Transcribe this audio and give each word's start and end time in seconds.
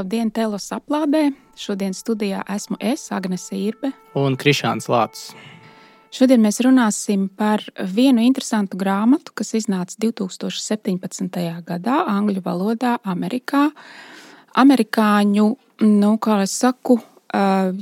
Labdien, 0.00 0.30
Telos 0.32 0.70
aplādē! 0.72 1.26
Šodien 1.60 1.92
studijā 1.92 2.40
esmu 2.48 2.78
es, 2.80 3.02
Agnese 3.12 3.58
Irbe. 3.58 3.90
Un 4.16 4.38
Krišāns 4.40 4.86
Lācis. 4.88 5.34
Šodien 6.16 6.40
mēs 6.40 6.62
runāsim 6.64 7.26
par 7.28 7.60
vienu 7.84 8.24
interesantu 8.24 8.78
grāmatu, 8.80 9.34
kas 9.36 9.52
iznāca 9.58 9.98
2017. 10.00 11.36
gadā 11.68 11.98
angļu 12.14 12.40
valodā 12.46 12.94
Amerikā. 13.04 13.66
Amerikāņu, 14.62 15.46
nu, 15.84 16.14
kā 16.16 16.40
es 16.46 16.56
saku, 16.64 16.96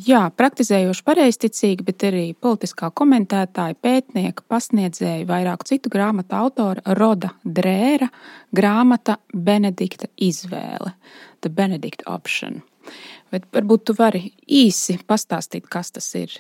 jā, 0.09 0.25
praktizējoši 0.37 1.05
pareizticīgi, 1.07 1.87
bet 1.87 2.05
arī 2.09 2.25
politiskā 2.35 2.91
komentētāja, 2.91 3.79
pētnieka, 3.81 4.45
pasniedzēja, 4.49 5.27
vairāku 5.29 5.69
citu 5.71 5.93
grāmatu 5.93 6.37
autora 6.37 6.99
Roda 6.99 7.31
Drēra 7.45 8.11
grāmata 8.53 9.19
Benedikta 9.33 10.11
izvēle, 10.17 10.93
The 11.45 11.53
Benedict 11.55 12.05
Option. 12.07 12.63
Bet 13.33 13.49
varbūt 13.53 13.89
tu 13.89 13.97
vari 13.99 14.31
īsi 14.45 14.99
pastāstīt, 15.09 15.69
kas 15.69 15.93
tas 15.93 16.07
ir. 16.17 16.39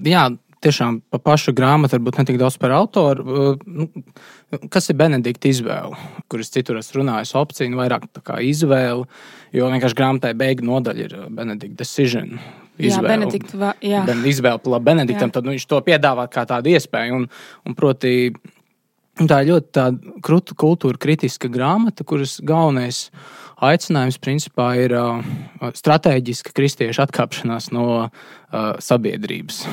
Jā, 0.00 0.30
tiešām 0.64 1.00
par 1.12 1.22
pašu 1.24 1.52
grāmatu, 1.56 1.96
varbūt 1.96 2.20
ne 2.20 2.24
tik 2.28 2.38
daudz 2.40 2.56
par 2.60 2.72
autoru. 2.76 3.56
Nu, 3.64 3.88
kas 4.72 4.90
ir 4.92 4.98
Benedikta 5.00 5.50
izvēle, 5.50 5.98
kuras 6.32 6.52
citur 6.52 6.80
esmu 6.80 7.00
runājis, 7.00 7.34
opcija, 7.38 7.70
nu, 7.72 7.80
vairāk 7.80 8.08
kā 8.24 8.40
izvēle. 8.44 9.06
Jo 9.56 9.68
vienkārši 9.72 9.98
grāmatai 9.98 10.32
beigu 10.38 10.66
nodaļa 10.68 11.06
ir 11.06 11.16
uh, 11.18 11.28
Benedikta 11.34 11.82
decision. 11.82 12.36
Izvēle, 12.80 13.02
jā, 13.02 13.08
Benedikt, 13.08 13.54
va, 13.58 13.74
jā. 13.84 14.04
Ben, 14.08 14.22
izvēle 14.30 14.80
Benediktam, 14.80 15.28
jā. 15.28 15.34
tad 15.36 15.48
nu, 15.48 15.56
viņš 15.56 15.66
to 15.68 15.80
piedāvā 15.84 16.28
kā 16.32 16.46
tādu 16.48 16.72
iespēju. 16.72 17.18
Un, 17.18 17.26
un 17.66 17.76
proti, 17.76 18.30
tā 19.28 19.42
ir 19.42 19.50
ļoti 19.52 19.72
tāda 19.76 20.54
kultūra 20.60 21.00
kritiska 21.00 21.50
grāmata, 21.52 22.06
kuras 22.08 22.38
galvenais 22.44 23.08
aicinājums 23.60 24.16
principā 24.22 24.70
ir 24.80 24.94
uh, 24.96 25.20
strateģiska 25.76 26.54
kristiešu 26.56 27.04
atkāpšanās 27.04 27.68
no 27.76 27.86
uh, 28.00 28.10
sabiedrības. 28.80 29.66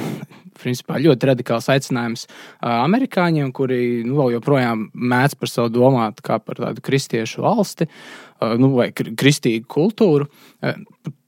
principā 0.58 0.98
ļoti 1.00 1.30
radikāls 1.30 1.70
aicinājums 1.70 2.26
uh, 2.28 2.81
amerikāņiem, 2.84 3.54
kuri 3.56 4.04
nu, 4.04 4.26
joprojām 4.34 4.89
mēdz 4.94 5.38
par 5.39 5.54
savu 5.54 5.70
domāt 5.70 6.20
kā 6.26 6.42
par 6.44 6.59
tādu 6.59 6.84
kristiešu 6.84 7.45
valsti. 7.45 7.88
Uh, 7.88 8.27
nu, 8.60 8.72
vai 8.78 8.92
kristīgu 8.94 9.68
kultūru. 9.72 10.28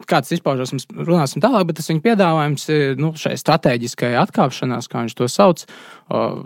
Kā 0.10 0.22
tas 0.24 0.32
izpaužās, 0.34 0.72
mēs 0.74 0.88
runāsim 0.90 1.42
tālāk, 1.44 1.68
bet 1.70 1.78
tas 1.80 1.90
viņa 1.92 2.02
piedāvājums 2.06 2.66
nu, 2.98 3.12
šai 3.20 3.36
strateģiskajai 3.38 4.18
atkāpšanās, 4.24 4.88
kā 4.90 5.04
viņš 5.04 5.16
to 5.20 5.28
sauc, 5.30 5.66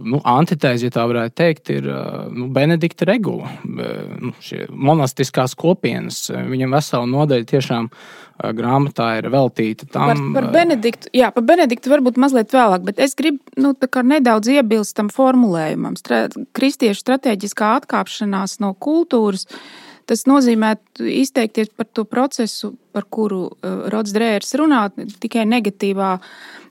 nu, 0.04 0.20
antitēze, 0.28 0.90
ja 0.90 0.96
tā 0.96 1.06
varētu 1.08 1.38
teikt, 1.40 1.72
ir 1.76 1.88
nu, 2.34 2.50
Benedikta 2.54 3.08
regula. 3.08 3.54
Nu, 3.64 4.34
monastiskās 4.70 5.56
kopienas, 5.60 6.26
viņam 6.34 6.76
vesela 6.76 7.08
nodaļa 7.14 7.50
tiešām 7.54 7.88
grāmatā 8.58 9.10
ir 9.22 9.30
veltīta 9.32 9.88
tam. 9.94 10.10
Par, 10.10 10.26
par 10.42 10.50
Benediktu, 10.58 11.14
jā, 11.16 11.30
par 11.32 11.46
Benediktu 11.48 11.94
varbūt 11.94 12.20
mazliet 12.20 12.52
vēlāk, 12.56 12.84
bet 12.90 13.00
es 13.04 13.16
gribu 13.16 13.40
nu, 13.62 13.76
nedaudz 14.10 14.52
iebilst 14.52 14.98
tam 14.98 15.14
formulējumam. 15.14 15.96
Stra 16.02 16.26
kristiešu 16.58 17.06
strateģiskā 17.06 17.76
atkāpšanās 17.84 18.60
no 18.64 18.74
kultūras. 18.74 19.48
Uh, 19.48 19.93
Tas 20.10 20.26
nozīmē 20.30 20.74
izteikties 21.00 21.72
par 21.78 21.88
to 21.92 22.04
procesu, 22.10 22.74
par 22.96 23.08
kuru 23.12 23.46
uh, 23.48 23.88
Rods 23.94 24.14
Drērs 24.16 24.54
runā, 24.60 24.86
tikai 25.24 25.46
negatīvā 25.50 26.18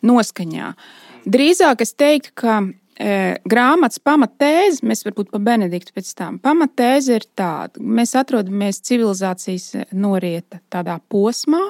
noskaņā. 0.06 0.75
Drīzāk 1.22 1.84
es 1.84 1.94
teiktu, 1.94 2.32
ka 2.42 2.56
e, 2.98 3.38
grāmatas 3.47 4.00
pamatēze, 4.03 4.82
mēs 4.82 5.04
varbūt 5.06 5.31
par 5.31 5.44
Benediktu 5.47 5.94
pēc 5.94 6.09
tam, 6.19 6.41
pamatēze 6.42 7.21
ir 7.21 7.26
tāda, 7.38 7.78
mēs 7.78 8.16
atrodamies 8.19 8.82
civilizācijas 8.82 9.92
norieta 9.94 10.59
tādā 10.72 10.98
posmā, 11.12 11.62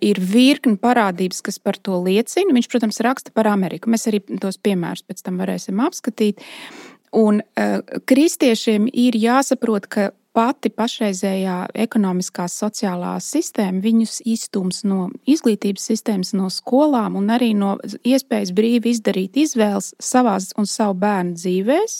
ir 0.00 0.20
virkni 0.24 0.78
parādības, 0.80 1.42
kas 1.44 1.58
par 1.60 1.76
to 1.76 1.98
liecina. 2.00 2.54
Viņš, 2.56 2.68
protams, 2.72 3.00
raksta 3.04 3.34
par 3.36 3.50
Ameriku. 3.50 3.90
Mēs 3.92 4.06
arī 4.08 4.22
tos 4.40 4.56
piemērus 4.64 5.04
pēc 5.04 5.20
tam 5.26 5.40
varēsim 5.42 5.82
apskatīt. 5.84 6.40
Un 7.16 7.42
kristiešiem 8.08 8.88
ir 8.88 9.16
jāsaprot, 9.20 9.88
ka 9.92 10.08
pati 10.38 10.70
pašreizējā 10.70 11.56
ekonomiskā 11.86 12.44
sociālā 12.52 13.16
sistēma 13.22 13.82
viņus 13.82 14.20
izstums 14.28 14.84
no 14.86 15.08
izglītības 15.26 15.88
sistēmas, 15.90 16.30
no 16.38 16.46
skolām 16.52 17.16
un 17.18 17.32
arī 17.34 17.50
no 17.58 17.74
iespējas 18.06 18.52
brīvi 18.54 18.94
izdarīt 18.94 19.40
izvēles 19.42 19.96
savās 19.98 20.52
un 20.58 20.70
savu 20.70 20.94
bērnu 21.02 21.34
dzīvēm. 21.40 21.98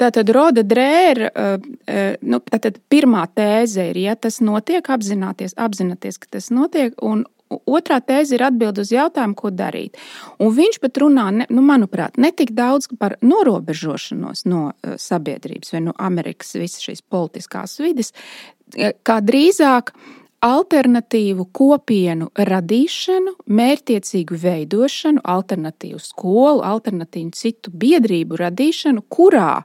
Tātad 0.00 0.30
Roda 0.32 0.64
Drēra, 0.64 1.28
eh, 1.28 1.66
eh, 1.86 2.16
nu, 2.24 2.40
tātad 2.40 2.78
pirmā 2.88 3.26
tēze 3.36 3.90
ir, 3.90 3.98
ja 4.00 4.16
tas 4.16 4.40
notiek, 4.40 4.88
apzināties, 4.88 5.52
apzināties 5.60 6.16
ka 6.22 6.32
tas 6.38 6.48
notiek, 6.48 6.96
un, 7.04 7.26
Otrā 7.66 8.00
tēze 8.04 8.36
ir 8.36 8.46
atbild 8.46 8.80
uz 8.82 8.92
jautājumu, 8.94 9.36
ko 9.38 9.52
darīt. 9.54 10.00
Un 10.42 10.54
viņš 10.56 10.80
pat 10.82 11.02
runā, 11.02 11.28
ne, 11.42 11.48
nu, 11.52 11.64
manuprāt, 11.66 12.18
ne 12.20 12.32
tik 12.36 12.54
daudz 12.56 12.90
par 13.00 13.18
norobežošanos 13.22 14.46
no 14.50 14.64
uh, 14.70 14.96
sabiedrības 15.00 15.74
vai 15.74 15.84
no 15.88 15.94
Amerikas 15.98 16.56
visas 16.58 16.82
šīs 16.84 17.04
politiskās 17.04 17.78
vidas, 17.82 18.12
eh, 18.76 18.94
kā 19.04 19.20
drīzāk 19.24 19.94
alternatīvu 20.42 21.46
kopienu 21.54 22.28
radīšanu, 22.34 23.36
mērķiecīgu 23.46 24.38
veidošanu, 24.42 25.22
alternatīvu 25.22 26.00
skolu, 26.02 26.64
alternatīvu 26.66 27.30
citu 27.38 27.70
biedrību 27.70 28.40
radīšanu, 28.40 29.04
kurā 29.06 29.62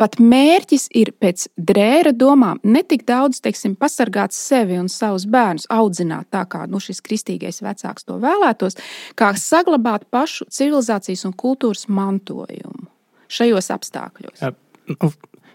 Pat 0.00 0.16
mērķis 0.18 0.88
ir 0.98 1.12
pēc 1.20 1.46
drēra 1.56 2.12
domām 2.16 2.60
ne 2.64 2.82
tik 2.86 3.04
daudz 3.08 3.42
teiksim, 3.44 3.76
pasargāt 3.78 4.34
sevi 4.34 4.78
un 4.80 4.88
savus 4.92 5.26
bērnus, 5.30 5.68
audzināt 5.70 6.30
tā, 6.34 6.42
kā 6.50 6.64
nu, 6.70 6.80
šis 6.82 7.02
kristīgais 7.04 7.62
vecāks 7.62 8.08
to 8.08 8.18
vēlētos, 8.22 8.78
kā 9.18 9.32
saglabāt 9.38 10.08
pašu 10.10 10.48
civilizācijas 10.50 11.26
un 11.28 11.36
kultūras 11.38 11.86
mantojumu 11.88 12.88
šajos 13.32 13.70
apstākļos. 13.76 14.42
Ja, 14.42 14.54
nu, 14.92 15.12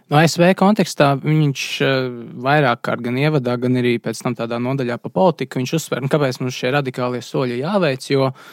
No 0.07 0.15
ASV 0.21 0.53
kontekstā 0.55 1.09
viņš 1.19 1.61
eh, 1.83 2.05
vairāk 2.39 2.79
kārt 2.87 3.03
gan 3.03 3.17
ievadā, 3.19 3.57
gan 3.59 3.75
arī 3.75 3.97
pēc 3.99 4.21
tam 4.23 4.37
tādā 4.39 4.55
nodaļā 4.63 4.95
par 5.03 5.11
politiku. 5.11 5.59
Uzsver, 5.59 5.99
nu, 5.99 6.07
kāpēc 6.07 6.39
mums 6.39 6.55
šie 6.55 6.71
radikālie 6.77 7.19
soļi 7.19 7.57
jāveic. 7.59 8.07
Jo 8.13 8.29
uh, 8.29 8.45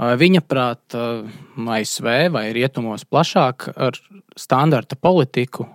Viņa 0.00 0.40
prāt, 0.48 0.94
ASV 0.96 2.06
vai 2.32 2.46
rietumos 2.56 3.04
plašāk 3.04 3.66
ar 3.76 3.98
standarta 4.40 4.96
politiku, 4.96 5.66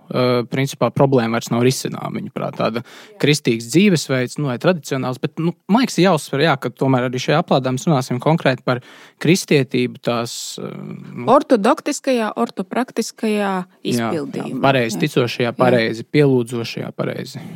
principā 0.50 0.88
problēma 0.90 1.38
vairs 1.38 1.52
nav 1.52 1.62
risināma. 1.62 2.10
Viņa 2.16 2.32
prāt, 2.34 2.56
tāda 2.58 2.82
kristīgs 3.22 3.68
dzīvesveids, 3.70 4.40
nu, 4.42 4.48
vai 4.50 4.56
tradicionāls, 4.60 5.20
bet, 5.22 5.36
nu, 5.38 5.54
man 5.70 5.84
liekas, 5.84 6.00
jāuzsver, 6.02 6.42
jā, 6.48 6.56
ka 6.58 6.72
tomēr 6.74 7.06
arī 7.06 7.22
šajā 7.22 7.38
aplādā 7.44 7.72
mēs 7.74 7.86
runāsim 7.86 8.18
konkrēti 8.22 8.66
par 8.66 8.82
kristietību, 9.22 10.02
tās 10.10 10.34
nu, 10.58 11.28
ortodoktiskajā, 11.36 12.32
ortopraktiskajā 12.42 13.54
izpildījumā. 13.94 14.50
Jā, 14.50 14.56
jā, 14.58 14.64
pareizi 14.66 15.02
ticošajā, 15.06 15.54
pareizi 15.62 16.08
pielūdzošajā, 16.18 16.92
pareizi 16.98 17.46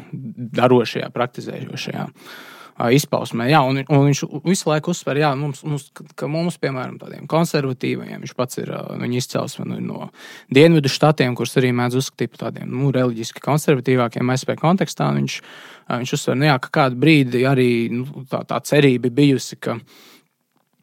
darošajā, 0.63 1.11
praktizējošajā 1.19 2.09
izpausmē. 2.79 3.47
Jā, 3.51 3.61
un, 3.69 3.83
un 3.83 4.05
viņš 4.09 4.23
visu 4.47 4.71
laiku 4.71 4.93
uzsver, 4.95 5.21
jā, 5.23 5.33
mums, 5.39 5.63
mums, 5.67 5.89
ka 6.19 6.29
mums, 6.31 6.59
piemēram, 6.63 6.97
tādiem 7.01 7.27
konservatīviem, 7.31 8.23
viņš 8.23 8.35
pats 8.39 8.61
ir 8.63 8.73
viņa 8.73 9.19
izcelsme 9.21 9.67
nu, 9.69 9.81
no 9.85 10.09
dienvidu 10.53 10.91
štatiem, 10.93 11.37
kurus 11.39 11.59
arī 11.61 11.73
mēdz 11.77 12.01
uzskatīt 12.01 12.35
par 12.35 12.49
tādiem 12.49 12.71
nu, 12.73 12.93
reliģiski 12.95 13.45
konservatīvākiem 13.45 14.33
SP 14.37 14.57
kontekstā. 14.61 15.11
Viņš, 15.19 15.39
viņš 15.93 16.15
uzsver, 16.19 16.39
nu, 16.41 16.49
jā, 16.49 16.57
ka 16.63 16.73
kādu 16.81 17.03
brīdi 17.03 17.45
arī 17.49 17.71
nu, 17.93 18.27
tā, 18.31 18.43
tā 18.49 18.63
cerība 18.67 19.13
bijusi, 19.13 19.61
ka 19.61 19.79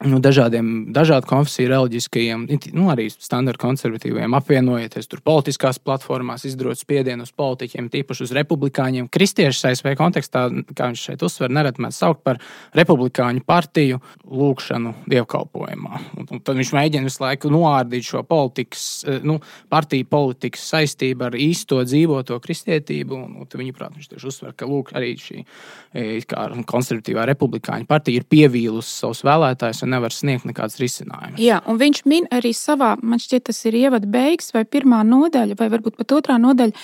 nu, 0.06 0.18
dažādiem, 0.22 0.90
dažādu 0.96 1.28
konfesiju 1.28 1.68
reliģiskajiem, 1.68 2.46
nu, 2.72 2.86
arī 2.92 3.08
standarta 3.12 3.60
konservatīviem 3.60 4.32
apvienojieties 4.38 5.10
tur 5.10 5.20
politiskās 5.24 5.80
platformās, 5.82 6.46
izdarot 6.48 6.80
spiedienu 6.80 7.26
uz 7.26 7.32
politiķiem, 7.36 7.90
tīpaši 7.92 8.24
uz 8.24 8.32
republikāņiem. 8.38 9.10
Kristiešu 9.12 9.68
ASV 9.70 9.92
kontekstā, 10.00 10.46
kā 10.76 10.88
viņš 10.88 11.04
šeit 11.10 11.24
uzsver, 11.26 11.52
nereti 11.52 11.84
mēs 11.84 12.00
sauc 12.00 12.22
par 12.24 12.40
republikāņu 12.76 13.44
partiju 13.44 14.00
lūkšanu 14.24 14.94
dievkalpojumā. 15.10 16.00
Un, 16.16 16.30
un 16.30 16.42
tad 16.46 16.56
viņš 16.60 16.72
mēģina 16.78 17.10
visu 17.10 17.24
laiku 17.24 17.52
noārdīt 17.52 18.08
šo 18.08 18.24
politikas, 18.28 18.86
eh, 19.04 19.20
nu, 19.26 19.36
partiju 19.72 20.08
politikas 20.08 20.64
saistību 20.72 21.28
ar 21.28 21.36
īsto 21.36 21.82
dzīvoto 21.84 22.40
kristietību. 22.40 23.20
Un, 23.20 23.36
un 23.44 23.52
viņi, 23.52 23.76
prāt, 23.76 23.92
viņš 23.98 24.14
tieši 24.14 24.32
uzsver, 24.32 24.56
ka 24.56 24.68
lūk, 24.70 24.94
arī 24.96 25.12
šī 25.20 25.42
eh, 25.44 26.24
konservatīvā 26.70 27.28
republikāņu 27.34 27.88
partija 27.90 28.22
ir 28.22 28.28
pievīlusi 28.30 28.96
savus 29.02 29.24
vēlētājus 29.28 29.84
nevar 29.90 30.14
sniegt 30.14 30.46
nekādas 30.48 30.78
risinājumus. 30.80 31.40
Jā, 31.42 31.60
un 31.68 31.80
viņš 31.80 32.02
min 32.10 32.28
arī 32.34 32.52
savā, 32.56 32.94
man 33.02 33.22
šķiet, 33.22 33.48
tas 33.50 33.60
ir 33.68 33.78
ievada 33.82 34.08
beigas 34.10 34.54
vai 34.56 34.64
pirmā 34.68 35.02
nodaļa, 35.06 35.58
vai 35.60 35.70
varbūt 35.72 35.98
pat 36.00 36.16
otrā 36.18 36.38
nodaļa. 36.40 36.74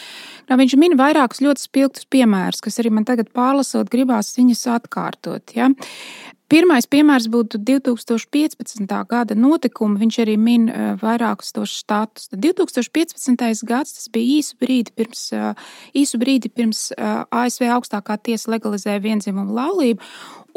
Viņš 0.47 0.77
min 0.79 0.95
vairākus 0.99 1.43
ļoti 1.43 1.67
spilgtus 1.67 2.07
piemērus, 2.11 2.63
kas 2.63 2.79
arī 2.83 2.93
man 2.95 3.07
tagad 3.09 3.33
pārlasot, 3.35 3.91
gribās 3.91 4.35
viņus 4.39 4.67
atkārtot. 4.77 5.57
Ja? 5.57 5.73
Pirmais 6.47 6.87
piemērs 6.87 7.27
būtu 7.27 7.59
2015. 7.67 8.87
gada 9.11 9.35
notikumi. 9.35 9.99
Viņš 10.05 10.19
arī 10.23 10.37
min 10.39 10.69
vairākus 11.01 11.51
tos 11.57 11.73
štatus. 11.83 12.29
2015. 12.31 13.65
gads 13.67 13.97
tas 13.97 14.07
bija 14.15 14.39
īsu 14.39 14.55
brīdi 14.63 14.95
pirms, 14.95 15.25
īsu 15.91 16.21
brīdi 16.23 16.53
pirms 16.55 16.93
ASV 16.95 17.67
augstākā 17.79 18.19
tiesa 18.23 18.55
legalizēja 18.55 19.03
vienzimumu 19.03 19.59
laulību. 19.59 20.07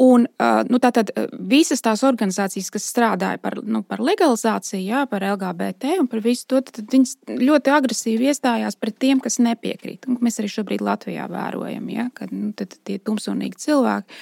Un, 0.00 0.28
nu, 0.70 0.78
tātad 0.80 1.10
visas 1.50 1.82
tās 1.84 2.06
organizācijas, 2.06 2.70
kas 2.72 2.86
strādāja 2.88 3.42
par, 3.42 3.58
nu, 3.66 3.82
par 3.82 4.00
legalizāciju, 4.00 4.80
jā, 4.86 5.02
par 5.10 5.26
LGBT 5.26 5.98
un 6.00 6.08
par 6.08 6.22
visu 6.24 6.46
to, 6.48 6.62
tad 6.70 6.86
viņas 6.94 7.18
ļoti 7.34 7.74
agresīvi 7.74 8.30
iestājās 8.30 8.78
pret 8.80 8.96
tiem, 9.02 9.20
kas 9.20 9.36
nepiekrīt. 9.42 10.08
Un 10.08 10.22
mēs 10.24 10.40
arī 10.40 10.54
šobrīd 10.54 10.86
Latvijā 10.86 11.26
vērojam, 11.28 11.92
ja, 11.92 12.08
ka 12.16 12.30
nu, 12.30 12.54
tie 12.56 12.96
tumsonīgi 13.02 13.60
cilvēki 13.66 14.20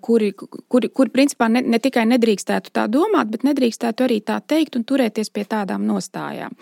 kuri, 0.00 0.32
kuri, 0.68 0.88
kuri 0.88 1.12
principā 1.14 1.46
ne, 1.52 1.62
ne 1.62 1.78
tikai 1.82 2.06
nedrīkstētu 2.10 2.72
tā 2.74 2.86
domāt, 2.90 3.30
bet 3.30 3.44
nedrīkstētu 3.46 4.06
arī 4.06 4.18
tā 4.26 4.40
teikt 4.42 4.78
un 4.78 4.86
turēties 4.88 5.30
pie 5.30 5.44
tādām 5.46 5.86
nostājām. 5.86 6.56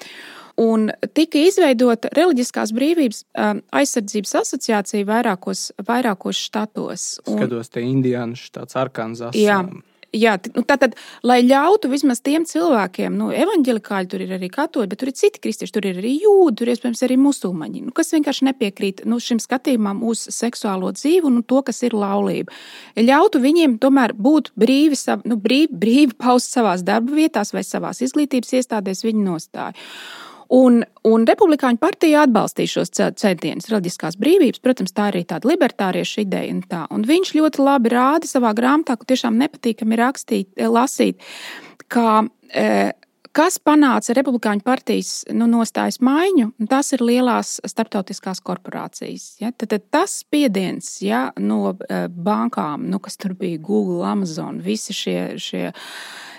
Un 0.58 0.88
tika 1.14 1.38
izveidota 1.38 2.10
reliģiskās 2.18 2.72
brīvības 2.74 3.20
aizsardzības 3.78 4.34
asociācija 4.40 5.06
vairākos, 5.06 5.68
vairākos 5.86 6.40
štatos. 6.48 7.04
Un, 7.28 7.38
Skatos, 7.38 7.70
te 7.70 7.84
Indiānas 7.86 8.42
štats, 8.50 8.74
Arkansas. 8.80 9.38
Jā. 9.38 9.60
Jā, 10.16 10.38
nu, 10.54 10.62
tātad, 10.64 10.94
lai 11.20 11.42
ļautu 11.44 11.90
vismaz 11.92 12.22
tiem 12.24 12.46
cilvēkiem, 12.48 13.12
nu, 13.12 13.26
evanģelikāļi 13.28 14.08
tur 14.08 14.22
ir 14.24 14.30
arī 14.38 14.48
katoļi, 14.48 14.88
bet 14.88 15.02
tur 15.02 15.10
ir 15.10 15.16
citi 15.18 15.42
kristieši, 15.44 15.74
tur 15.74 15.84
ir 15.84 15.98
arī 16.00 16.14
jūdi, 16.22 16.54
tur 16.56 16.70
iespējams 16.72 17.02
arī 17.04 17.18
musulmaņi, 17.20 17.82
nu, 17.84 17.92
kas 17.92 18.14
vienkārši 18.16 18.46
nepiekrīt 18.48 19.02
nu, 19.04 19.18
šim 19.20 19.36
skatījumam 19.44 20.00
uz 20.08 20.22
seksuālo 20.32 20.94
dzīvi 20.96 21.28
un 21.28 21.42
to, 21.44 21.60
kas 21.66 21.82
ir 21.84 21.96
laulība. 21.98 22.56
Ļautu 22.96 23.42
viņiem 23.44 23.76
tomēr 23.82 24.16
būt 24.16 24.54
brīvi, 24.56 24.96
nu, 25.28 25.36
brīvi, 25.44 25.76
brīvi 25.84 26.16
paust 26.16 26.56
savās 26.56 26.86
darba 26.88 27.12
vietās 27.18 27.52
vai 27.52 27.66
savās 27.68 28.00
izglītības 28.08 28.56
iestādēs 28.62 29.04
viņu 29.04 29.26
nostāju. 29.28 29.76
Un, 30.48 30.80
un 31.04 31.24
Republikāņu 31.28 31.76
partija 31.80 32.22
atbalstīja 32.24 32.72
šos 32.78 32.92
centienus, 33.20 33.68
reliģiskās 33.68 34.16
brīvības. 34.20 34.62
Protams, 34.64 34.94
tā 34.96 35.10
arī 35.10 35.24
tāda 35.28 35.50
libertāriešu 35.50 36.22
ideja. 36.24 36.54
Un, 36.54 36.62
tā. 36.64 36.86
un 36.94 37.04
viņš 37.08 37.34
ļoti 37.36 37.64
labi 37.64 37.92
rāda 37.92 38.30
savā 38.30 38.54
grāmatā, 38.56 38.96
ka 38.96 39.10
tiešām 39.12 39.36
nepatīkami 39.42 39.98
rakstīt, 40.00 40.48
eh, 40.56 40.70
lasīt, 40.72 41.20
ka, 41.92 42.22
e, 42.48 42.92
kas 43.36 43.58
panāca 43.60 44.16
Republikāņu 44.16 44.64
partijas 44.64 45.12
nu, 45.36 45.46
nostājas 45.50 46.00
maiņu, 46.04 46.50
tas 46.70 46.92
ir 46.96 47.04
lielās 47.04 47.58
starptautiskās 47.68 48.40
korporācijas. 48.44 49.28
Ja? 49.42 49.52
Tad, 49.52 49.74
tad 49.74 49.84
tas 49.92 50.20
spiediens 50.24 50.96
ja, 51.04 51.28
no 51.36 51.74
e, 51.76 52.06
bankām, 52.08 52.88
nu, 52.88 53.02
kas 53.04 53.20
tur 53.20 53.36
bija 53.38 53.60
Google, 53.60 54.00
Amazon, 54.08 54.62
visi 54.64 54.96
šie. 54.96 55.20
šie 55.36 55.68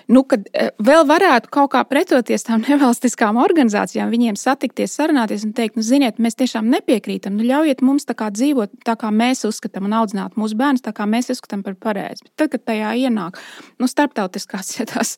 nu, 0.09 0.23
kad 0.27 0.47
e, 0.53 0.69
vēl 0.81 1.05
varētu 1.09 1.51
kaut 1.53 1.71
kā 1.75 1.83
pretoties 1.87 2.45
tām 2.47 2.63
nevalstiskām 2.69 3.37
organizācijām, 3.41 4.09
viņiem 4.11 4.37
satikties, 4.39 4.95
sarunāties 4.97 5.45
un 5.47 5.53
teikt, 5.57 5.77
nu, 5.77 5.85
ziniet, 5.85 6.19
mēs 6.21 6.37
tiešām 6.39 6.69
nepiekrītam, 6.73 7.37
nu, 7.37 7.45
ļaujiet 7.47 7.83
mums 7.85 8.07
tā 8.09 8.15
kā 8.17 8.31
dzīvot 8.33 8.81
tā, 8.87 8.97
kā 8.99 9.11
mēs 9.13 9.45
uzskatām, 9.47 9.87
un 9.89 9.97
audzināt 10.01 10.37
mūsu 10.39 10.57
bērnus 10.59 10.85
tā, 10.85 10.93
kā 10.95 11.05
mēs 11.09 11.29
uzskatām 11.35 11.63
par 11.65 11.77
pareizi. 11.79 12.25
Bet 12.25 12.33
tad, 12.41 12.53
kad 12.55 12.65
tajā 12.71 12.95
ienāk 13.05 13.37
nu, 13.79 13.89
starptautiskās 13.89 14.73
ja 14.79 14.87
tās, 14.89 15.15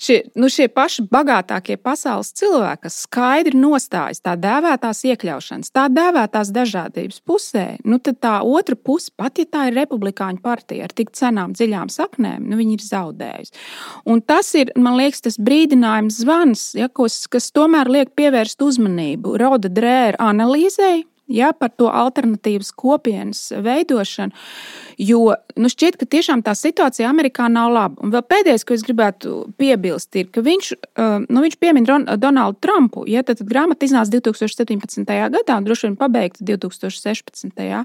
šie, 0.00 0.22
nu, 0.40 0.48
šie 0.52 0.70
paši 0.72 1.06
bagātākie 1.12 1.76
pasaules 1.80 2.32
cilvēki, 2.40 2.86
kas 2.86 3.02
skaidri 3.04 3.58
nostājas 3.60 4.22
tā 4.24 4.36
dēvētās 4.40 5.04
iekļaušanas, 5.12 5.72
tā 5.74 5.86
dēvētās 5.92 6.52
dažādības 6.56 7.20
pusē, 7.28 7.66
nu, 7.84 8.00
tad 8.00 8.20
tā 8.24 8.34
otra 8.46 8.78
puse, 8.78 9.12
pat 9.16 9.40
ja 9.40 9.44
tā 9.44 9.68
ir 9.68 9.76
republikāņu 9.82 10.40
partija 10.44 10.88
ar 10.88 10.96
tik 10.96 11.12
cenām 11.16 11.52
dziļām 11.56 11.92
saknēm, 11.92 12.48
nu, 12.48 12.56
viņi 12.60 12.78
ir 12.78 12.84
zaudējusi. 12.86 13.64
Un 14.08 14.22
tas 14.30 14.52
ir, 14.54 14.70
man 14.78 14.94
liekas, 15.00 15.24
tas 15.26 15.38
brīdinājums 15.42 16.20
zvans, 16.22 16.66
ja, 16.78 16.86
kas, 16.94 17.24
kas 17.30 17.50
tomēr 17.54 17.90
liek 17.90 18.12
pievērst 18.18 18.62
uzmanību 18.62 19.34
Rauda 19.40 19.70
drēra 19.72 20.20
analīzei. 20.30 21.02
Ja, 21.30 21.52
par 21.54 21.70
to 21.78 21.86
alternatīvas 21.94 22.72
kopienas 22.74 23.44
veidošanu, 23.62 24.34
jo 24.98 25.36
nu, 25.56 25.70
šķiet, 25.70 25.98
ka 26.00 26.08
tiešām 26.10 26.42
tā 26.42 26.56
situācija 26.58 27.06
Amerikā 27.06 27.46
nav 27.52 27.70
laba. 27.74 28.02
Un 28.02 28.10
vēl 28.10 28.24
pēdējais, 28.26 28.66
ko 28.66 28.74
es 28.74 28.84
gribētu 28.86 29.36
piebilst, 29.60 30.10
ir, 30.18 30.26
ka 30.34 30.42
viņš, 30.44 30.72
nu, 31.28 31.44
viņš 31.46 31.56
piemin 31.62 31.86
Donaldu 31.86 32.58
Trumpu. 32.66 33.06
Ja, 33.10 33.22
tad, 33.22 33.38
tad 33.40 33.50
grāmata 33.52 33.86
iznāca 33.86 34.10
2017. 34.18 35.06
gadā, 35.06 35.56
un 35.56 35.68
droši 35.68 35.88
vien 35.88 35.96
pabeigta 36.00 36.44
2016. 36.50 37.80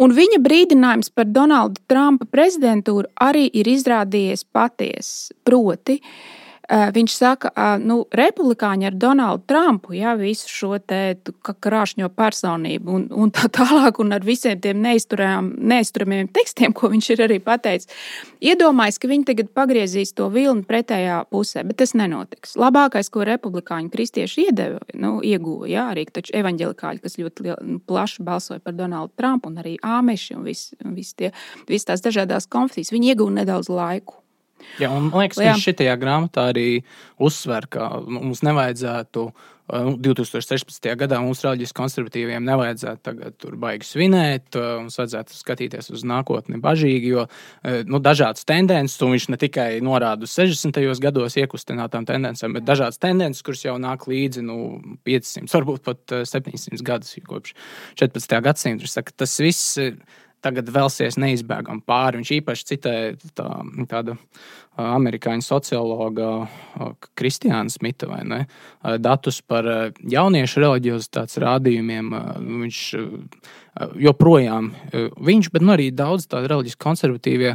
Un 0.00 0.16
viņa 0.16 0.40
brīdinājums 0.42 1.12
par 1.12 1.28
Donalda 1.28 1.80
Trumpa 1.90 2.28
prezidentūru 2.32 3.12
arī 3.20 3.48
ir 3.52 3.68
izrādījies 3.68 4.46
patiess. 4.48 5.34
Proti, 5.44 6.00
uh, 6.00 6.39
Viņš 6.70 7.14
saka, 7.16 7.50
ka 7.50 7.70
nu, 7.82 8.04
republikāņi 8.14 8.86
ar 8.86 8.94
Donaldu 8.94 9.42
Trumpu, 9.50 9.94
ja, 9.98 10.12
visu 10.18 10.46
šo 10.46 10.76
krāšņo 10.78 12.10
personību 12.14 12.92
un, 12.94 13.06
un 13.10 13.32
tā 13.34 13.48
tālāk, 13.50 13.98
un 13.98 14.14
ar 14.14 14.22
visiem 14.22 14.60
tiem 14.62 14.78
neizturamiem 14.78 16.30
tekstiem, 16.30 16.74
ko 16.76 16.92
viņš 16.92 17.08
ir 17.16 17.24
arī 17.26 17.40
pateicis, 17.42 17.90
iedomājas, 18.38 19.00
ka 19.02 19.10
viņi 19.10 19.26
tagad 19.32 19.50
pagriezīs 19.56 20.14
to 20.14 20.28
vilni 20.30 20.62
pretējā 20.68 21.24
pusē, 21.34 21.64
bet 21.66 21.80
tas 21.82 21.96
nenotiks. 21.98 22.54
Labākais, 22.60 23.10
ko 23.10 23.26
republikāņu 23.26 23.90
kristieši 23.90 24.46
iedeva, 24.46 24.78
nu, 24.94 25.16
ieguva, 25.26 25.66
ja, 25.70 25.88
arī 25.90 26.06
taču 26.06 26.36
evaņģelikāļi, 26.38 27.02
kas 27.02 27.18
ļoti 27.18 27.48
liel, 27.48 27.60
nu, 27.66 27.82
plaši 27.82 28.22
balsoja 28.26 28.62
par 28.62 28.78
Donaldu 28.78 29.16
Trumpu, 29.18 29.50
un 29.50 29.58
arī 29.64 29.74
āmeši 29.82 30.38
un 30.38 30.46
visas 30.46 30.78
vis 30.94 31.14
vis 31.68 31.86
tās 31.88 32.02
dažādas 32.04 32.46
konfesijas, 32.50 32.94
viņi 32.94 33.14
ieguva 33.14 33.40
nedaudz 33.40 33.70
laiku. 33.72 34.20
Jā, 34.80 34.90
un 34.90 35.08
man 35.10 35.24
liekas, 35.24 35.38
ka 35.40 35.52
viņš 35.52 35.70
šajā 35.70 35.96
grāmatā 36.00 36.50
arī 36.52 36.68
uzsver, 37.20 37.66
ka 37.70 37.92
mums 38.06 38.44
nevajadzētu 38.46 39.30
2016. 39.70 40.86
Uh, 40.88 40.96
gadā 40.98 41.20
mums 41.22 41.42
reliģiski 41.44 41.78
konservatīviem 41.78 42.46
nevajadzētu 42.46 43.02
tagad 43.06 43.36
tur 43.38 43.54
baigi 43.60 43.86
svinēt, 43.86 44.56
mums 44.56 44.98
vajadzētu 44.98 45.36
skatīties 45.36 45.92
uz 45.94 46.02
nākotni 46.08 46.58
bažīgi, 46.62 47.12
jo 47.14 47.26
nu, 47.86 48.00
dažādas 48.02 48.46
tendences, 48.48 48.98
un 49.04 49.14
viņš 49.14 49.28
ne 49.30 49.38
tikai 49.40 49.68
norāda 49.84 50.26
uz 50.26 50.34
60. 50.34 50.80
gados 51.04 51.38
iekustinātām 51.38 52.08
tendencēm, 52.08 52.56
bet 52.58 52.66
dažādas 52.66 52.98
tendences, 53.02 53.44
kuras 53.46 53.62
jau 53.62 53.76
nāk 53.82 54.08
līdzi 54.10 54.42
nu, 54.46 54.58
500, 55.06 55.46
varbūt 55.54 55.86
pat 55.86 56.18
700 56.32 56.82
gadus 56.86 57.14
kopš 57.30 57.54
14. 58.00 58.40
gadsimta. 58.42 59.06
Tas 59.20 59.38
viss 59.38 59.78
tagad 60.44 60.70
vēlsies 60.72 61.18
neizbēgami 61.20 61.84
pāri. 61.88 62.20
Viņš 62.20 62.32
īpaši 62.40 62.68
citēja 62.72 63.32
tā, 63.38 63.48
tādu 63.90 64.16
amerikāņu 64.78 65.44
sociologa 65.44 66.28
Kristiāna 67.18 67.72
Smita 67.72 68.08
ne, 68.24 68.44
datus 69.02 69.40
par 69.42 69.66
jauniešu 69.98 70.62
reliģiozitātes 70.62 71.40
rādījumiem. 71.42 72.12
Viņš 72.62 72.84
joprojām 74.02 74.70
viņš, 74.92 75.50
bet 75.54 75.64
nu, 75.64 75.72
arī 75.74 75.88
daudz 75.94 76.26
tādu 76.30 76.50
reliģisku 76.50 76.82
konservatīvie 76.82 77.52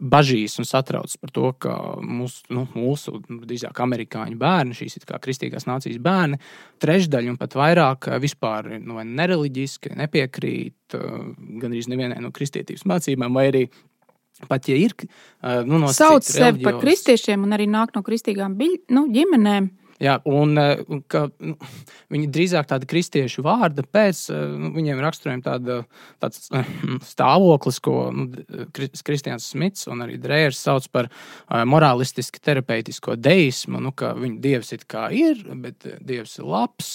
bažīs 0.00 0.56
un 0.60 0.68
satrauc 0.68 1.12
par 1.20 1.32
to, 1.34 1.50
ka 1.60 1.74
mūsu, 2.00 2.46
nu, 2.56 2.66
mūsu 2.74 3.20
drīzāk 3.28 3.82
amerikāņu 3.84 4.38
bērni, 4.40 4.76
šīs 4.76 5.04
kā 5.08 5.20
kristīgās 5.22 5.68
nācijas 5.68 6.00
bērni, 6.02 6.40
trešdaļa 6.82 7.34
un 7.34 7.40
pat 7.40 7.58
vairāk 7.58 8.10
vispār 8.22 8.76
nu, 8.80 9.00
nereliģiski 9.00 9.96
nepiekrīt 9.98 10.96
gan 10.96 11.72
arī 11.72 11.84
nevienai 11.90 12.22
no 12.22 12.32
kristietības 12.34 12.86
mācībām, 12.88 13.36
vai 13.36 13.50
arī 13.52 13.66
Pat 14.44 14.68
ja 14.68 14.76
ir 14.76 14.92
nu, 15.64 15.78
no 15.80 15.88
sauc 15.96 16.26
sevi 16.26 16.64
par 16.66 16.76
kristiešiem 16.82 17.46
un 17.46 17.56
arī 17.56 17.68
nāk 17.70 17.94
no 17.96 18.02
kristīgām 18.04 18.58
biļ, 18.58 18.74
nu, 18.92 19.06
ģimenēm. 19.14 19.70
Jā, 20.02 20.18
un, 20.28 20.58
eh, 20.60 20.82
un 20.92 21.00
ka, 21.08 21.26
nu, 21.40 21.54
viņi 22.12 22.28
drīzāk 22.32 22.68
tāda 22.68 22.88
kristiešu 22.88 23.44
vārda 23.46 23.80
pēc 23.80 24.26
eh, 24.32 24.42
nu, 24.60 24.70
viņiem 24.74 25.00
raksturojam 25.00 25.42
tāda, 25.44 25.78
tāds 26.20 26.50
eh, 26.52 26.68
stāvoklis, 27.06 27.78
ko 27.84 28.10
nu, 28.12 28.26
Kristians 28.76 29.48
Smits 29.52 29.86
un 29.88 30.04
arī 30.04 30.18
Drējers 30.20 30.60
sauc 30.66 30.88
par 30.92 31.08
morālistiski 31.48 32.40
terapeitisko 32.44 33.16
deismu. 33.16 33.80
Nu, 33.82 33.92
ka 33.96 34.12
viņa 34.18 34.40
dievs 34.42 34.72
ir 34.76 34.84
kā 34.90 35.06
ir, 35.14 35.40
bet 35.62 35.86
dievs 36.04 36.36
ir 36.40 36.48
labs, 36.50 36.90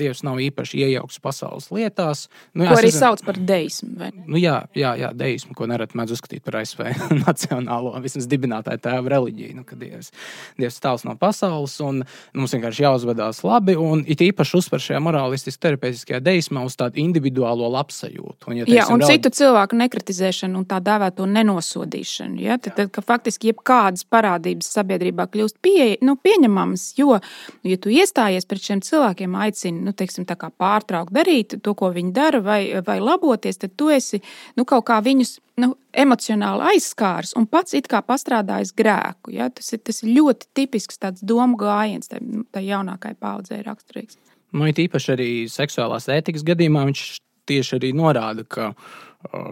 dievs 0.00 0.24
nav 0.26 0.40
īpaši 0.42 0.82
iejaukts 0.86 1.20
pasaules 1.22 1.70
lietās. 1.74 2.26
Nu, 2.52 2.66
jā, 2.66 2.72
ko 2.72 2.80
arī 2.82 2.92
sauc 2.94 3.22
par 3.26 3.38
deismu. 3.38 4.10
Nu, 4.24 4.40
jā, 4.40 4.56
jā, 4.78 4.94
jā, 4.98 5.12
deismu, 5.16 5.54
ko 5.58 5.68
nereti 5.70 5.98
mēdz 5.98 6.16
uzskatīt 6.16 6.46
par 6.46 6.60
ASV 6.62 6.82
nacionālo, 7.26 7.94
vismaz 8.02 8.26
dibinātāju 8.30 8.82
tēva 8.88 9.14
reliģiju, 9.14 9.58
nu, 9.60 9.66
ka 9.68 9.78
dievs, 9.78 10.10
dievs 10.58 10.82
tāls 10.82 11.06
no 11.06 11.14
pasaules. 11.20 11.78
Un, 11.84 12.02
Mums 12.36 12.54
vienkārši 12.54 12.84
jāuzvedās 12.84 13.42
labi, 13.46 13.76
un 13.78 14.04
it 14.06 14.22
īpaši 14.24 14.56
uzsver 14.58 14.82
šajā 14.82 15.00
morālistiskajā, 15.04 15.62
terapeitiskajā 15.68 16.20
deismā 16.24 16.64
uz 16.66 16.76
tādu 16.78 17.00
individuālo 17.02 17.68
labsajūtu. 17.72 18.50
Un, 18.50 18.60
ja, 18.60 18.66
teiksim, 18.66 18.78
Jā, 18.78 18.86
un 18.94 19.04
citu 19.06 19.32
cilvēku 19.34 19.78
nekritizēšanu 19.78 20.62
un 20.62 20.66
tā 20.68 20.80
dēvēto 20.84 21.26
nenosodīšanu. 21.30 22.40
Ja? 22.44 22.58
Tad, 22.62 22.78
tad, 22.78 23.00
faktiski 23.08 23.52
jebkādas 23.52 24.06
parādības 24.08 24.70
sabiedrībā 24.76 25.28
kļūst 25.32 25.58
pie, 25.64 25.96
nu, 26.04 26.16
pieņemamas, 26.20 26.90
jo, 27.00 27.18
ja 27.66 27.80
tu 27.80 27.92
iestājies 27.94 28.48
pret 28.48 28.70
šiem 28.70 28.84
cilvēkiem, 28.84 29.36
aicini 29.46 29.84
nu, 29.88 29.94
teiksim, 29.96 30.28
pārtraukt 30.28 31.14
darīt 31.14 31.58
to, 31.62 31.74
ko 31.78 31.92
viņi 31.94 32.14
dara, 32.14 32.42
vai, 32.44 32.62
vai 32.84 32.98
laboties, 33.02 33.60
tad 33.60 33.76
tu 33.78 33.90
esi 33.92 34.22
nu, 34.56 34.66
kaut 34.68 34.86
kā 34.88 35.00
viņus 35.04 35.38
nu, 35.60 35.72
emocionāli 35.92 36.72
aizskārs 36.74 37.34
un 37.38 37.48
pats 37.50 37.76
it 37.78 37.88
kā 37.90 38.00
pastrādājis 38.06 38.74
grēku. 38.78 39.32
Ja? 39.34 39.50
Tas, 39.54 39.72
ir, 39.74 39.82
tas 39.84 40.02
ir 40.04 40.14
ļoti 40.16 40.50
tipisks 40.56 41.00
tāds 41.02 41.24
domu 41.26 41.58
gājiens, 41.60 42.10
tai, 42.10 42.22
tai 42.54 42.64
jaunākajai 42.68 43.18
paudzei 43.20 43.62
raksturīgs. 43.66 44.18
Nu, 44.56 44.68
it 44.70 44.80
īpaši 44.80 45.12
arī 45.14 45.30
seksuālās 45.52 46.08
ētikas 46.12 46.46
gadījumā 46.46 46.86
viņš 46.88 47.04
tieši 47.48 47.76
arī 47.78 47.92
norāda, 47.96 48.44
ka 48.48 48.72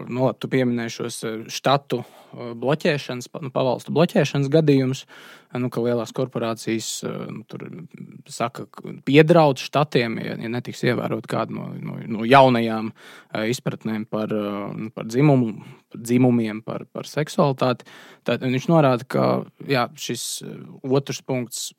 nu, 0.07 0.29
tu 0.39 0.47
pieminēji 0.47 0.93
šos 0.95 1.17
štatu 1.51 1.99
bloķēšanas, 2.61 3.27
nu, 3.43 3.49
pavalstu 3.51 3.91
bloķēšanas 3.95 4.47
gadījumus, 4.51 5.01
nu, 5.59 5.69
ka 5.73 5.83
lielās 5.83 6.13
korporācijas 6.15 6.89
nu, 7.03 7.43
tur 7.49 7.65
saka, 8.31 8.67
piedraud 9.07 9.59
štatiem, 9.59 10.17
ja, 10.23 10.37
ja 10.39 10.51
netiks 10.51 10.85
ievērot 10.87 11.27
kādu 11.27 11.57
no, 11.57 11.67
no, 11.83 11.97
no 12.17 12.27
jaunajām 12.27 12.93
izpratnēm 13.51 14.07
par, 14.11 14.31
nu, 14.31 14.89
par 14.95 15.09
dzimumu, 15.11 15.51
par 15.91 16.03
dzimumiem, 16.03 16.63
par, 16.63 16.87
par 16.95 17.09
seksualitāti. 17.09 17.87
Tad 18.27 18.47
viņš 18.47 18.69
norāda, 18.71 19.07
ka 19.07 19.27
jā, 19.67 19.87
šis 19.99 20.45
otrs 20.87 21.23
punkts 21.27 21.69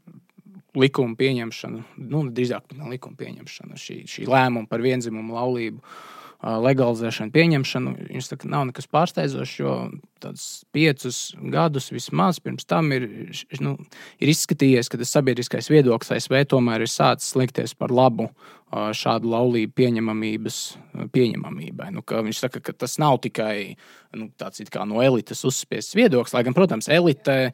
likuma 0.78 1.16
pieņemšana, 1.18 1.82
nu, 2.12 2.22
drīzāk 2.36 2.76
likuma 2.92 3.16
pieņemšana, 3.18 3.80
šī, 3.80 4.02
šī 4.12 4.28
lēmuma 4.28 4.68
par 4.68 4.84
vienzimumu 4.84 5.40
laulību 5.40 5.80
legalizēšanu, 6.42 7.34
pieņemšanu. 7.34 7.94
Viņš 8.12 8.30
saka, 8.32 8.50
nav 8.50 8.68
nekas 8.70 8.86
pārsteidzošs, 8.90 9.56
jo 9.58 9.74
tādus 10.22 10.46
piecus 10.74 11.20
gadus 11.54 11.90
vismaz 11.94 12.40
pirms 12.42 12.68
tam 12.68 12.92
ir, 12.96 13.08
nu, 13.64 13.76
ir 14.18 14.32
izskatījies, 14.32 14.90
ka 14.90 15.00
tas 15.00 15.14
sabiedriskais 15.16 15.70
viedoklis 15.72 16.14
ASV 16.16 16.44
tomēr 16.52 16.84
ir 16.84 16.92
sācis 16.92 17.34
slikties 17.34 17.76
par 17.78 17.94
labu 17.94 18.30
šādu 18.68 19.30
laulību 19.32 19.72
pieņemamības 19.78 20.56
pieņemamībai. 21.14 21.88
Nu, 21.94 22.02
viņš 22.04 22.40
saka, 22.42 22.60
ka 22.64 22.74
tas 22.76 22.98
nav 23.00 23.16
tikai 23.24 23.76
nu, 24.18 24.28
tāds 24.40 24.60
no 24.88 25.00
elites 25.04 25.40
uzspiests 25.48 25.96
viedoklis, 25.96 26.34
lai 26.34 26.42
gan, 26.44 26.56
protams, 26.56 26.88
elite, 26.92 27.52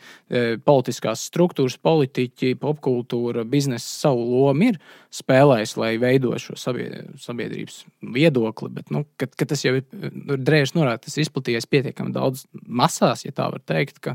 politiskās 0.67 1.27
struktūras, 1.29 1.77
politiķi, 1.79 2.55
popkultūra, 2.63 3.45
biznesa 3.47 3.87
savu 3.87 4.27
lomu 4.33 4.73
ir 4.73 4.81
spēlējis, 5.15 5.77
lai 5.79 5.93
veidotu 6.03 6.43
šo 6.49 6.59
sabiedrības 6.59 7.85
viedokli. 8.15 8.73
Bet, 8.75 8.91
nu, 8.95 9.05
kad, 9.21 9.35
kad 9.39 9.53
tas 9.55 9.63
jau 9.67 9.77
ir 9.79 9.87
drēžs 10.35 10.75
norādīts, 10.75 11.15
tas 11.15 11.23
izplatījies 11.27 11.71
pietiekami 11.71 12.15
daudz 12.15 12.47
masās, 12.67 13.25
ja 13.27 13.35
tā 13.35 13.49
var 13.53 13.63
teikt, 13.67 14.01
ka 14.05 14.15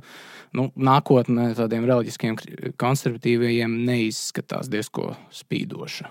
nu, 0.58 0.70
nākotnē 0.76 1.52
tādiem 1.58 1.86
reliģiskiem 1.90 2.40
konservatīviem 2.80 3.76
neizskatās 3.88 4.72
diezko 4.72 5.14
spīdoša. 5.34 6.10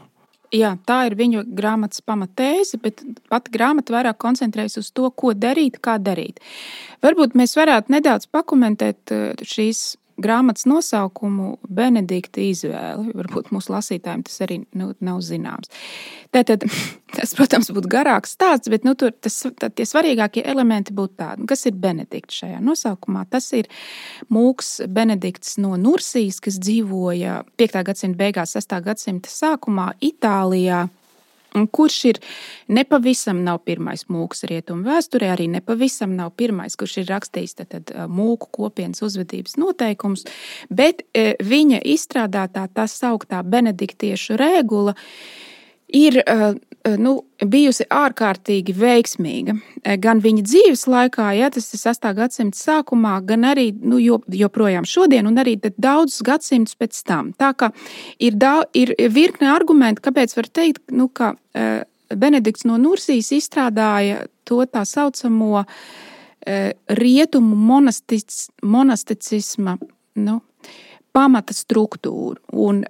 Jā, 0.54 0.72
tā 0.88 1.02
ir 1.10 1.16
viņu 1.18 1.42
grāmatas 1.52 2.00
pamatēze, 2.08 2.78
bet 2.80 3.02
pati 3.28 3.52
grāmata 3.52 3.92
vairāk 3.92 4.16
koncentrējas 4.22 4.78
uz 4.80 4.88
to, 4.96 5.10
ko 5.12 5.34
darīt, 5.36 5.76
kā 5.84 5.98
darīt. 6.00 6.40
Varbūt 7.04 7.36
mēs 7.36 7.52
varētu 7.58 7.92
nedaudz 7.92 8.30
pakomentēt 8.32 9.12
eh, 9.12 9.42
šīs 9.44 9.98
grāmatas 10.22 10.66
nosaukumu 10.68 11.56
Benedikta 11.68 12.42
izvēle. 12.42 13.12
Varbūt 13.16 13.52
mūsu 13.54 13.72
lasītājiem 13.74 14.24
tas 14.26 14.40
arī 14.44 14.60
nu, 14.78 14.90
nav 15.04 15.22
zināms. 15.24 15.70
Tātad, 16.34 16.66
tas, 17.16 17.34
protams, 17.38 17.70
būtu 17.74 17.90
garāks 17.92 18.34
stāsts, 18.36 18.70
bet 18.72 18.86
nu, 18.86 18.94
tur 18.98 19.14
tas, 19.14 19.40
tā, 19.60 19.70
tie 19.70 19.86
svarīgākie 19.88 20.44
elementi 20.48 20.94
būtu 20.96 21.18
tādi, 21.22 21.48
kas 21.50 21.66
ir 21.70 21.78
Benedikts 21.80 22.42
šajā 22.42 22.60
nosaukumā. 22.64 23.24
Tas 23.32 23.50
ir 23.56 23.70
mūks 24.34 24.78
Benedikts 24.92 25.56
no 25.62 25.76
Nursijas, 25.80 26.42
kas 26.44 26.60
dzīvoja 26.62 27.42
5. 27.60 27.82
gadsimta 27.88 28.22
beigās, 28.22 28.56
6. 28.58 28.78
gadsimta 28.84 29.32
sākumā 29.32 29.92
Itālijā 30.04 30.86
kurš 31.72 31.98
ir 32.10 32.20
nepavisam 32.68 33.42
nav 33.44 33.62
pirmais 33.66 34.04
mūks 34.12 34.44
rietumu 34.50 34.86
vēsturē, 34.88 35.32
arī 35.34 35.48
nepavisam 35.52 36.14
nav 36.16 36.34
pirmais, 36.36 36.76
kurš 36.78 37.00
ir 37.02 37.10
rakstījis 37.12 37.58
tad, 37.62 37.92
mūku 38.12 38.50
kopienas 38.52 39.02
uzvedības 39.06 39.58
noteikumus, 39.60 40.26
bet 40.70 41.04
viņa 41.44 41.82
izstrādātā 41.94 42.68
tā 42.74 42.86
sauktā 42.90 43.42
benediktiešu 43.42 44.38
regula 44.40 44.96
ir 45.94 46.20
nu, 46.98 47.12
bijusi 47.44 47.84
ārkārtīgi 47.92 48.72
veiksmīga. 48.76 49.54
Gan 50.00 50.22
viņa 50.24 50.44
dzīves 50.46 50.86
laikā, 50.88 51.26
ja 51.36 51.50
tas 51.52 51.66
ir 51.74 51.80
6. 51.82 52.08
gadsimta 52.16 52.56
sākumā, 52.58 53.18
gan 53.28 53.44
arī 53.50 53.70
nu, 53.76 53.98
joprojām 54.00 54.86
šodien, 54.88 55.26
un 55.28 55.40
arī 55.42 55.56
daudzus 55.76 56.22
gadsimtus 56.24 56.78
pēc 56.78 57.02
tam. 57.08 57.32
Tā 57.36 57.52
kā 57.58 57.72
ir, 58.18 58.38
daudz, 58.40 58.70
ir 58.78 58.94
virkne 59.12 59.50
argumentu, 59.52 60.06
kāpēc 60.06 60.36
var 60.38 60.48
teikt, 60.60 60.84
nu, 60.94 61.08
ka 61.08 61.34
Benedikts 62.08 62.64
no 62.64 62.78
Nursijas 62.80 63.32
izstrādāja 63.36 64.22
to 64.48 64.62
tā 64.64 64.86
saucamo 64.88 65.64
rietumu 66.96 67.56
monastic, 67.58 68.30
monasticisma 68.64 69.76
nu, 70.24 70.38
pamata 71.12 71.52
struktūru. 71.52 72.40
Un, 72.56 72.84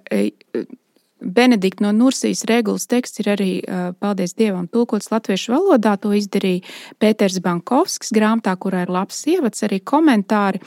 Benedikta 1.19 1.83
no 1.83 1.91
Nursijas 1.95 2.45
regulas 2.49 2.87
teksts 2.89 3.19
ir 3.23 3.29
arī, 3.33 3.49
paldies 3.99 4.35
Dievam, 4.39 4.67
tulkots 4.71 5.11
latviešu 5.11 5.53
valodā. 5.55 5.95
To 5.99 6.13
izdarīja 6.15 6.63
Pēters 7.01 7.39
Bankovskis 7.43 8.13
grāmatā, 8.15 8.55
kurā 8.55 8.85
ir 8.85 8.93
labs 8.93 9.19
ievads, 9.27 9.63
arī 9.67 9.81
komentāri. 9.83 10.61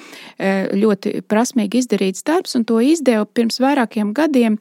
Ļoti 0.76 1.22
prasmīgi 1.28 1.82
izdarīts 1.82 2.26
darbs, 2.28 2.56
un 2.58 2.66
to 2.68 2.80
izdeva 2.84 3.24
pirms 3.24 3.60
vairākiem 3.62 4.12
gadiem 4.16 4.58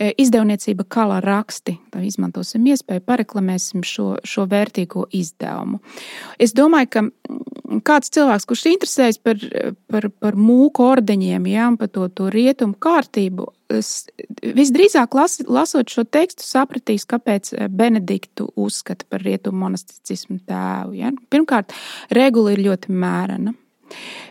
izdevniecība 0.00 0.84
Kala 0.88 1.20
raksti. 1.20 1.76
Tā 1.92 2.02
izmantosim 2.06 2.64
iespēju, 2.72 3.02
pareklamēsim 3.06 3.84
šo, 3.86 4.14
šo 4.24 4.46
vērtīgo 4.50 5.06
izdevumu. 5.16 5.80
Es 6.40 6.54
domāju, 6.56 6.90
ka 6.94 7.04
kāds 7.86 8.12
cilvēks, 8.14 8.48
kurš 8.48 8.66
interesējas 8.72 9.20
par, 9.22 9.40
par, 9.92 10.08
par 10.22 10.38
mūku 10.40 10.86
ordeņiem, 10.88 11.48
ja, 11.52 11.68
par 11.78 11.92
to, 11.92 12.08
to 12.08 12.30
rietumu 12.32 12.78
kārtību, 12.80 13.50
visdrīzāk 14.40 15.14
las, 15.14 15.38
lasot 15.46 15.92
šo 15.92 16.04
tekstu, 16.08 16.46
sapratīs, 16.46 17.06
kāpēc 17.10 17.52
Benediktu 17.70 18.48
uzskata 18.58 19.06
par 19.10 19.22
rietumu 19.26 19.66
monasticismu 19.66 20.40
tēvu. 20.48 20.96
Ja. 20.98 21.12
Pirmkārt, 21.30 21.76
regula 22.16 22.56
ir 22.56 22.64
ļoti 22.70 22.96
mērena 22.96 23.54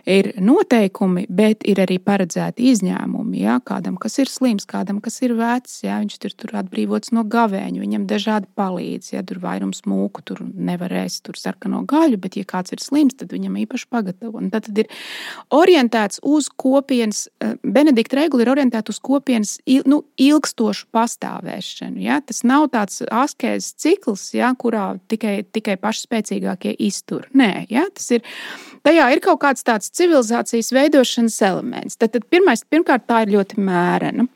ir 0.10 0.32
noteikumi, 0.42 1.26
bet 1.30 1.66
ir 1.68 1.82
arī 1.84 2.00
paredzēti 2.02 2.70
izņēmumi. 2.74 3.44
Jā, 3.44 3.60
kādam, 3.66 3.98
kas 4.02 4.20
ir 4.22 4.32
slims, 4.32 4.68
kādam, 4.70 5.00
kas 5.04 5.20
ir 5.26 5.36
vecs, 5.38 5.80
jā, 5.86 6.00
viņš 6.04 6.18
tur, 6.24 6.36
tur 6.44 6.56
atbrīvots 6.62 7.14
no 7.16 7.24
gavēņa, 7.30 7.82
viņam 7.84 8.08
dažādi 8.10 8.50
palīdz. 8.60 9.14
Ja 9.14 9.24
tur 9.26 9.42
vairums 9.44 9.84
mūku, 9.90 10.24
tur 10.26 10.42
nevar 10.44 10.94
ēst 11.04 11.24
tur 11.28 11.40
sarkano 11.40 11.84
gaļu, 11.90 12.20
bet, 12.22 12.38
ja 12.40 12.48
kāds 12.48 12.74
ir 12.76 12.84
slims, 12.84 13.18
tad 13.20 13.34
viņam 13.36 13.58
īpaši 13.66 13.90
pagatavo. 13.92 14.38
Un 14.40 14.50
tad, 14.54 14.68
tad 14.70 14.84
ir 14.84 14.90
orientēts 15.56 16.24
uz 16.24 16.50
kopienas, 16.50 17.28
eh, 17.40 17.56
Benedikta 17.64 18.22
regula 18.22 18.46
ir 18.46 18.54
orientēta 18.54 18.94
uz 18.94 19.00
kopienas 19.04 19.58
nu, 19.86 20.04
ilgstošu 20.18 20.90
pastāvēšanu. 20.96 22.02
Ja? 22.04 22.20
Tas 22.22 22.44
nav 22.44 22.70
tāds 22.74 23.02
askēzes 23.06 23.76
cikls, 23.80 24.30
ja, 24.34 24.52
kurā 24.58 25.00
tikai, 25.12 25.44
tikai 25.44 25.78
paši 25.82 26.06
spēcīgākie 26.08 26.76
iztur. 26.80 27.28
Nē, 27.34 27.68
ja? 27.70 27.86
tas 27.94 28.10
ir 28.16 28.26
tajā 28.86 29.10
ir 29.14 29.22
kaut 29.24 29.42
kāds 29.50 29.66
tāds 29.66 29.94
civilizācijas 29.98 30.74
veidošanas 30.76 31.40
elements. 31.48 31.98
Tad, 31.98 32.14
tad 32.14 32.28
pirmais, 32.30 32.62
pirmkārt, 32.70 33.08
tā 33.10 33.24
ir 33.26 33.34
ļoti 33.38 33.64
mērena. 33.66 34.28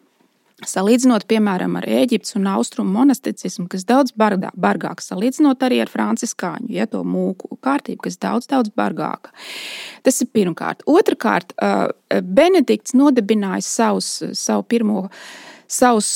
Salīdzinot, 0.64 1.26
piemēram, 1.28 1.74
ar 1.76 1.86
Eģiptes 1.92 2.38
un 2.38 2.48
Austrumu 2.48 2.94
monasticismu, 2.96 3.66
kas 3.72 3.84
daudz 3.90 4.14
bargā, 4.16 4.54
bargāks, 4.56 5.10
salīdzinot 5.12 5.66
arī 5.68 5.82
ar 5.84 5.92
franciskāņu, 5.92 6.70
ja 6.72 6.88
to 6.88 7.02
mūku 7.04 7.58
kārtību, 7.66 8.06
kas 8.06 8.16
daudz, 8.22 8.48
daudz 8.48 8.72
bargāka. 8.72 9.34
Tas 10.08 10.22
ir 10.24 10.32
pirmkārt. 10.32 10.86
Otrakārt, 10.88 11.52
Benedikts 12.40 12.96
nodibināja 12.96 13.66
savus, 13.68 14.14
savu 14.40 14.64
pirmo 14.72 15.10
savus 15.74 16.10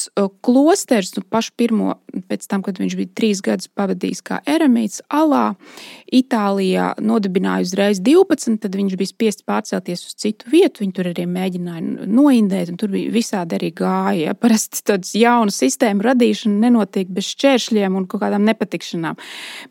klosterus, 0.46 1.14
nu, 1.18 1.24
pašu 1.30 1.54
pirmo, 1.58 1.96
pēc 2.30 2.46
tam, 2.50 2.64
kad 2.66 2.80
viņš 2.82 2.96
bija 3.00 3.14
trīs 3.18 3.42
gadus 3.46 3.70
pavadījis 3.74 4.24
kā 4.26 4.40
eremīts 4.50 5.02
Alā, 5.14 5.56
Itālijā 6.08 6.94
nodibināja 7.04 7.66
uzreiz 7.66 8.00
12, 8.04 8.60
tad 8.64 8.78
viņš 8.78 8.96
bija 9.00 9.12
spiests 9.12 9.46
pārcelties 9.48 10.06
uz 10.08 10.16
citu 10.22 10.48
vietu. 10.52 10.84
Viņi 10.84 10.96
tur 10.96 11.10
arī 11.12 11.26
mēģināja 11.28 12.08
noindēt, 12.08 12.72
un 12.72 12.80
tur 12.80 12.94
bija 12.94 13.12
visādi 13.12 13.58
arī 13.58 13.74
gāja. 13.76 14.30
Ja? 14.30 14.38
Parasti 14.44 14.84
tādas 14.88 15.12
jaunu 15.18 15.54
sistēmu 15.54 16.06
radīšana 16.08 16.68
nenotiek 16.68 17.12
bez 17.12 17.32
šķēršļiem 17.34 17.98
un 18.00 18.08
kaut 18.08 18.24
kādām 18.24 18.46
nepatikšanām. 18.48 19.20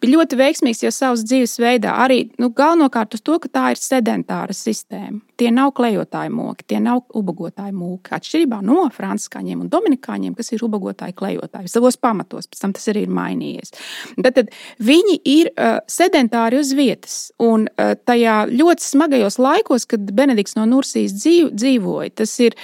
Bija 0.02 0.16
ļoti 0.19 0.40
veiksmīgs 0.43 0.85
jau 0.85 0.93
savas 0.95 1.25
dzīves 1.26 1.57
veidā, 1.62 1.97
arī 2.05 2.26
nu, 2.43 2.50
galvenokārt 2.57 3.16
uz 3.16 3.25
to, 3.25 3.38
ka 3.43 3.52
tā 3.52 3.71
ir 3.73 3.81
sedentāra 3.81 4.57
sistēma. 4.57 5.23
Tie 5.37 5.50
nav 5.52 5.75
klejotāji 5.76 6.31
moki, 6.33 6.64
tie 6.73 6.78
nav 6.81 7.02
ubagotāji 7.16 7.75
mūki. 7.76 8.14
Atšķirībā 8.16 8.62
no 8.64 8.87
franciskāņiem 8.93 9.66
un 9.66 9.71
dominikāņiem, 9.73 10.33
kas 10.38 10.52
ir 10.57 10.64
ubagotāji, 10.64 11.16
klejotāji 11.19 11.69
savos 11.69 11.99
pamatos, 12.00 12.49
pēc 12.49 12.62
tam 12.62 12.73
tas 12.76 12.88
arī 12.93 13.05
ir 13.05 13.12
mainījies. 13.12 13.75
Tad, 14.16 14.33
tad 14.38 14.52
viņi 14.81 15.19
ir 15.28 15.52
uh, 15.52 15.78
sedentāri 15.93 16.61
uz 16.62 16.73
vietas. 16.76 17.19
Un 17.43 17.69
uh, 17.69 17.93
tajā 18.09 18.38
ļoti 18.52 18.88
smagajos 18.88 19.37
laikos, 19.43 19.85
kad 19.90 20.09
Benedikts 20.16 20.57
no 20.57 20.64
Nursijas 20.71 21.19
dzīv, 21.21 21.52
dzīvoja, 21.52 22.14
tas 22.23 22.33
ir 22.40 22.57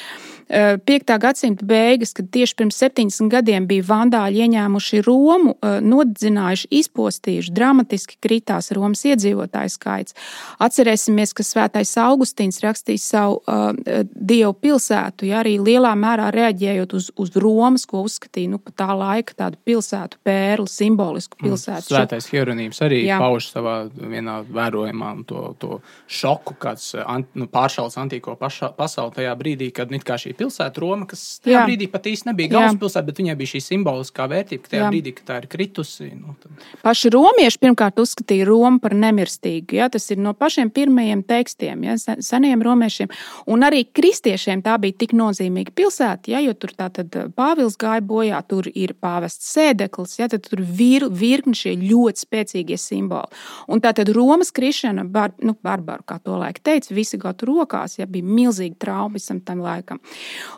5. 0.53 1.19
gadsimta 1.19 1.65
beigas, 1.65 2.13
kad 2.13 2.29
tieši 2.31 2.57
pirms 2.59 2.77
70 2.83 3.31
gadiem 3.33 3.67
bija 3.67 3.87
vandāļi 3.89 4.43
ieņēmuši 4.45 5.01
Romu, 5.07 5.55
nodedzinājuši, 5.63 6.69
izpostījuši, 6.83 7.55
dramatiski 7.57 8.19
kritās 8.21 8.69
Romas 8.77 9.05
iedzīvotāju 9.09 9.73
skaits. 9.73 10.17
Atcerēsimies, 10.61 11.33
ka 11.33 11.47
Svētais 11.47 11.95
Augustīns 12.03 12.61
rakstīja 12.65 13.01
savu 13.01 13.39
uh, 13.41 13.73
dievu 14.13 14.53
pilsētu, 14.61 15.31
ja 15.31 15.41
arī 15.41 15.55
lielā 15.57 15.95
mērā 15.97 16.29
reaģējot 16.35 16.93
uz, 17.01 17.09
uz 17.17 17.33
Romas, 17.41 17.87
ko 17.89 18.05
uzskatīja 18.05 18.53
nu, 18.53 18.61
pa 18.61 18.75
tā 18.85 18.91
laika 18.93 19.39
tādu 19.45 19.61
pilsētu 19.65 20.21
pērli, 20.27 20.69
simbolisku 20.69 21.41
mm, 21.41 21.49
pilsētu. 21.49 21.89
Svētais 21.95 22.29
Hieronīms 22.29 22.83
arī 22.85 23.03
Jā. 23.07 23.23
pauž 23.23 23.49
savā 23.55 23.79
vienā 23.97 24.43
vērojumā 24.53 25.15
to, 25.29 25.47
to 25.63 25.81
šoku, 26.13 26.59
kāds 26.61 26.93
ant, 27.01 27.33
nu, 27.39 27.49
pāršāls 27.49 27.97
antīko 28.05 28.37
paša, 28.41 28.75
pasauli 28.77 29.17
tajā 29.17 29.35
brīdī, 29.41 29.73
kad 29.75 29.93
it 29.97 30.05
kā 30.07 30.21
šī 30.21 30.37
pilsēta 30.43 30.83
Roma, 30.83 31.07
kas 31.11 31.23
tajā 31.43 31.61
Jā. 31.61 31.65
brīdī 31.69 31.89
pat 31.93 32.09
īsti 32.11 32.31
nebija 32.31 32.53
galvaspilsēta, 32.57 33.07
bet 33.09 33.21
viņai 33.23 33.37
bija 33.39 33.53
šī 33.55 33.63
simboliskā 33.69 34.27
vērtība, 34.31 34.65
ka 34.65 34.73
tajā 34.75 34.83
Jā. 34.83 34.91
brīdī, 34.93 35.15
kad 35.17 35.29
tā 35.31 35.39
ir 35.43 35.49
kritusi. 35.53 36.11
Nu, 36.17 36.35
tad... 36.43 36.67
Paši 36.83 37.13
romieši 37.15 37.61
pirmkārt 37.63 38.03
uzskatīja 38.03 38.47
Romu 38.49 38.83
par 38.83 38.97
nemirstīgu. 38.99 39.77
Ja? 39.79 39.89
Tas 39.93 40.09
ir 40.13 40.21
no 40.23 40.35
pašiem 40.39 40.73
pirmajiem 40.75 41.25
tekstiem, 41.29 41.87
ja? 41.87 41.97
seniem 41.99 42.65
romiešiem. 42.65 43.13
Un 43.53 43.67
arī 43.67 43.85
kristiešiem 43.87 44.65
tā 44.65 44.77
bija 44.83 44.99
tik 45.05 45.15
nozīmīga 45.19 45.75
pilsēta, 45.79 46.35
ja? 46.35 46.43
jo 46.45 46.57
tur 46.59 46.75
tātad 46.79 47.15
Pāvils 47.37 47.79
gāja 47.81 48.03
bojā, 48.05 48.41
tur 48.49 48.69
ir 48.73 48.97
pāvests 48.99 49.53
sēdeklis, 49.55 50.19
ja? 50.21 50.31
tad 50.33 50.47
tur 50.49 50.65
vir, 50.65 51.09
virkni 51.09 51.57
šie 51.59 51.77
ļoti 51.81 52.27
spēcīgie 52.27 52.79
simboli. 52.81 53.31
Un 53.73 53.83
tātad 53.85 54.11
Romas 54.15 54.53
krišana, 54.55 55.05
bar, 55.09 55.35
nu, 55.45 55.55
barbaru, 55.63 56.05
kā 56.09 56.19
to 56.23 56.37
laika 56.41 56.63
teica, 56.73 56.95
visi 56.97 57.21
gatu 57.21 57.49
rokās, 57.49 57.99
ja 58.01 58.09
bija 58.11 58.27
milzīgi 58.27 58.79
trauma 58.83 59.17
visam 59.17 59.41
tam 59.45 59.63
laikam. 59.63 60.01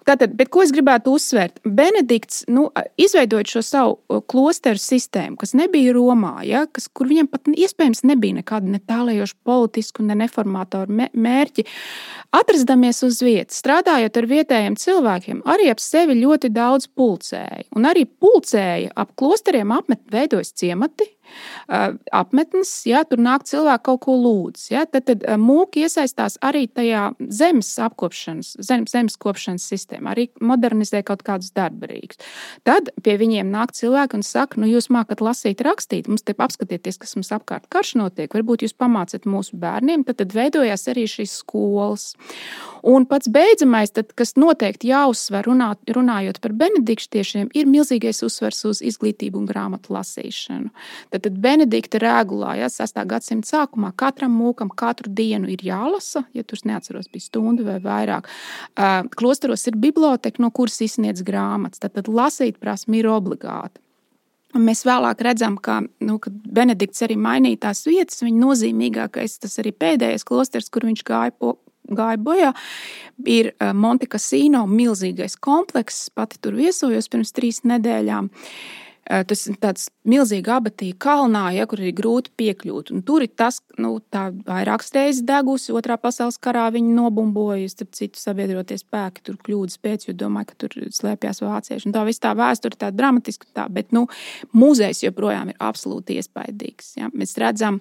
Tātad, 0.04 0.34
bet 0.36 0.50
ko 0.52 0.60
es 0.64 0.72
gribētu 0.74 1.14
uzsvērt? 1.16 1.62
Benedikts, 1.64 2.42
nu, 2.52 2.66
izveidojot 3.00 3.48
šo 3.54 3.62
savu 3.64 4.20
klosteru 4.28 4.80
sistēmu, 4.80 5.38
kas 5.40 5.54
nebija 5.56 5.94
Romā, 5.96 6.34
ja, 6.44 6.64
kas, 6.68 6.90
kur 6.92 7.08
viņam 7.08 7.30
pat 7.32 7.48
iespējams 7.54 8.04
nebija 8.10 8.38
nekāda 8.40 8.74
ne 8.74 8.82
tālējoša 8.84 9.38
politisku, 9.48 10.04
ne 10.04 10.18
neformātoru 10.20 11.08
mērķi, 11.12 11.64
atrastamies 12.36 13.00
uz 13.06 13.22
vietas, 13.24 13.62
strādājot 13.62 14.20
ar 14.20 14.30
vietējiem 14.34 14.78
cilvēkiem, 14.80 15.42
arī 15.54 15.70
ap 15.72 15.80
sevi 15.82 16.18
ļoti 16.20 16.52
daudz 16.52 16.90
pulcēja. 16.92 17.68
Un 17.76 17.88
arī 17.88 18.04
pulcēja 18.04 18.92
ap 19.00 19.14
klosteriem 19.18 19.72
apmet 19.72 20.04
veidojas 20.12 20.52
ciemati, 20.52 21.08
apmetnes, 21.68 22.72
ja 22.88 23.04
tur 23.08 23.22
nāk 23.22 23.46
cilvēki 23.48 23.84
kaut 23.88 24.02
ko 24.06 24.16
lūdz. 24.18 24.66
Ja, 24.72 24.84
tad, 24.86 25.06
tad 25.08 25.24
mūki 25.40 25.84
iesaistās 25.86 26.38
arī 26.44 26.66
tajā 26.68 27.10
zemes 27.28 27.70
apkopšanas, 27.82 28.54
zemes, 28.64 28.94
zemes 28.94 29.18
kopšanas 29.20 29.66
sistēmā, 29.72 30.14
arī 30.14 30.28
modernizē 30.44 31.02
kaut 31.06 31.24
kādus 31.26 31.52
darbarīgus. 31.56 32.20
Tad 32.66 32.90
pie 33.04 33.16
viņiem 33.20 33.50
nāk 33.52 33.74
cilvēki 33.76 34.18
un 34.18 34.26
saka, 34.26 34.60
nu, 34.60 34.68
jūs 34.70 34.90
mākat 34.94 35.22
lasīt, 35.24 35.64
rakstīt, 35.64 36.08
mums 36.10 36.24
te 36.26 36.36
apskatieties, 36.36 36.98
kas 37.00 37.16
mums 37.18 37.32
apkārt 37.34 37.68
karš 37.72 37.94
notiek, 38.00 38.32
varbūt 38.34 38.66
jūs 38.66 38.76
pamācat 38.78 39.28
mūsu 39.28 39.58
bērniem, 39.60 40.04
tad, 40.06 40.20
tad 40.22 40.34
veidojās 40.36 40.88
arī 40.92 41.06
šīs 41.10 41.38
skolas. 41.42 42.12
Un 42.84 43.06
pats 43.08 43.30
beidzamais, 43.32 43.94
tad, 43.96 44.10
kas 44.18 44.34
noteikti 44.36 44.90
jāuzsver 44.90 45.46
runāt, 45.48 45.80
runājot 45.96 46.40
par 46.44 46.52
benediktiešiem, 46.60 47.48
ir 47.56 47.70
milzīgais 47.70 48.20
uzsvers 48.26 48.60
uz 48.68 48.82
izglītību 48.84 49.40
un 49.40 49.48
grāmatu 49.48 49.94
lasīšanu. 49.96 50.72
Tad, 51.14 51.23
tad 51.24 51.38
Benedikta 51.40 51.98
regulā, 52.02 52.54
ja 52.58 52.68
6. 52.72 52.98
gadsimta 53.08 53.48
sākumā, 53.48 53.92
katram 53.96 54.34
mūkam 54.36 54.70
katru 54.70 55.12
dienu 55.12 55.48
ir 55.52 55.64
jālasa, 55.64 56.24
ja 56.36 56.44
tur 56.44 56.60
neatceros, 56.68 57.08
bija 57.12 57.28
stunda 57.28 57.64
vai 57.66 57.78
vairāk. 57.84 58.28
Klosteros 59.16 59.64
ir 59.70 59.78
biblioteka, 59.80 60.42
no 60.44 60.52
kuras 60.54 60.80
izsniedz 60.84 61.24
grāmatas. 61.24 61.82
Tad, 61.82 61.96
tad 61.96 62.10
lasīt 62.12 62.60
prasme 62.60 63.00
ir 63.00 63.08
obligāta. 63.12 63.80
Un 64.54 64.62
mēs 64.68 64.84
vēlāk 64.86 65.24
redzam, 65.26 65.56
ka 65.58 65.80
nu, 65.82 66.20
Benedikts 66.28 67.02
arī 67.02 67.16
mainīja 67.18 67.64
tās 67.66 67.82
vietas. 67.88 68.22
Viņa 68.22 68.38
nozīmīgākais, 68.38 69.40
tas 69.42 69.58
arī 69.62 69.74
pēdējais 69.74 70.26
klosters, 70.28 70.70
kur 70.70 70.86
viņš 70.86 71.02
gāja 71.08 71.34
po, 71.34 71.56
gāja 71.90 72.20
bojā, 72.22 72.52
ir 73.26 73.50
Monte 73.74 74.06
Casino 74.12 74.62
milzīgais 74.70 75.34
komplekss. 75.42 76.06
Pati 76.14 76.38
tur 76.38 76.54
viesojos 76.60 77.10
pirms 77.10 77.34
trīs 77.34 77.64
nedēļām. 77.66 78.30
Uh, 78.30 78.83
tas 79.04 79.46
ir 79.50 79.58
tāds 79.60 79.88
milzīgs 80.08 80.52
abatija 80.52 80.96
kalnā, 81.00 81.46
ja, 81.56 81.66
kur 81.68 81.80
ir 81.80 81.92
grūti 81.96 82.32
piekļūt. 82.40 82.92
Un 82.94 83.02
tur 83.06 83.24
ir 83.24 83.32
tas, 83.36 83.60
nu, 83.80 83.96
tā 84.12 84.26
vairākas 84.46 84.92
reizes 84.96 85.24
degusi. 85.26 85.72
Otrā 85.76 85.96
pasaules 86.00 86.38
karā 86.40 86.66
viņi 86.74 86.94
nobumboja, 86.96 87.68
starp 87.72 87.92
citu, 87.96 88.20
sabiedrotie 88.20 88.78
spēki 88.80 89.24
tur 89.24 89.38
kļūdas 89.44 89.80
pēc, 89.84 90.08
jo 90.08 90.16
domāju, 90.24 90.50
ka 90.50 90.58
tur 90.64 90.76
slēpjas 90.96 91.42
vācieši. 91.44 91.88
Un 91.88 91.96
tā 91.96 92.04
viss 92.08 92.22
tā 92.22 92.34
vēsture 92.38 92.80
tā 92.80 92.90
dramatiska, 92.94 93.48
tā, 93.56 93.66
bet 93.72 93.92
nu, 93.96 94.06
muzejs 94.56 95.04
joprojām 95.06 95.52
ir 95.52 95.60
absolūti 95.64 96.18
iespaidīgs. 96.20 96.94
Ja. 97.00 97.10
Mēs 97.12 97.36
redzam 97.40 97.80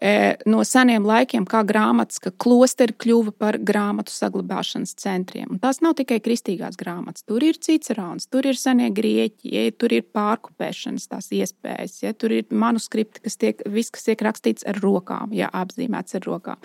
e, 0.00 0.36
no 0.48 0.64
seniem 0.68 1.08
laikiem, 1.08 1.48
kā 1.48 1.62
grāmatas, 1.68 2.20
ka 2.22 2.32
klosteri 2.32 2.96
kļuva 2.96 3.34
par 3.40 3.60
grāmatu 3.60 4.12
saglabāšanas 4.14 4.96
centriem. 5.00 5.48
Un 5.52 5.62
tās 5.62 5.82
nav 5.84 5.96
tikai 6.00 6.20
kristīgās 6.24 6.76
grāmatas. 6.80 7.24
Tur 7.28 7.44
ir 7.44 7.60
cicerons, 7.60 8.28
tur 8.32 8.48
ir 8.48 8.58
senie 8.58 8.90
grieķi, 8.94 9.52
ja, 9.52 9.66
tur 9.76 9.96
ir 9.96 10.04
pārku 10.08 10.54
kopēšanas 10.58 11.08
tās 11.08 11.30
iespējas. 11.32 12.02
Ja? 12.02 12.12
Tur 12.12 12.32
ir 12.32 12.46
manuskripti, 12.50 13.22
kas 13.22 13.38
tiek, 13.38 13.62
viss, 13.66 13.90
kas 13.90 14.04
tiek 14.08 14.20
rakstīts 14.22 14.66
ar 14.66 14.78
rokām, 14.82 15.32
ja 15.32 15.48
apzīmēts 15.52 16.18
ar 16.18 16.26
rokām. 16.26 16.58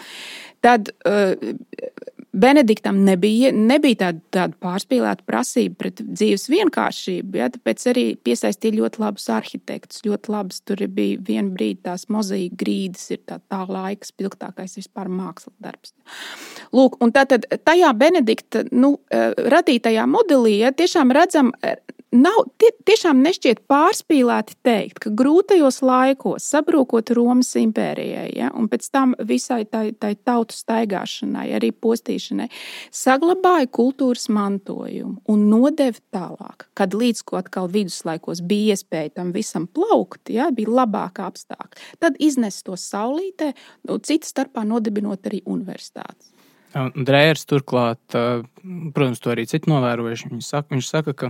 Tad 0.62 0.92
uh, 1.06 1.38
Benediktam 2.34 3.04
nebija, 3.06 3.52
nebija 3.54 4.00
tāda, 4.08 4.22
tāda 4.34 4.58
pārspīlēta 4.64 5.22
prasība 5.28 5.76
pret 5.84 6.02
dzīves 6.02 6.48
vienkāršību, 6.50 7.38
ja? 7.38 7.52
tāpēc 7.54 7.86
arī 7.92 8.06
piesaistīja 8.26 8.80
ļoti 8.80 9.04
labus 9.04 9.30
arhitektus. 9.30 10.02
Ļoti 10.08 10.34
labus 10.34 10.64
tur 10.66 10.82
bija 10.90 11.22
viena 11.22 11.54
brīdi 11.54 11.84
tās 11.86 12.08
mozaīka 12.10 12.58
grīdas, 12.64 13.06
ir 13.14 13.22
tā, 13.30 13.38
tā 13.38 13.62
laika 13.70 14.10
spilgtākais 14.10 14.80
vispār 14.80 15.12
mākslas 15.14 15.54
darbs. 15.62 15.94
Lūk, 16.74 16.98
un 17.06 17.14
tātad 17.14 17.46
tajā 17.68 17.94
Benedikta 17.94 18.66
nu, 18.74 18.96
uh, 18.98 19.38
radītajā 19.54 20.08
modelī 20.10 20.58
ja, 20.64 20.74
tiešām 20.74 21.14
redzam 21.14 21.54
nav 22.14 22.46
tie, 22.62 22.70
tiešām 22.88 23.22
nešķiet 23.26 23.64
pārspīlēti 23.84 24.56
teikt, 24.64 25.00
ka 25.04 25.12
grūtajos 25.12 25.82
laikos, 25.84 26.46
sabrūkot 26.54 27.12
Romas 27.18 27.52
impērijai, 27.60 28.30
ja, 28.38 28.50
un 28.56 28.70
pēc 28.72 28.88
tam 28.94 29.16
visai 29.28 29.64
tai, 29.68 29.92
tai 30.00 30.14
tautu 30.16 30.56
staigāšanai, 30.56 31.50
arī 31.58 31.74
postīšanai, 31.76 32.48
saglabāja 32.94 33.68
kultūras 33.74 34.30
mantojumu 34.34 35.20
un 35.30 35.48
nodeva 35.52 36.00
tālāk. 36.16 36.68
Kad 36.78 36.96
līdz 36.98 37.24
ko 37.28 37.42
atkal 37.42 37.70
viduslaikos 37.74 38.44
bija 38.48 38.78
iespēja 38.78 39.18
tam 39.20 39.34
visam 39.36 39.68
plaukt, 39.68 40.32
ja, 40.32 40.50
bija 40.56 40.72
labāka 40.82 41.28
apstākļa, 41.28 41.90
tad 42.04 42.20
iznes 42.24 42.62
to 42.64 42.78
saulītē, 42.80 43.52
nu, 43.90 44.00
citas 44.04 44.32
starpā 44.34 44.64
nodibinot 44.68 45.28
arī 45.28 45.44
universitātes. 45.50 46.32
Drērs 46.74 47.44
turklāt, 47.46 48.02
protams, 48.10 49.20
to 49.22 49.30
arī 49.30 49.46
citi 49.50 49.70
novērojuši. 49.70 50.32
Viņš 50.32 50.48
saka, 50.48 50.74
viņš 50.74 50.88
saka 50.90 51.14
ka 51.14 51.30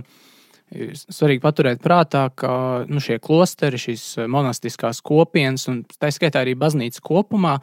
svarīgi 1.08 1.42
paturēt 1.42 1.82
prātā, 1.84 2.26
ka 2.34 2.84
nu, 2.90 3.00
šie 3.02 3.18
klosteri, 3.22 3.80
šīs 3.80 4.04
monastiskās 4.30 5.00
kopienas, 5.04 5.68
un 5.70 5.82
tā 5.86 6.10
skaitā 6.14 6.42
arī 6.44 6.56
baznīca 6.58 7.02
kopumā, 7.04 7.56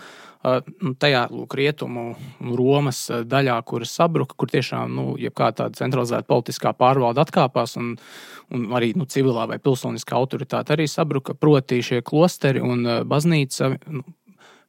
nu, 0.82 0.93
tajā 1.00 1.26
lūk, 1.32 1.56
rietumu 1.58 2.06
Romas 2.58 3.04
daļā, 3.30 3.60
kuras 3.67 3.93
sabruka, 3.97 4.38
kur 4.38 4.52
tiešām 4.52 4.95
nu, 4.97 5.06
kāda 5.38 5.69
centralizēta 5.78 6.28
politiskā 6.30 6.74
pārvalde 6.78 7.21
atkāpās, 7.24 7.78
un, 7.82 7.93
un 8.54 8.65
arī 8.78 8.93
nu, 8.97 9.06
civilā 9.10 9.47
vai 9.52 9.60
pilsoniskā 9.62 10.17
autoritāte 10.17 10.76
arī 10.76 10.88
sabruka. 10.89 11.38
Proti, 11.38 11.84
šie 11.86 12.02
klosteri 12.06 12.63
un 12.63 12.88
baznīca 13.10 13.76
nu, 13.91 14.06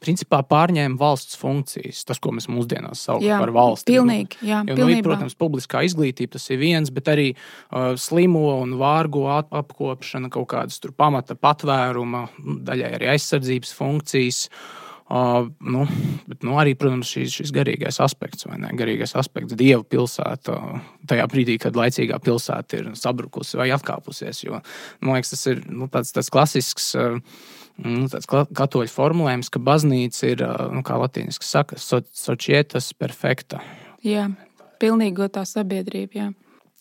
principā 0.03 0.43
pārņēma 0.47 0.99
valsts 1.01 1.39
funkcijas. 1.41 2.03
Tas, 2.09 2.21
ko 2.23 2.35
mēs 2.37 2.49
mūsdienās 2.51 3.05
saucam 3.07 3.29
jā, 3.29 3.39
par 3.43 3.55
valsti. 3.55 3.95
Pilnīgi, 3.95 4.43
jā, 4.49 4.63
jo, 4.69 4.77
nu, 4.79 4.91
ir, 4.93 5.03
protams, 5.07 5.39
publiskā 5.39 5.85
izglītība 5.87 6.37
tas 6.37 6.49
ir 6.53 6.61
viens, 6.63 6.93
bet 6.95 7.11
arī 7.13 7.31
uh, 7.35 7.93
slimo 8.01 8.49
un 8.59 8.77
vārgo 8.81 9.29
apkopšana, 9.33 10.33
kaut 10.33 10.51
kādas 10.53 10.81
pamata 10.99 11.39
patvēruma, 11.39 12.27
daļai 12.69 12.95
arī 12.99 13.13
aizsardzības 13.17 13.77
funkcijas. 13.79 14.47
Uh, 15.13 15.51
nu, 15.61 15.83
bet, 16.25 16.41
nu, 16.47 16.55
arī, 16.57 16.73
protams, 16.79 17.11
šis, 17.13 17.35
šis 17.37 17.51
garīgais 17.53 17.99
aspekts, 18.01 18.47
vai 18.49 18.57
ne? 18.63 18.71
Garīgais 18.79 19.13
aspekts, 19.21 19.53
dieva 19.59 19.83
pilsēta, 19.85 20.55
tajā 21.11 21.27
brīdī, 21.29 21.59
kad 21.61 21.77
laicīgā 21.77 22.17
pilsēta 22.25 22.79
ir 22.79 22.89
sabrukusi 22.97 23.61
vai 23.61 23.69
atkāpusies. 23.77 24.41
Jo, 24.47 24.63
man 25.03 25.19
liekas, 25.19 25.35
tas 25.35 25.45
ir 25.53 25.61
nu, 25.69 25.91
tāds, 25.93 26.15
tāds 26.17 26.33
klasisks. 26.33 26.95
Uh, 26.97 27.21
nu, 27.81 28.09
tāds 28.13 28.29
katoļu 28.29 28.93
formulējums, 28.93 29.51
ka 29.53 29.63
baznīca 29.63 30.31
ir, 30.31 30.45
nu, 30.75 30.83
kā 30.87 30.99
latīniski 31.01 31.47
saka, 31.47 31.79
societas 31.79 32.93
perfekta. 32.99 33.63
Jā, 34.05 34.29
pilnīgotā 34.83 35.45
sabiedrība. 35.49 36.19
Jā. 36.19 36.29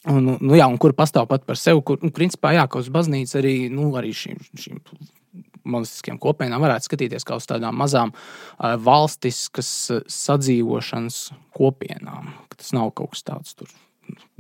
Un, 0.10 0.36
nu, 0.42 0.56
jā, 0.58 0.66
un 0.66 0.80
kur 0.82 0.96
pastāv 0.98 1.28
pat 1.30 1.46
par 1.46 1.60
sevi, 1.62 1.84
kur, 1.86 2.00
nu, 2.02 2.10
principā, 2.16 2.56
jā, 2.58 2.66
ka 2.70 2.82
uz 2.82 2.90
baznīcu 2.94 3.38
arī, 3.38 3.56
nu, 3.74 3.92
arī 4.00 4.16
šīm, 4.18 4.40
šīm 4.58 4.80
monistiskiem 5.70 6.18
kopienām 6.22 6.64
varētu 6.64 6.90
skatīties 6.90 7.26
kā 7.28 7.38
uz 7.38 7.46
tādām 7.50 7.78
mazām 7.78 8.14
uh, 8.16 8.74
valstiskas 8.82 9.70
sadzīvošanas 10.10 11.22
kopienām. 11.54 12.34
Tas 12.56 12.74
nav 12.74 12.90
kaut 12.98 13.14
kas 13.14 13.26
tāds 13.28 13.56
tur 13.60 13.70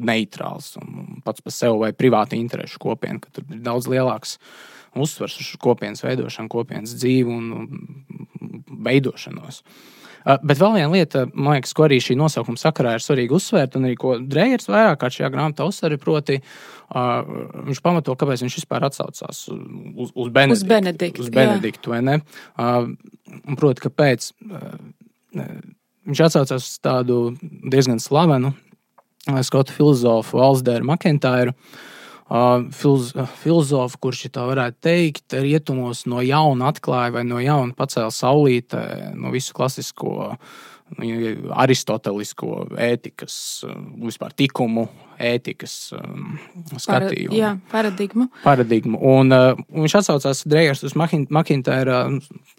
neitrāls 0.02 0.74
un 0.82 1.22
pats 1.26 1.44
par 1.46 1.54
sevi 1.56 1.80
vai 1.86 1.92
privāti 1.96 2.40
interešu 2.42 2.82
kopiena, 2.82 3.22
ka 3.22 3.32
tur 3.36 3.46
ir 3.48 3.62
daudz 3.64 3.88
lielāks 3.92 4.38
uzsvars 4.96 5.40
uz 5.40 5.50
kopienas 5.62 6.04
veidošanu, 6.04 6.52
kopienas 6.52 6.94
dzīvi 7.00 7.32
un 7.32 7.50
veidošanos. 8.86 9.62
Bet 10.22 10.60
vēl 10.60 10.76
viena 10.76 10.90
lieta, 10.92 11.24
liekas, 11.34 11.72
ko 11.74 11.88
arī 11.88 11.98
šī 12.04 12.14
nosaukuma 12.20 12.60
sakarā 12.60 12.94
ir 12.98 13.02
svarīgi 13.02 13.34
uzsvērt, 13.34 13.78
un 13.80 13.88
arī 13.88 13.96
ko 13.98 14.20
Dreigers 14.22 14.70
vairāk 14.70 15.00
kā 15.02 15.10
šajā 15.14 15.32
grāmatā 15.34 15.66
uzsver, 15.66 15.96
proti, 16.02 16.38
uh, 16.38 17.32
viņš 17.66 17.82
pamato, 17.82 18.14
kāpēc 18.20 18.44
viņš 18.46 18.58
vispār 18.60 18.86
atsaucās 18.86 19.40
uz, 19.50 20.12
uz 20.14 20.30
Benediktu. 20.30 20.60
Uz 20.60 20.68
Benediktu, 20.70 21.26
uz 21.26 21.32
Benediktu 21.34 21.96
vai 21.96 22.04
ne? 22.06 22.20
Uh, 22.54 22.92
proti, 23.58 23.88
kāpēc 23.88 24.30
uh, 24.46 25.48
viņš 26.12 26.26
atsaucās 26.28 26.70
uz 26.70 26.76
tādu 26.86 27.24
diezgan 27.42 28.04
slavenu 28.04 28.54
skotu 29.46 29.74
filozofu 29.74 30.38
Alsdēru 30.42 30.86
Makentāru. 30.94 31.56
Uh, 31.56 31.90
filozofu, 32.32 34.00
kurš 34.06 34.26
tā 34.32 34.46
varētu 34.48 34.78
teikt, 34.88 35.36
rietumos 35.44 36.06
no 36.08 36.24
jauna 36.24 36.72
atklāja 36.72 37.16
vai 37.18 37.26
no 37.28 37.42
jauna 37.44 37.76
pacēla 37.76 38.12
saulītē 38.16 38.84
no 39.20 39.34
visu 39.34 39.56
klasisko, 39.58 40.14
aristotelisko 41.64 42.66
ētikas, 42.80 43.36
vispār 44.04 44.36
tikumu 44.36 44.88
ētikas 45.22 45.94
um, 45.98 46.40
skatījumu. 46.76 47.36
Jā, 47.38 47.56
paradigmu. 47.72 48.28
paradigmu. 48.44 48.98
Un, 48.98 49.32
uh, 49.36 49.54
un 49.72 49.80
viņš 49.86 49.96
atsaucās 50.02 50.44
Dreigers 50.50 50.84
uz 50.88 50.94
Makintēra 50.98 51.98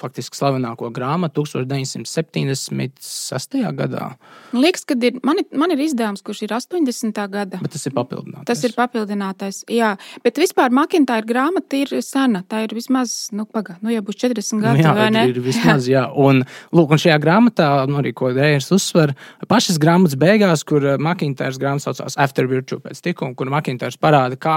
faktiski 0.00 0.36
slavenāko 0.38 0.90
grāmatu 0.94 1.42
1976. 1.46 3.72
gadā. 3.78 4.04
Liekas, 4.52 4.84
ka 4.88 4.94
ir, 5.00 5.14
man, 5.26 5.36
ir, 5.42 5.46
man 5.58 5.70
ir 5.74 5.80
izdevums, 5.84 6.22
kurš 6.24 6.40
ir 6.46 6.52
80. 6.56 7.18
gada. 7.32 7.56
Bet 7.62 7.72
tas 7.76 7.84
ir 7.88 7.94
papildinātais. 7.96 8.48
Tas 8.50 8.60
ir 8.66 8.72
papildinātais, 8.76 9.56
jā. 9.72 9.90
Bet 10.24 10.34
vispār 10.40 10.68
Makintēra 10.74 11.24
grāmata 11.26 11.74
ir 11.78 11.88
sena. 12.04 12.40
Tā 12.48 12.56
ir 12.66 12.72
vismaz, 12.76 13.08
nu, 13.36 13.42
pagā, 13.48 13.74
nu, 13.82 13.88
jau 13.94 14.02
būs 14.06 14.16
40 14.22 14.62
gadi, 14.62 14.78
nu, 14.82 14.86
jā, 14.86 14.92
vai 14.98 15.08
ne? 15.14 15.22
Ir 15.30 15.38
vismaz, 15.44 15.82
jā. 15.90 16.04
Un, 16.22 16.34
lūk, 16.74 16.88
un 16.92 16.98
šajā 17.02 17.18
grāmatā, 17.22 17.68
nu, 17.90 17.94
arī 18.02 18.10
ko 18.16 18.26
Dreigers 18.36 18.72
uzsver, 18.74 19.08
pašas 19.50 19.76
grāmatas 19.82 20.16
beigās, 20.20 20.60
kur 20.68 20.80
uh, 20.84 20.90
Makintērs 21.02 21.60
grāmata 21.62 21.84
saucās 21.88 22.14
After 22.20 22.44
virtue 22.52 22.80
pēc 22.84 23.02
tikuma, 23.08 23.36
kur 23.38 23.50
Makintārs 23.52 23.98
parāda, 24.00 24.38
kā 24.40 24.56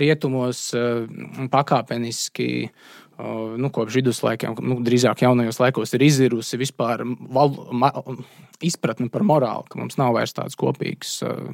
rietumos 0.00 0.66
uh, 0.76 1.04
pakāpeniski 1.52 2.48
nu, 3.18 3.70
kopš 3.70 4.00
viduslaikiem, 4.00 4.56
nu, 4.64 4.78
drīzāk 4.84 5.22
jaunajos 5.22 5.60
laikos, 5.62 5.92
ir 5.94 6.02
izirusi 6.02 6.58
vispār 6.58 7.04
val, 7.34 7.54
ma, 7.70 7.92
izpratni 8.64 9.08
par 9.12 9.24
morāli, 9.26 9.66
ka 9.70 9.78
mums 9.80 9.98
nav 10.00 10.14
vairs 10.16 10.34
tādas 10.34 10.56
kopīgas 10.58 11.16
uh, 11.26 11.52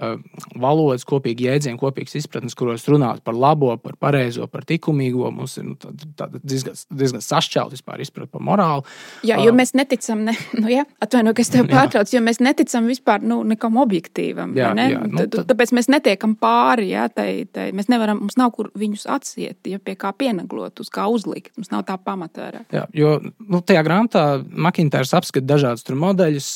uh, 0.00 0.16
valodas, 0.60 1.04
kopīgi 1.08 1.48
jēdzieni, 1.48 1.80
kopīgas 1.80 2.16
izpratnes, 2.20 2.56
kuros 2.58 2.84
runāt 2.90 3.22
par 3.24 3.36
labo, 3.38 3.72
par 3.80 3.96
pareizo, 4.00 4.46
par 4.50 4.66
likumīgo. 4.68 5.30
Mums 5.34 5.56
ir 5.60 5.68
nu, 5.70 5.76
tāda, 5.80 6.08
tāda 6.18 6.42
diezgan, 6.42 6.76
diezgan 6.90 7.24
sašķelta 7.24 7.76
vispār 7.76 8.04
izpratne 8.04 8.32
par 8.32 8.44
morāli. 8.46 8.86
Jā, 9.28 9.38
jo 9.42 9.52
uh, 9.52 9.58
mēs 9.58 9.74
neticam, 9.78 10.24
ne, 10.28 10.36
nu, 10.60 10.68
jā, 10.72 10.86
atvainojiet, 11.02 11.38
ka 11.38 11.46
es 11.46 11.52
tev 11.54 11.70
pārtraucu, 11.74 12.16
jo 12.16 12.24
mēs 12.24 12.42
neticam 12.44 12.88
vispār 12.90 13.24
nu, 13.26 13.40
nekam 13.48 13.80
objektīvam. 13.82 14.56
Jā, 14.58 14.72
ne? 14.78 14.88
jā, 14.94 15.02
nu, 15.08 15.24
tad... 15.24 15.42
Tāpēc 15.52 15.74
mēs 15.78 15.90
netiekam 15.92 16.36
pāri. 16.40 16.92
Jā, 16.92 17.08
tai, 17.12 17.44
tai, 17.52 17.70
mēs 17.76 17.90
nevaram, 17.92 18.22
mums 18.24 18.38
nav 18.40 18.52
kur 18.56 18.70
viņus 18.78 19.06
atsiet, 19.10 19.58
ja 19.68 19.80
pie 19.82 19.96
kā 19.98 20.12
pieneglot, 20.16 20.82
uz 20.82 20.92
kā 20.92 21.01
uzlikt. 21.10 21.52
Mums 21.58 21.70
nav 21.72 21.84
tā 21.88 21.96
pamata. 22.00 22.50
Jā, 22.72 22.84
jo 22.96 23.14
nu, 23.22 23.60
tajā 23.64 23.82
grāmatā 23.86 24.24
Makintārs 24.42 25.14
apskata 25.16 25.46
dažādus 25.46 25.86
modeļus, 26.02 26.48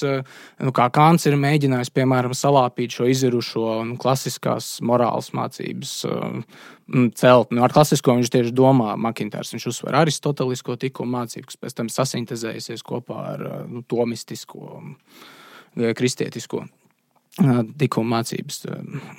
nu, 0.67 0.75
kā 0.77 0.89
Kāns 0.95 1.27
ir 1.29 1.39
mēģinājis, 1.41 1.93
piemēram, 1.97 2.35
salāpīt 2.37 2.97
šo 2.97 3.09
izirušo 3.11 3.67
nu, 3.89 3.99
klasiskās 4.01 4.77
morāles 4.87 5.33
mācības 5.37 5.93
celt. 7.19 7.53
Nu, 7.53 7.65
ar 7.67 7.75
klasisko 7.75 8.17
viņš 8.17 8.33
tieši 8.33 8.55
domā, 8.57 8.95
Makintārs. 9.01 9.53
Viņš 9.57 9.69
uzsver 9.73 9.99
aristotelisko 10.03 10.79
tikumu 10.81 11.19
mācību, 11.19 11.51
kas 11.51 11.63
pēc 11.63 11.79
tam 11.81 11.93
sasintezējusies 11.93 12.87
kopā 12.87 13.23
ar 13.35 13.47
nu, 13.71 13.85
tomistisko, 13.87 14.81
kristietisko 15.77 16.65
tikuma 17.37 18.17
mācības, 18.17 18.63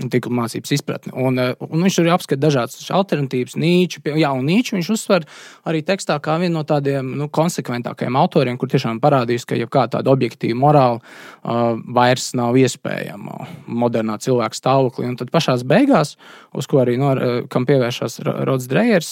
tikuma 0.09 0.43
mācības 0.43 0.73
izpratni. 0.73 1.13
Un, 1.13 1.37
un 1.37 1.85
viņš 1.85 1.99
arī 2.01 2.11
apskata 2.15 2.41
dažādas 2.41 2.87
alternatīvas. 2.97 3.53
Nīču, 3.61 4.01
jā, 4.17 4.31
un 4.33 4.47
Nīču 4.49 4.77
viņš 4.77 4.89
uzsver 4.95 5.27
arī 5.69 5.83
tekstā 5.85 6.17
kā 6.23 6.39
vienu 6.41 6.57
no 6.57 6.63
tādiem 6.65 7.11
nu, 7.19 7.27
konsekventākajiem 7.29 8.17
autoriem, 8.17 8.57
kur 8.57 8.71
tiešām 8.71 9.01
parādījis, 9.03 9.45
ka 9.45 9.59
jau 9.59 9.69
kāda 9.69 10.01
objektīva 10.09 10.57
morāla 10.57 10.97
uh, 10.97 11.77
vairs 11.93 12.31
nav 12.37 12.57
iespējama 12.57 13.45
modernā 13.67 14.17
cilvēka 14.23 14.57
stāvoklī. 14.57 15.11
Un 15.11 15.19
tad 15.19 15.29
pašā 15.33 15.59
beigās, 15.67 16.15
uz 16.57 16.69
ko 16.69 16.81
arī 16.81 16.97
no, 16.97 17.13
kam 17.53 17.67
pievēršās 17.69 18.19
Rods 18.49 18.65
Drejers, 18.71 19.11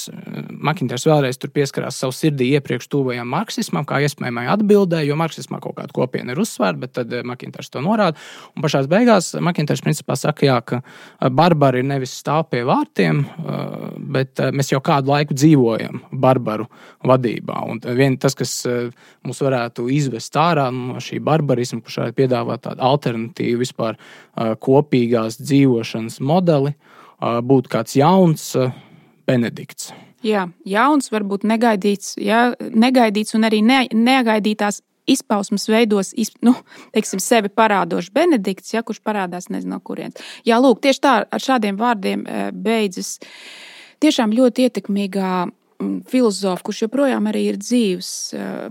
Makinters 0.50 1.06
vēlreiz 1.06 1.38
pieskarās 1.46 2.00
savu 2.02 2.16
sirdī 2.16 2.50
iepriekš 2.58 2.90
tuvajam 2.90 3.30
marksismam, 3.30 3.86
kā 3.86 4.02
iespējamai 4.06 4.48
atbildē, 4.56 5.04
jo 5.06 5.18
marksismā 5.20 5.62
kaut 5.62 5.78
kāda 5.78 5.94
kopiena 5.94 6.34
ir 6.34 6.42
uzsvērta, 6.42 6.82
bet 6.82 6.96
tad 6.98 7.16
Makinters 7.28 7.70
to 7.70 7.84
norāda. 7.86 8.18
Beigās 8.96 9.34
Makintārs 9.44 9.84
principā 9.84 10.16
saka, 10.20 10.46
jā, 10.48 10.56
ka 10.64 10.80
barbari 11.36 11.84
nevis 11.86 12.16
stāv 12.22 12.48
pie 12.54 12.64
vārtiem, 12.68 13.22
bet 14.16 14.40
mēs 14.56 14.72
jau 14.72 14.80
kādu 14.86 15.12
laiku 15.12 15.36
dzīvojam 15.36 16.02
barbaru 16.24 16.70
vadībā. 17.06 17.60
Un 17.70 17.82
vien 17.98 18.16
tas, 18.22 18.38
kas 18.38 18.56
mums 19.26 19.44
varētu 19.44 19.90
izvest 19.92 20.40
ārā 20.40 20.70
no 20.74 21.02
šī 21.04 21.20
barbarisma, 21.26 21.82
kurš 21.84 22.00
varētu 22.02 22.20
piedāvāt 22.22 22.66
tādu 22.70 22.86
alternatīvu 22.90 23.62
vispār 23.66 24.00
kopīgās 24.64 25.40
dzīvošanas 25.44 26.22
modeli, 26.24 26.76
būtu 27.20 27.72
kāds 27.72 28.00
jauns 28.00 28.50
Benedikts. 29.26 29.92
Jā, 30.26 30.48
jauns, 30.66 31.12
varbūt 31.14 31.44
negaidīts, 31.46 32.16
jā, 32.22 32.48
negaidīts 32.74 33.36
un 33.38 33.46
arī 33.46 33.62
ne, 33.66 33.84
negaidītās 33.94 34.82
izpausmes 35.10 35.68
veidos 35.70 36.14
izp, 36.18 36.40
nu, 36.46 36.56
teiksim, 36.96 37.22
sevi 37.24 37.52
parādošs 37.54 38.14
Benedikts, 38.16 38.74
ja, 38.74 38.84
kurš 38.86 39.02
parādās 39.06 39.50
nezinu 39.54 39.78
no 39.78 39.82
kurienes. 39.84 40.22
Jā, 40.48 40.60
lūk, 40.62 40.82
tieši 40.86 41.04
tā 41.04 41.18
ar 41.26 41.46
šādiem 41.48 41.78
vārdiem 41.80 42.26
eh, 42.26 42.50
beidzas 42.52 43.18
tiešām 44.04 44.34
ļoti 44.36 44.70
ietekmīgā 44.70 45.36
filozofu, 46.10 46.64
kurš 46.70 46.82
joprojām 46.86 47.28
ir 47.36 47.58
dzīves. 47.60 48.10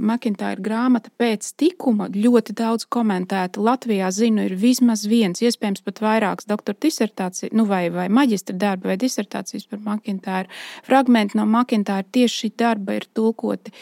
Makintāra 0.00 0.60
grāmata 0.60 1.12
pēc 1.20 1.50
tikuma 1.60 2.08
ļoti 2.12 2.54
daudz 2.56 2.86
komentēta. 2.88 3.60
Latvijā, 3.60 4.10
zinu, 4.14 4.46
ir 4.48 4.56
vismaz 4.58 5.04
viens, 5.08 5.42
iespējams, 5.44 5.84
pat 5.84 6.00
vairākas 6.04 6.48
doktora 6.48 6.78
disertācijas, 6.80 7.52
nu, 7.52 7.66
vai, 7.68 7.88
vai 7.92 8.08
maģistra 8.08 8.56
darba, 8.56 8.92
vai 8.92 8.98
disertācijas 9.00 9.68
par 9.68 9.82
Makintāru. 9.84 10.52
Fragmenti 10.86 11.38
no 11.38 11.46
Makintāra 11.50 12.06
tieši 12.08 12.44
šī 12.44 12.52
darba 12.64 12.96
ir 12.98 13.08
tulkoti 13.12 13.74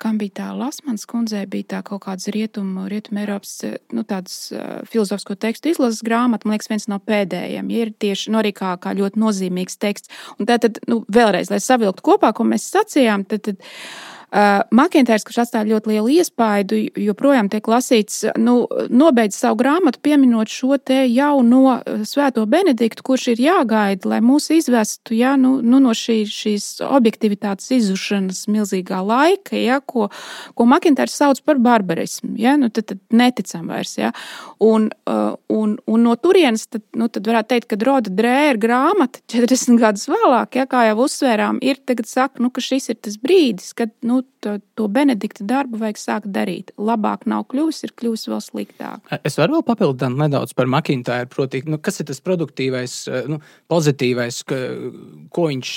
kam 0.00 0.18
bija 0.20 0.34
tā 0.40 0.48
Lasmanas 0.56 1.06
kundzei, 1.08 1.44
bija 1.50 1.68
tā 1.74 1.80
kaut 1.86 2.04
kādas 2.06 2.30
rietumu, 2.34 2.86
rietumu 2.90 3.22
Eiropas 3.22 3.54
nu, 3.94 4.04
tādas, 4.08 4.36
filozofisko 4.90 5.36
tekstu 5.40 5.72
izlases 5.72 6.04
grāmata, 6.06 6.48
man 6.48 6.56
liekas, 6.56 6.70
viens 6.72 6.88
no 6.90 7.00
pēdējiem. 7.02 7.72
Ja 7.74 7.86
ir 7.86 7.94
tieši 8.06 8.34
nu, 8.34 8.42
kā, 8.56 8.74
ļoti 8.98 9.22
nozīmīgs 9.22 9.80
teksts. 9.82 10.12
Un 10.38 10.48
tātad, 10.50 10.80
nu, 10.90 11.02
vēlreiz, 11.12 11.50
lai 11.52 11.60
savilktu 11.62 12.06
kopā, 12.10 12.32
ko 12.36 12.46
mēs 12.48 12.70
sacījām, 12.72 13.26
tad, 13.28 13.50
tad 13.50 13.66
Uh, 14.28 14.60
Makintērs, 14.76 15.24
kurš 15.24 15.38
atstāja 15.46 15.64
ļoti 15.70 15.94
lielu 15.94 16.10
iespaidu, 16.18 16.76
joprojām 17.00 17.48
tiek 17.48 17.64
lasīts, 17.64 18.26
nu, 18.36 18.58
nobeidz 18.92 19.38
savu 19.40 19.56
grāmatu, 19.62 20.02
pieminot 20.04 20.52
šo 20.52 20.76
te 20.76 20.98
jauno 21.08 21.62
uh, 21.78 22.02
svēto 22.04 22.44
Benediktu, 22.50 23.06
kurš 23.06 23.30
ir 23.32 23.40
jāgaida, 23.40 24.10
lai 24.12 24.18
mūs 24.20 24.50
izvestu 24.52 25.16
ja, 25.16 25.32
nu, 25.40 25.54
nu, 25.64 25.80
no 25.80 25.94
šī, 25.96 26.18
šīs 26.28 26.66
objektivitātes 26.84 27.70
izušanas 27.78 28.42
milzīgā 28.52 28.98
laika, 29.00 29.56
ja, 29.56 29.78
ko, 29.80 30.10
ko 30.52 30.68
Makintērs 30.68 31.16
sauc 31.16 31.40
par 31.48 31.62
barbarismu. 31.64 32.34
Ja, 32.36 32.58
nu, 32.60 32.68
tad, 32.68 32.90
tad 32.92 33.00
neticam 33.08 33.72
vairs. 33.72 33.96
Ja. 33.96 34.12
Un, 34.60 34.90
uh, 35.08 35.38
un, 35.48 35.78
un 35.88 36.04
no 36.04 36.18
turienes 36.20 36.66
tad, 36.68 36.84
nu, 37.00 37.08
tad 37.08 37.32
varētu 37.32 37.54
teikt, 37.54 37.70
ka 37.72 37.80
Roda 37.80 38.12
Drēra 38.12 38.60
grāmata 38.60 39.24
40 39.32 39.80
gadus 39.80 40.04
vēlāk, 40.12 40.60
ja, 40.60 40.68
kā 40.68 40.84
jau 40.90 41.00
uzsvērām, 41.06 41.64
ir 41.64 41.80
tagad 41.88 42.12
saka, 42.12 42.44
nu, 42.44 42.52
ka 42.52 42.60
šis 42.64 42.92
ir 42.92 43.00
tas 43.08 43.16
brīdis, 43.24 43.72
kad 43.78 43.96
nu, 44.04 44.17
nu, 44.18 44.24
to, 44.40 44.58
to 44.74 44.86
Benedikta 44.88 45.44
darbu 45.46 45.78
vajag 45.80 45.98
sākt 46.00 46.30
darīt. 46.34 46.72
Labāk 46.78 47.26
nav 47.30 47.46
kļuvis, 47.50 47.82
ir 47.86 47.92
kļuvis 47.98 48.28
vēl 48.30 48.40
sliktāk. 48.42 49.12
Es 49.26 49.38
varu 49.38 49.58
vēl 49.58 49.64
papildināt 49.66 50.18
nedaudz 50.18 50.54
par 50.58 50.68
Makintāru. 50.70 51.28
Proti, 51.32 51.62
nu, 51.68 51.78
kas 51.82 52.00
ir 52.00 52.08
tas 52.10 52.20
produktīvais, 52.24 52.94
nu, 53.30 53.40
pozitīvais, 53.70 54.40
ka, 54.48 54.60
ko 55.34 55.48
viņš, 55.50 55.74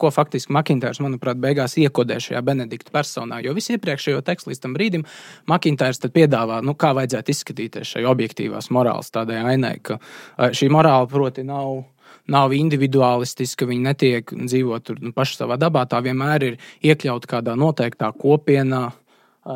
ko 0.00 0.12
faktiski 0.14 0.54
Makintārs, 0.56 1.00
manuprāt, 1.04 1.40
beigās 1.42 1.76
iekodē 1.80 2.18
šajā 2.22 2.42
Benedikta 2.46 2.94
personā. 2.94 3.40
Jo 3.44 3.56
visu 3.56 3.76
iepriekšējo 3.76 4.22
tekstu 4.26 4.52
līdz 4.52 4.62
tam 4.64 4.76
brīdim 4.76 5.06
Makintārs 5.50 6.02
piedāvā, 6.06 6.62
nu, 6.64 6.76
kā 6.78 6.92
vajadzētu 6.96 7.34
izskatīties 7.34 7.96
šai 7.96 8.06
objektīvās 8.08 8.70
morāles 8.74 9.12
tādai 9.14 9.42
ainai, 9.54 9.76
ka 9.82 10.00
šī 10.36 10.70
morāla, 10.72 11.08
proti, 11.10 11.44
nav 11.46 11.84
nav 12.32 12.54
individualistiska, 12.56 13.68
viņi 13.68 13.86
netiek 13.86 14.32
dzīvot 14.36 14.86
tur 14.86 15.02
nu, 15.02 15.12
paši 15.16 15.40
savā 15.40 15.58
dabā. 15.60 15.86
Tā 15.90 16.00
vienmēr 16.04 16.46
ir 16.50 16.56
iekļauta 16.84 17.30
kādā 17.36 17.56
noteiktā 17.58 18.12
kopienā. 18.16 18.88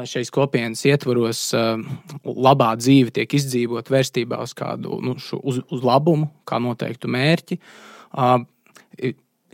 šīs 0.07 0.31
kopienas 0.31 0.85
ietvaros 0.87 1.51
labā 2.23 2.77
dzīve 2.79 3.11
tiek 3.11 3.33
izdzīvot 3.35 3.91
vērstībā 3.91 4.39
uz 4.43 4.55
kādu 4.55 5.01
nu, 5.03 5.17
šo, 5.19 5.41
uz, 5.43 5.59
uz 5.67 5.83
labumu, 5.83 6.29
kā 6.47 6.61
noteiktu 6.63 7.09
mērķi 7.11 7.59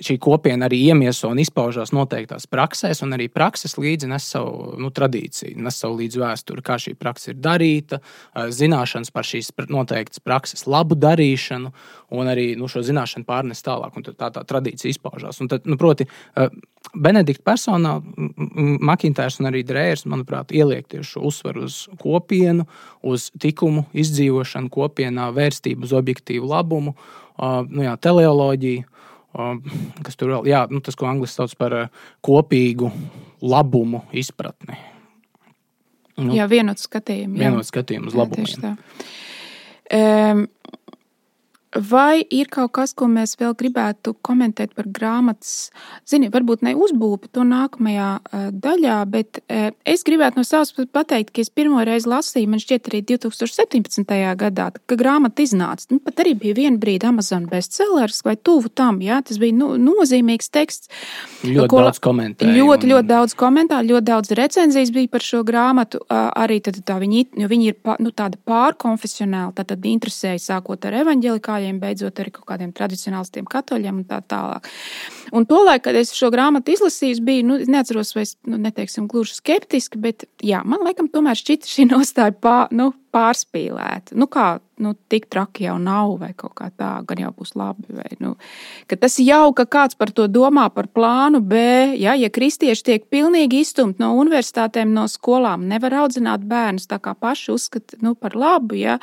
šī 0.03 0.17
kopiena 0.23 0.69
arī 0.69 0.79
iemieso 0.91 1.31
un 1.33 1.41
izpaužās 1.41 1.93
noteiktās 1.97 2.47
praksēs, 2.51 3.03
un 3.05 3.17
arī 3.17 3.29
prakses 3.33 3.77
līdzi 3.81 4.11
nes 4.11 4.29
savu 4.33 4.77
nu, 4.81 4.91
tradīciju, 4.95 5.57
nes 5.63 5.81
savu 5.81 5.99
līdzi 6.01 6.23
vēsturi, 6.23 6.65
kā 6.65 6.79
šī 6.83 6.95
praksa 6.99 7.33
ir 7.33 7.41
darīta, 7.43 8.01
zināšanas 8.35 9.13
par 9.15 9.29
šīs 9.29 9.53
noteiktas 9.73 10.23
prakses 10.25 10.67
labu 10.69 10.99
darīšanu, 11.01 11.73
un 12.17 12.33
arī 12.33 12.53
nu, 12.59 12.69
šo 12.71 12.85
zināšanu 12.87 13.27
pārnest 13.29 13.67
tālāk, 13.67 13.97
un 13.97 14.07
tā 14.09 14.31
tā 14.33 14.45
tradīcija 14.47 14.93
izpaužās. 14.95 15.41
Un 15.41 15.53
tad, 15.53 15.69
nu, 15.69 15.79
proti, 15.81 16.09
Benedikta 16.95 17.43
personā 17.51 17.97
Makintārs 18.87 19.41
un 19.41 19.49
arī 19.51 19.65
Drērs, 19.67 20.05
manuprāt, 20.07 20.53
ieliek 20.55 20.87
tieši 20.93 21.19
uzsvaru 21.19 21.65
uz 21.67 21.81
kopienu, 21.99 22.69
uz 23.03 23.31
tikumu 23.43 23.89
izdzīvošanu 23.97 24.71
kopienā, 24.73 25.33
vērstību 25.35 25.89
uz 25.89 25.95
objektīvu 25.97 26.47
labumu, 26.53 26.95
nu, 27.37 27.83
jā, 27.83 27.97
teleoloģiju 28.01 28.96
kas 30.07 30.19
tur 30.19 30.35
vēl, 30.35 30.51
jā, 30.51 30.65
nu, 30.73 30.81
tas, 30.85 30.97
ko 30.99 31.09
angļuiski 31.11 31.37
sauc 31.37 31.57
par 31.61 31.79
kopīgu 32.27 32.91
labumu 33.45 34.05
izpratni. 34.17 34.79
Nu, 36.17 36.33
jā, 36.37 36.47
vienot 36.49 36.81
skatījumu. 36.81 37.37
Vienot 37.41 37.69
skatījumu 37.69 38.09
uz 38.09 38.17
labumu. 38.17 38.73
Um, 39.93 40.47
Vai 41.77 42.25
ir 42.33 42.49
kaut 42.53 42.73
kas, 42.77 42.95
ko 42.97 43.09
mēs 43.11 43.37
vēl 43.41 43.53
gribētu 43.59 44.15
komentēt 44.25 44.73
par 44.77 44.89
grāmatas, 44.89 45.71
zini, 46.09 46.31
varbūt 46.33 46.65
ne 46.65 46.73
uzbūvi 46.79 47.31
to 47.37 47.45
nākamajā 47.47 48.11
uh, 48.21 48.47
daļā, 48.53 48.99
bet 49.13 49.41
uh, 49.43 49.69
es 49.85 50.05
gribētu 50.07 50.41
no 50.41 50.45
savas 50.47 50.73
puses 50.73 50.93
pateikt, 50.95 51.35
ka 51.37 51.43
es 51.45 51.51
pirmo 51.53 51.83
reizi 51.85 52.09
lasīju, 52.09 52.49
man 52.53 52.63
šķiet, 52.63 52.89
arī 52.91 53.03
2017. 53.13 54.15
gadā, 54.41 54.71
kad 54.77 55.01
grāmata 55.01 55.45
iznāca. 55.45 55.89
Nu, 55.93 56.01
pat 56.03 56.23
arī 56.25 56.33
bija 56.39 56.57
viena 56.57 56.81
brīdi 56.81 57.09
Amazon 57.09 57.49
bestsellers 57.51 58.23
vai 58.25 58.37
tuvu 58.37 58.71
tam, 58.73 59.03
jā, 59.05 59.21
tas 59.27 59.41
bija 59.43 59.57
nu, 59.57 59.75
nozīmīgs 59.81 60.51
teksts. 60.55 60.93
Ļoti 61.45 61.71
ko, 61.73 61.83
daudz 61.85 62.01
komentāru. 62.03 62.57
Ļoti, 62.57 62.89
un... 62.89 62.95
ļoti 62.95 63.11
daudz 63.11 63.37
komentāru, 63.39 63.91
ļoti 63.93 64.09
daudz 64.11 64.33
recenzijas 64.39 64.95
bija 64.95 65.13
par 65.13 65.27
šo 65.27 65.43
grāmatu. 65.47 66.01
Uh, 66.07 66.31
arī 66.41 66.61
tad, 66.65 66.81
tā 66.87 66.99
viņi, 67.03 67.27
viņi 67.37 67.71
ir 67.73 67.97
nu, 68.01 68.13
tāda 68.17 68.41
pārkonfesionāla, 68.49 69.53
tad, 69.57 69.71
tad 69.75 69.87
interesēja 69.91 70.41
sākot 70.43 70.89
ar 70.89 71.01
evaņģelikāļiem 71.03 71.66
ebrejiem, 71.67 71.81
beidzot 71.81 72.21
arī 72.21 72.33
kaut 72.35 72.47
kādiem 72.47 72.73
tradicionālistiem 72.73 73.47
katoļiem 73.47 74.03
un 74.03 74.05
tā 74.07 74.21
tālāk. 74.23 74.69
Un 75.33 75.47
tolaik, 75.47 75.85
kad 75.85 75.97
es 75.97 76.15
šo 76.15 76.31
grāmatu 76.31 76.73
izlasīju, 76.73 77.23
biju, 77.25 77.47
nu, 77.47 77.59
neatceros, 77.67 78.15
vai 78.15 78.23
es, 78.27 78.37
nu, 78.47 78.59
neteiksim, 78.59 79.09
gluži 79.09 79.37
skeptiski, 79.37 79.99
bet, 79.99 80.27
jā, 80.43 80.63
man 80.65 80.85
laikam 80.87 81.09
tomēr 81.09 81.37
šķita 81.37 81.67
šī 81.67 81.89
nostāja 81.91 82.33
pār, 82.33 82.71
nu, 82.71 82.93
pārspīlēta. 83.17 84.13
Nu, 84.19 84.27
kā, 84.29 84.59
nu, 84.83 84.93
tik 85.09 85.29
traki 85.33 85.65
jau 85.65 85.79
nav, 85.81 86.19
vai 86.21 86.35
kaut 86.37 86.53
kā 86.59 86.69
tā, 86.77 86.91
gan 87.09 87.23
jau 87.23 87.31
būs 87.33 87.55
labi. 87.57 87.87
Vai, 87.97 88.11
nu, 88.21 88.35
tas 88.93 89.17
jau, 89.23 89.55
ka 89.57 89.65
kāds 89.65 89.97
par 89.97 90.13
to 90.13 90.27
domā, 90.29 90.69
par 90.75 90.91
plānu 90.93 91.41
B, 91.41 91.57
ja, 91.97 92.13
ja 92.19 92.29
kristieši 92.29 92.85
tiek 92.91 93.09
pilnīgi 93.13 93.63
izstumti 93.65 94.03
no 94.05 94.13
universitātēm, 94.21 94.93
no 94.93 95.07
skolām, 95.09 95.65
nevar 95.71 96.03
audzināt 96.05 96.45
bērnus 96.45 96.91
tā 96.91 97.01
kā 97.01 97.17
paši 97.17 97.55
uzskata 97.57 98.03
nu, 98.05 98.15
par 98.15 98.37
labu. 98.37 98.77
Ja, 98.77 99.01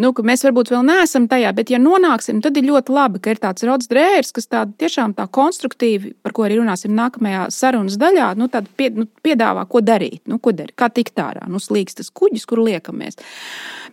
nu, 0.00 0.12
ka 0.16 0.24
mēs 0.26 0.44
varbūt 0.46 0.72
vēl 0.72 0.84
neesam 0.86 1.26
tajā, 1.30 1.52
bet, 1.56 1.72
ja 1.72 1.80
nonāksim, 1.82 2.40
tad 2.44 2.56
ir 2.58 2.68
ļoti 2.68 2.94
labi, 2.94 3.20
ka 3.22 3.34
ir 3.34 3.40
tāds 3.42 3.66
rodas 3.66 3.90
drērs, 3.90 4.32
kas 4.36 4.48
tā 4.50 4.64
tiešām 4.80 5.16
tā 5.18 5.26
konstruktīvi, 5.32 6.14
par 6.24 6.34
ko 6.36 6.46
arī 6.46 6.60
runāsim 6.60 6.94
nākamajā 6.96 7.48
sarunas 7.54 7.98
daļā, 8.00 8.32
nu, 8.40 8.48
pie, 8.78 8.90
nu, 8.96 9.08
piedāvā, 9.24 9.66
ko 9.68 9.82
darīt, 9.84 10.22
nu, 10.30 10.40
ko 10.42 10.54
darīt, 10.56 10.76
kā 10.78 10.88
tikt 10.92 11.20
ārā, 11.22 11.44
nu, 11.50 11.60
slīgs 11.62 11.98
tas 11.98 12.12
kuģis, 12.14 12.46
kur 12.48 12.62
liekamies. 12.64 13.20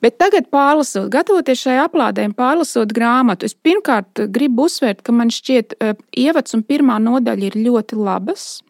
Bet 0.04 0.16
tagad, 0.22 0.48
pārlasot, 0.54 1.10
gatavoties 1.12 1.66
šai 1.66 1.82
aplādēm, 1.84 2.32
pārlasot 2.38 2.94
grāmatu, 2.96 3.50
es 3.50 3.58
pirmkārt 3.58 4.24
gribu 4.32 4.70
uzsvērt, 4.70 5.04
ka 5.04 5.16
man 5.16 5.34
šķiet, 5.34 5.76
eh, 5.80 5.94
ievads 6.16 6.56
un 6.56 6.64
pirmā 6.64 7.02
nodaļa 7.04 7.52
ir 7.52 7.62
ļoti 7.68 8.00
labas. 8.00 8.62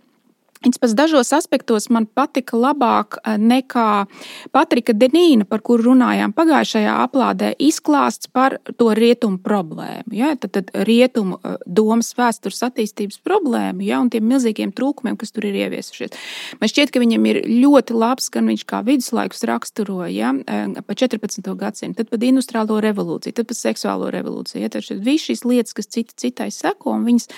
Pēc 0.60 0.92
dažos 0.92 1.30
aspektos 1.32 1.86
man 1.88 2.04
patika 2.04 2.58
labāk 2.60 3.16
eh, 3.22 3.38
nekā 3.40 4.04
Patrika 4.52 4.92
Denīna, 4.92 5.46
par 5.48 5.62
kuru 5.64 5.94
runājām 5.94 6.34
pagājušajā 6.36 6.98
aplādē, 7.00 7.54
izklāsts 7.64 8.28
par 8.28 8.58
to 8.76 8.90
rietumu 8.92 9.40
problēmu. 9.40 10.12
Ja? 10.20 10.34
Tad, 10.36 10.52
tad 10.58 10.74
rietumu 10.90 11.40
eh, 11.40 11.56
domas 11.64 12.12
vēstures 12.18 12.60
attīstības 12.68 13.22
problēmu 13.24 13.88
ja? 13.88 14.02
un 14.04 14.12
tiem 14.12 14.28
milzīgiem 14.28 14.76
trūkumiem, 14.76 15.16
kas 15.22 15.32
tur 15.32 15.48
ir 15.48 15.62
ieviesušies. 15.64 16.20
Man 16.60 16.74
šķiet, 16.74 16.92
ka 16.92 17.06
viņam 17.06 17.32
ir 17.32 17.44
ļoti 17.48 17.96
labs, 17.96 18.28
gan 18.34 18.52
viņš 18.52 18.68
kā 18.68 18.84
viduslaikus 18.84 19.48
raksturoja 19.48 20.12
ja? 20.12 20.36
Eh, 20.44 20.76
pa 20.84 21.00
14. 21.08 21.54
gadsimtu, 21.56 22.02
tad 22.04 22.12
par 22.12 22.32
industriālo 22.34 22.84
revolūciju, 22.84 23.40
tad 23.40 23.48
par 23.48 23.64
seksuālo 23.64 24.12
revolūciju. 24.12 24.68
Ja? 24.68 24.76
Tad 24.76 24.92
visas 24.92 25.32
šīs 25.32 25.48
lietas, 25.48 25.80
kas 25.80 25.88
cita 25.88 26.20
citai 26.20 26.52
seko, 26.52 27.00
viņas 27.08 27.32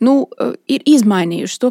nu, 0.00 0.14
eh, 0.40 0.52
ir 0.68 0.84
izmainījušas 0.86 1.58
to, 1.62 1.70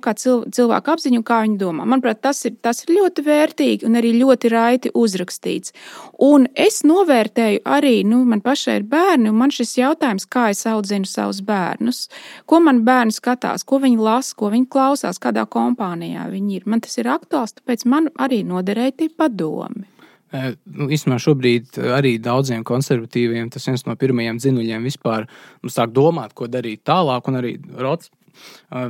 cilvēku 0.51 0.93
apziņu 0.93 1.23
kā 1.23 1.41
viņi 1.45 1.57
domā. 1.61 1.85
Manuprāt, 1.87 2.21
tas 2.21 2.43
ir, 2.45 2.55
tas 2.61 2.83
ir 2.83 2.95
ļoti 2.95 3.23
vērtīgi 3.25 3.87
un 3.87 3.99
arī 3.99 4.13
ļoti 4.19 4.51
raiti 4.51 4.91
uzrakstīts. 4.93 5.73
Un 6.19 6.47
es 6.55 6.81
novērtēju 6.83 7.63
arī, 7.65 8.03
nu, 8.05 8.23
man 8.25 8.41
pašai 8.41 8.79
ir 8.81 8.87
bērni, 8.91 9.29
un 9.29 9.41
man 9.41 9.53
šis 9.53 9.77
jautājums, 9.77 10.27
kā 10.27 10.49
es 10.53 10.65
audzinu 10.65 11.05
savus 11.05 11.41
bērnus, 11.41 12.07
ko 12.45 12.59
man 12.59 12.83
bērni 12.87 13.15
skatās, 13.15 13.65
ko 13.65 13.79
viņi 13.83 13.97
lasa, 13.97 14.35
ko 14.35 14.51
viņi 14.53 14.67
klausās, 14.69 15.19
kādā 15.19 15.45
kompānijā 15.45 16.29
viņi 16.31 16.61
ir. 16.61 16.63
Man 16.65 16.81
tas 16.81 16.97
ir 16.97 17.11
aktuāls, 17.11 17.55
tāpēc 17.59 17.85
man 17.85 18.09
arī 18.17 18.43
noderēja 18.47 18.97
tie 18.97 19.09
padomi. 19.09 19.87
Nu, 20.27 20.89
īstenībā 20.91 21.17
šobrīd 21.23 21.77
arī 21.95 22.17
daudziem 22.19 22.65
konservatīviem 22.67 23.47
tas 23.53 23.63
viens 23.69 23.85
no 23.87 23.95
pirmajiem 23.95 24.41
dzinuļiem 24.41 24.83
vispār 24.83 25.23
nu, 25.63 25.71
sāk 25.71 25.93
domāt, 25.95 26.33
ko 26.35 26.49
darīt 26.51 26.83
tālāk. 26.87 27.29
Un 27.31 27.39
arī 27.39 27.53
Rots 27.79 28.11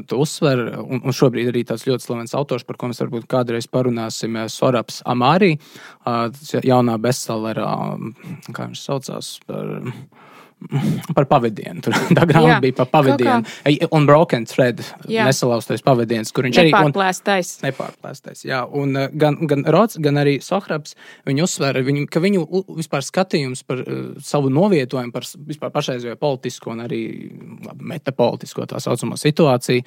to 0.10 0.22
uzsver. 0.24 0.64
Un, 0.82 1.02
un 1.04 1.16
šobrīd 1.16 1.52
arī 1.52 1.64
tāds 1.68 1.88
ļoti 1.88 2.08
slavens 2.08 2.36
autors, 2.38 2.66
par 2.68 2.80
ko 2.80 2.92
mēs 2.92 3.02
varbūt 3.04 3.28
kādreiz 3.32 3.70
parunāsim, 3.72 4.40
Soraps 4.52 5.02
Amārī, 5.08 5.56
jaunā 6.68 6.98
bestsellerā, 7.02 7.74
kā 8.52 8.70
viņš 8.70 8.86
saucās. 8.88 9.34
Par, 9.48 9.78
par 11.14 11.28
pavadienu. 11.30 11.82
Tur 11.86 11.94
tā 12.18 12.24
grāmata 12.28 12.58
bija 12.64 12.76
par 12.80 12.90
pavadienu. 12.90 13.46
Un 13.94 14.08
Broken 14.10 14.48
Thread, 14.50 14.82
jā. 15.06 15.28
nesalauztais 15.28 15.84
pavadiens, 15.86 16.32
kur 16.34 16.48
viņš 16.48 16.60
arī 16.64 16.72
nepārplēstais. 16.74 17.52
Un, 17.60 17.68
nepārplēstais. 17.68 18.42
Jā, 18.48 18.64
un 18.66 18.98
uh, 18.98 19.06
gan, 19.14 19.38
gan 19.50 19.64
Rots, 19.74 20.00
gan 20.02 20.18
arī 20.22 20.38
Sohraps, 20.44 20.96
viņi 21.30 21.46
uzsver, 21.46 21.78
viņu, 21.86 22.08
ka 22.10 22.22
viņu 22.24 22.46
vispār 22.80 23.06
skatījums 23.06 23.62
par 23.68 23.84
uh, 23.84 24.00
savu 24.26 24.50
novietojumu, 24.54 25.14
par 25.14 25.28
vispār 25.48 25.74
pašreizējo 25.76 26.18
politisko 26.22 26.74
un 26.74 26.84
arī 26.88 27.04
metapolitisko 27.78 28.66
tā 28.72 28.82
saucamo 28.82 29.20
situāciju, 29.20 29.86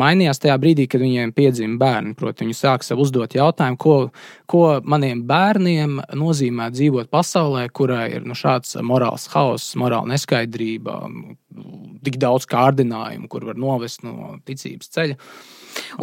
mainījās 0.00 0.40
tajā 0.42 0.56
brīdī, 0.62 0.88
kad 0.90 1.04
viņiem 1.04 1.34
piedzima 1.36 1.76
bērni. 1.82 2.16
Proti, 2.16 2.46
viņi 2.46 2.56
sāk 2.56 2.86
sev 2.86 3.04
uzdot 3.04 3.36
jautājumu, 3.36 3.76
ko, 3.80 3.96
ko 4.48 4.64
maniem 4.88 5.20
bērniem 5.28 6.00
nozīmē 6.16 6.70
dzīvot 6.72 7.12
pasaulē, 7.12 7.66
kurā 7.76 8.06
ir 8.16 8.24
nu, 8.24 8.36
šāds 8.38 8.78
morāls 8.86 9.28
haoss, 9.34 9.76
morāls 9.76 10.05
neskaidrība, 10.10 10.98
tik 12.06 12.18
daudz 12.22 12.46
kārdinājumu, 12.50 13.28
kur 13.32 13.46
var 13.48 13.60
novest 13.60 14.04
no 14.06 14.36
ticības 14.48 14.92
ceļa. 14.96 15.18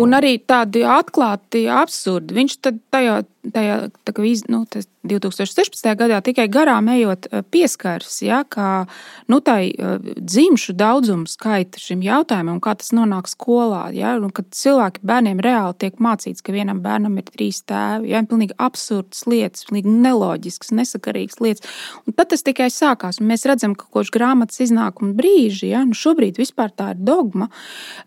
Un 0.04 0.14
arī 0.18 0.36
tādi 0.46 0.84
atklāti 0.86 1.66
absurdi. 1.72 2.36
Viņš 2.38 2.58
tajā, 2.94 3.22
tajā 3.52 3.90
iz, 4.24 4.44
nu, 4.48 4.64
2016. 5.04 5.88
gadā 6.00 6.20
tikai 6.24 6.46
garām 6.52 6.88
ejot 6.94 7.28
eh, 7.28 7.44
pieskaras, 7.44 8.22
ja, 8.24 8.44
kā 8.48 8.86
nu, 9.32 9.40
tai 9.44 9.74
eh, 9.74 9.98
dzimšu 10.16 10.76
daudzumu 10.80 11.28
skaita 11.28 11.82
šim 11.82 12.04
jautājumam, 12.06 12.62
kā 12.64 12.76
tas 12.80 12.94
nonāk 12.96 13.28
skolā. 13.32 13.90
Ja, 13.96 14.16
un, 14.16 14.32
kad 14.36 14.48
cilvēki 14.56 15.04
bērniem 15.04 15.42
reāli 15.44 15.76
tiek 15.84 16.00
mācīts, 16.04 16.44
ka 16.46 16.56
vienam 16.56 16.80
bērnam 16.84 17.18
ir 17.20 17.28
trīs 17.28 17.64
tēvi, 17.68 18.14
ja, 18.14 18.24
pilnīgi 18.28 18.56
absurdas 18.62 19.26
lietas, 19.28 19.68
pilnīgi 19.68 19.92
neloģiskas, 19.92 20.72
nesakarīgas 20.80 21.42
lietas. 21.44 21.76
Un 22.08 22.16
tad 22.16 22.32
tas 22.32 22.46
tikai 22.46 22.70
sākās. 22.74 23.20
Mēs 23.24 23.48
redzam, 23.50 23.76
ka 23.76 23.90
kopš 23.92 24.14
grāmatas 24.16 24.64
iznākuma 24.64 25.18
brīža, 25.18 25.68
ja, 25.74 25.84
nu 25.88 25.98
šobrīd 25.98 26.40
vispār 26.40 26.72
tā 26.72 26.94
ir 26.96 27.04
dogma, 27.04 27.50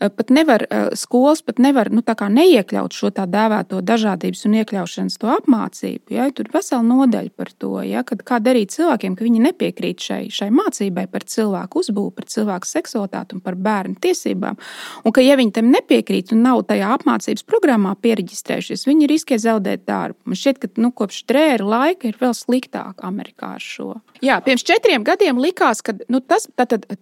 pat 0.01 0.33
nevar 0.33 0.65
skolas 0.97 1.43
pat 1.45 1.61
nevar 1.63 1.91
nu, 1.93 2.03
neiekļaut 2.07 2.97
šo 2.97 3.11
tā 3.15 3.27
dēvēto 3.31 3.81
dažādības 3.85 4.45
un 4.49 4.57
iekļaušanas 4.63 5.19
to 5.27 5.35
apmācību. 5.35 6.15
Ja? 6.15 6.29
Tur 6.35 6.47
ir 6.47 6.55
vesela 6.55 6.83
nodaļa 6.87 7.33
par 7.37 7.51
to, 7.59 7.73
ja? 7.85 8.05
Kad, 8.07 8.23
kā 8.27 8.39
darīt 8.43 8.75
cilvēkiem, 8.77 9.17
ka 9.19 9.27
viņi 9.27 9.43
nepiekrīt 9.49 10.07
šai, 10.07 10.21
šai 10.33 10.49
mācībai 10.55 11.07
par 11.11 11.27
cilvēku 11.27 11.83
uzbūvi, 11.83 12.15
par 12.17 12.29
cilvēku 12.31 12.71
seksualitāti 12.71 13.37
un 13.37 13.43
par 13.45 13.59
bērnu 13.59 13.99
tiesībām. 14.03 14.59
Un 15.05 15.15
ka, 15.15 15.25
ja 15.25 15.39
viņi 15.39 15.55
tam 15.59 15.71
nepiekrīt 15.75 16.33
un 16.37 16.45
nav 16.47 16.63
tajā 16.71 16.93
apmācības 16.97 17.47
programmā 17.49 17.97
pieregistrējušies, 18.03 18.87
viņi 18.89 19.11
riskē 19.11 19.41
zaudēt 19.43 19.87
darbu. 19.89 20.21
Man 20.31 20.39
šķiet, 20.39 20.63
ka 20.63 20.83
nu, 20.83 20.93
kopš 20.97 21.23
drēra 21.31 21.67
laika 21.67 22.11
ir 22.11 22.21
vēl 22.21 22.35
sliktāk 22.37 23.03
Amerikā 23.07 23.57
ar 23.57 23.65
šo. 23.65 23.91
Jā, 24.25 24.39
pirms 24.45 24.65
četriem 24.67 25.05
gadiem 25.05 25.41
likās, 25.43 25.83
ka 25.85 25.93
nu, 26.13 26.23
tas 26.25 26.47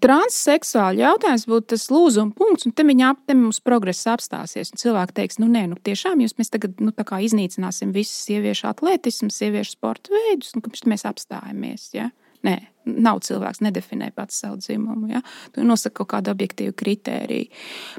transseksuāli 0.03 1.05
jautājums 1.05 1.47
būtu 1.51 1.75
tas 1.75 1.87
lūzuma 1.93 2.35
punkts, 2.35 2.67
un 2.67 2.75
te 2.75 2.87
viņa 2.87 3.13
aptem 3.13 3.45
mums 3.45 3.61
progress 3.65 4.09
apstāsies. 4.11 4.73
Cilvēki 4.81 5.15
teiks, 5.21 5.39
nu 5.43 5.47
nē, 5.51 5.67
nu 5.71 5.79
tiešām 5.79 6.25
jūs 6.25 6.35
mēs 6.41 6.51
tagad 6.55 6.81
nu, 6.83 6.91
iznīcināsim 6.95 7.93
visu 7.95 8.14
sieviešu 8.29 8.69
atletismu, 8.71 9.31
sieviešu 9.33 9.77
sporta 9.77 10.13
veidus, 10.15 10.55
un 10.55 10.65
kāpēc 10.65 10.87
mēs 10.91 11.07
apstājamies. 11.09 11.91
Ja? 11.97 12.11
Nē, 12.45 12.59
nav 12.85 13.23
cilvēks, 13.25 13.63
nedefinē 13.65 14.11
pats 14.17 14.43
savu 14.43 14.59
dzimumu. 14.61 15.09
Ja? 15.15 15.23
Tu 15.55 15.65
nosaka 15.65 16.03
kaut 16.03 16.11
kādu 16.13 16.33
objektīvu 16.35 16.75
kritēriju. 16.77 17.49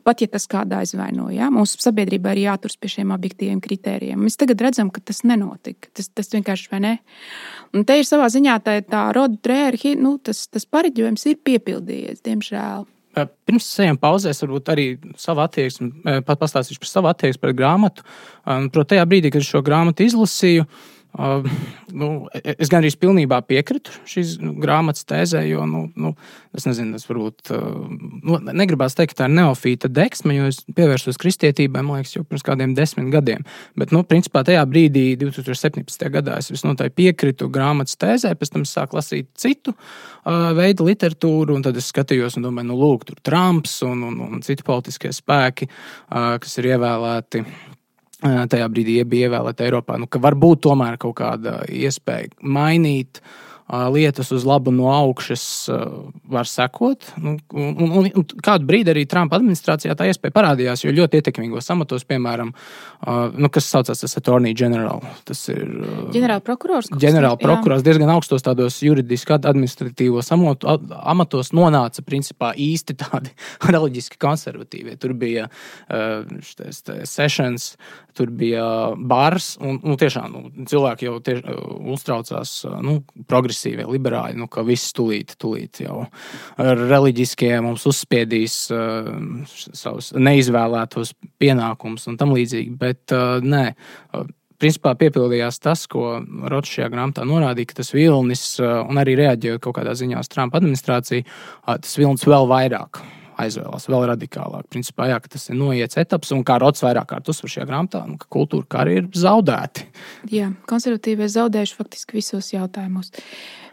Pat 0.06 0.22
ja 0.22 0.30
tas 0.30 0.46
kādā 0.52 0.84
aizvaino, 0.86 1.32
ja? 1.34 1.50
mūsu 1.54 1.82
sabiedrībā 1.82 2.36
ir 2.36 2.44
jāturas 2.46 2.78
pie 2.78 2.92
šiem 2.98 3.14
objektīviem 3.16 3.62
kritērijiem. 3.66 4.22
Mēs 4.22 4.38
tagad 4.42 4.62
redzam, 4.68 4.94
ka 4.94 5.02
tas 5.02 5.24
nenotika. 5.26 5.90
Tas, 5.98 6.12
tas 6.14 6.30
vienkārši 6.36 6.72
vai 6.74 6.82
ne. 6.86 6.96
Un 7.74 7.88
te 7.90 7.98
ir 7.98 8.06
savā 8.06 8.30
ziņā 8.34 8.60
tā, 8.66 8.80
tā 8.86 9.08
roda 9.18 9.42
trēra, 9.42 9.96
nu, 9.98 10.18
tas, 10.22 10.46
tas 10.54 10.70
pareģojums 10.70 11.26
ir 11.32 11.42
piepildījies, 11.50 12.22
diemžēl. 12.26 12.86
Pirms 13.16 13.68
ejam 13.80 14.00
pauzēs, 14.02 14.42
varbūt 14.44 14.72
arī 14.74 14.88
savu 15.20 15.44
attieksmi, 15.46 15.92
pat 16.28 16.42
pastāstīšu 16.42 16.82
par 16.82 16.90
savu 16.90 17.10
attieksmi 17.12 17.42
pret 17.46 17.58
grāmatu. 17.60 18.04
Protams, 18.44 18.90
tajā 18.92 19.06
brīdī, 19.08 19.32
kad 19.32 19.46
šo 19.48 19.62
grāmatu 19.66 20.04
izlasīju, 20.04 20.66
uh, 20.66 20.95
Uh, 21.16 21.46
nu, 21.96 22.08
es 22.36 22.68
gandrīz 22.68 22.98
pilnībā 23.00 23.38
piekrītu 23.48 23.94
šīs 24.10 24.34
grāmatas 24.60 25.06
tēzē, 25.08 25.46
jo, 25.48 25.64
nu, 25.70 25.86
nu, 25.96 26.12
es 26.56 26.66
nezinu, 26.68 26.98
tas 26.98 27.08
varbūt, 27.08 27.54
uh, 27.56 27.86
nu, 28.26 28.40
negribās 28.52 28.98
teikt, 28.98 29.14
ka 29.14 29.22
tā 29.22 29.30
ir 29.30 29.38
neofīta 29.38 29.88
deksme, 29.96 30.36
jo 30.36 30.50
es 30.52 30.60
pievērsos 30.76 31.20
kristietībai, 31.22 31.86
man 31.88 32.02
liekas, 32.02 32.18
jau 32.18 32.26
pirms 32.28 32.44
kādiem 32.44 32.74
desmit 32.76 33.08
gadiem. 33.14 33.46
Bet, 33.80 33.94
nu, 33.96 34.02
principā 34.08 34.44
tajā 34.48 34.66
brīdī, 34.68 35.06
2017. 35.22 36.04
gadā, 36.18 36.42
es 36.44 36.52
visnotaļ 36.52 36.92
piekrītu 37.00 37.48
grāmatas 37.54 37.96
tēzē, 38.02 38.34
pēc 38.36 38.52
tam 38.58 38.68
sāku 38.68 39.00
lasīt 39.00 39.32
citu 39.40 39.72
uh, 39.72 40.52
veidu 40.58 40.90
literatūru, 40.90 41.56
un 41.56 41.64
tad 41.64 41.80
es 41.80 41.88
skatījos 41.94 42.36
un 42.36 42.50
domāju, 42.50 42.74
nu, 42.74 42.82
lūk, 42.82 43.08
tur 43.08 43.24
Trumps 43.24 43.80
un, 43.88 44.04
un, 44.10 44.20
un 44.28 44.44
citi 44.44 44.68
politiskie 44.68 45.16
spēki, 45.16 45.72
kas 46.12 46.60
ir 46.60 46.74
ievēlēti 46.74 47.46
tajā 48.26 48.70
brīdī 48.74 49.00
bija 49.08 49.30
ievēlēta 49.30 49.68
Eiropā, 49.68 50.00
nu, 50.02 50.10
ka 50.10 50.22
varbūt 50.24 50.64
tomēr 50.66 51.00
kaut 51.02 51.18
kāda 51.20 51.60
iespēja 51.70 52.34
mainīt 52.42 53.22
uh, 53.22 53.55
lietas 53.66 54.30
uz 54.32 54.46
labu 54.46 54.72
no 54.72 54.92
augšas 54.94 55.70
var 56.30 56.46
sekot. 56.46 57.08
Nu, 57.18 57.36
un, 57.54 57.80
un, 57.82 58.10
un 58.14 58.26
kādu 58.46 58.68
brīdi 58.70 58.94
arī 58.94 59.06
Trumpa 59.10 59.40
administrācijā 59.40 59.96
tā 59.98 60.06
iespēja 60.10 60.36
parādījās, 60.36 60.84
jo 60.86 60.94
ļoti 60.94 61.22
ietekmīgos 61.22 61.72
amatos, 61.74 62.06
piemēram, 62.06 62.52
nu, 63.34 63.50
kas 63.54 63.70
saucās 63.74 64.04
tas 64.04 64.18
Attorney 64.20 64.54
General. 64.58 65.02
Tas 65.26 65.42
ir 65.50 65.64
ģenerālprokurors. 66.14 66.92
Ģenerālprokurors 67.02 67.86
diezgan 67.86 68.14
augstos 68.14 68.46
tādos 68.46 68.78
juridiski 68.86 69.34
administratīvos 69.36 70.30
amatos 70.30 71.52
nonāca 71.56 72.06
principā 72.06 72.54
īsti 72.54 72.98
tādi 73.02 73.34
reliģiski 73.74 74.22
konservatīvie. 74.22 74.98
Tur 75.02 75.18
bija 75.18 75.50
štais, 76.46 76.84
sessions, 77.10 77.72
tur 78.16 78.30
bija 78.30 78.94
bars, 78.96 79.56
un 79.58 79.82
nu, 79.82 79.98
tiešām 80.00 80.32
nu, 80.32 80.66
cilvēki 80.70 81.10
jau 81.10 81.18
tieši, 81.26 81.58
uztraucās 81.96 82.54
nu, 82.86 83.00
progresīvi 83.28 83.55
progresīvie 83.56 83.86
liberāļi, 83.88 84.38
nu, 84.38 84.48
ka 84.48 84.64
viss 84.64 84.94
tulīt, 84.94 85.36
tulīt 85.40 85.82
jau 85.86 86.06
reliģiskie 86.58 87.54
mums 87.62 87.86
uzspiedīs 87.88 88.72
uh, 88.72 89.08
savus 89.74 90.14
neizvēlētos 90.14 91.16
pienākumus 91.40 92.08
un 92.08 92.18
tam 92.18 92.34
līdzīgi. 92.36 92.76
Bet 92.78 93.12
uh, 93.14 93.40
nē. 93.42 93.74
Principā 94.56 94.94
piepildījās 94.96 95.60
tas, 95.60 95.84
ko 95.92 96.22
Rots 96.48 96.72
šajā 96.72 96.88
grāmatā 96.94 97.26
norādīja, 97.28 97.74
ka 97.74 97.82
tas 97.82 97.92
vilnis, 97.92 98.58
uh, 98.62 98.86
un 98.88 98.98
arī 99.02 99.18
reaģējot 99.20 99.62
kaut 99.62 99.76
kādā 99.80 99.96
ziņā 99.96 100.22
uz 100.22 100.32
Trumpa 100.32 100.62
administrāciju, 100.62 101.26
tas 101.66 101.98
vilnis 102.00 102.24
vēl 102.28 102.48
vairāk 102.48 103.04
aizvēlas 103.42 103.88
vēl 103.90 104.06
radikālāk. 104.12 104.68
Principā, 104.72 105.10
jā, 105.12 105.20
tas 105.32 105.50
ir 105.50 105.60
noiets 105.60 106.00
etaps, 106.02 106.32
un 106.36 106.44
kā 106.48 106.58
Rots 106.62 106.84
vairāk 106.86 107.10
kārt 107.12 107.32
uzsver 107.32 107.52
šajā 107.52 107.68
grāmatā, 107.70 108.04
nu, 108.10 108.20
ka 108.22 108.30
kultūra 108.32 108.68
kari 108.78 109.00
ir 109.02 109.10
zaudēti. 109.16 109.88
Jā, 110.34 110.52
konservatīvie 110.70 111.30
zaudējuši 111.32 111.80
faktiski 111.80 112.20
visos 112.20 112.52
jautājumos. 112.56 113.12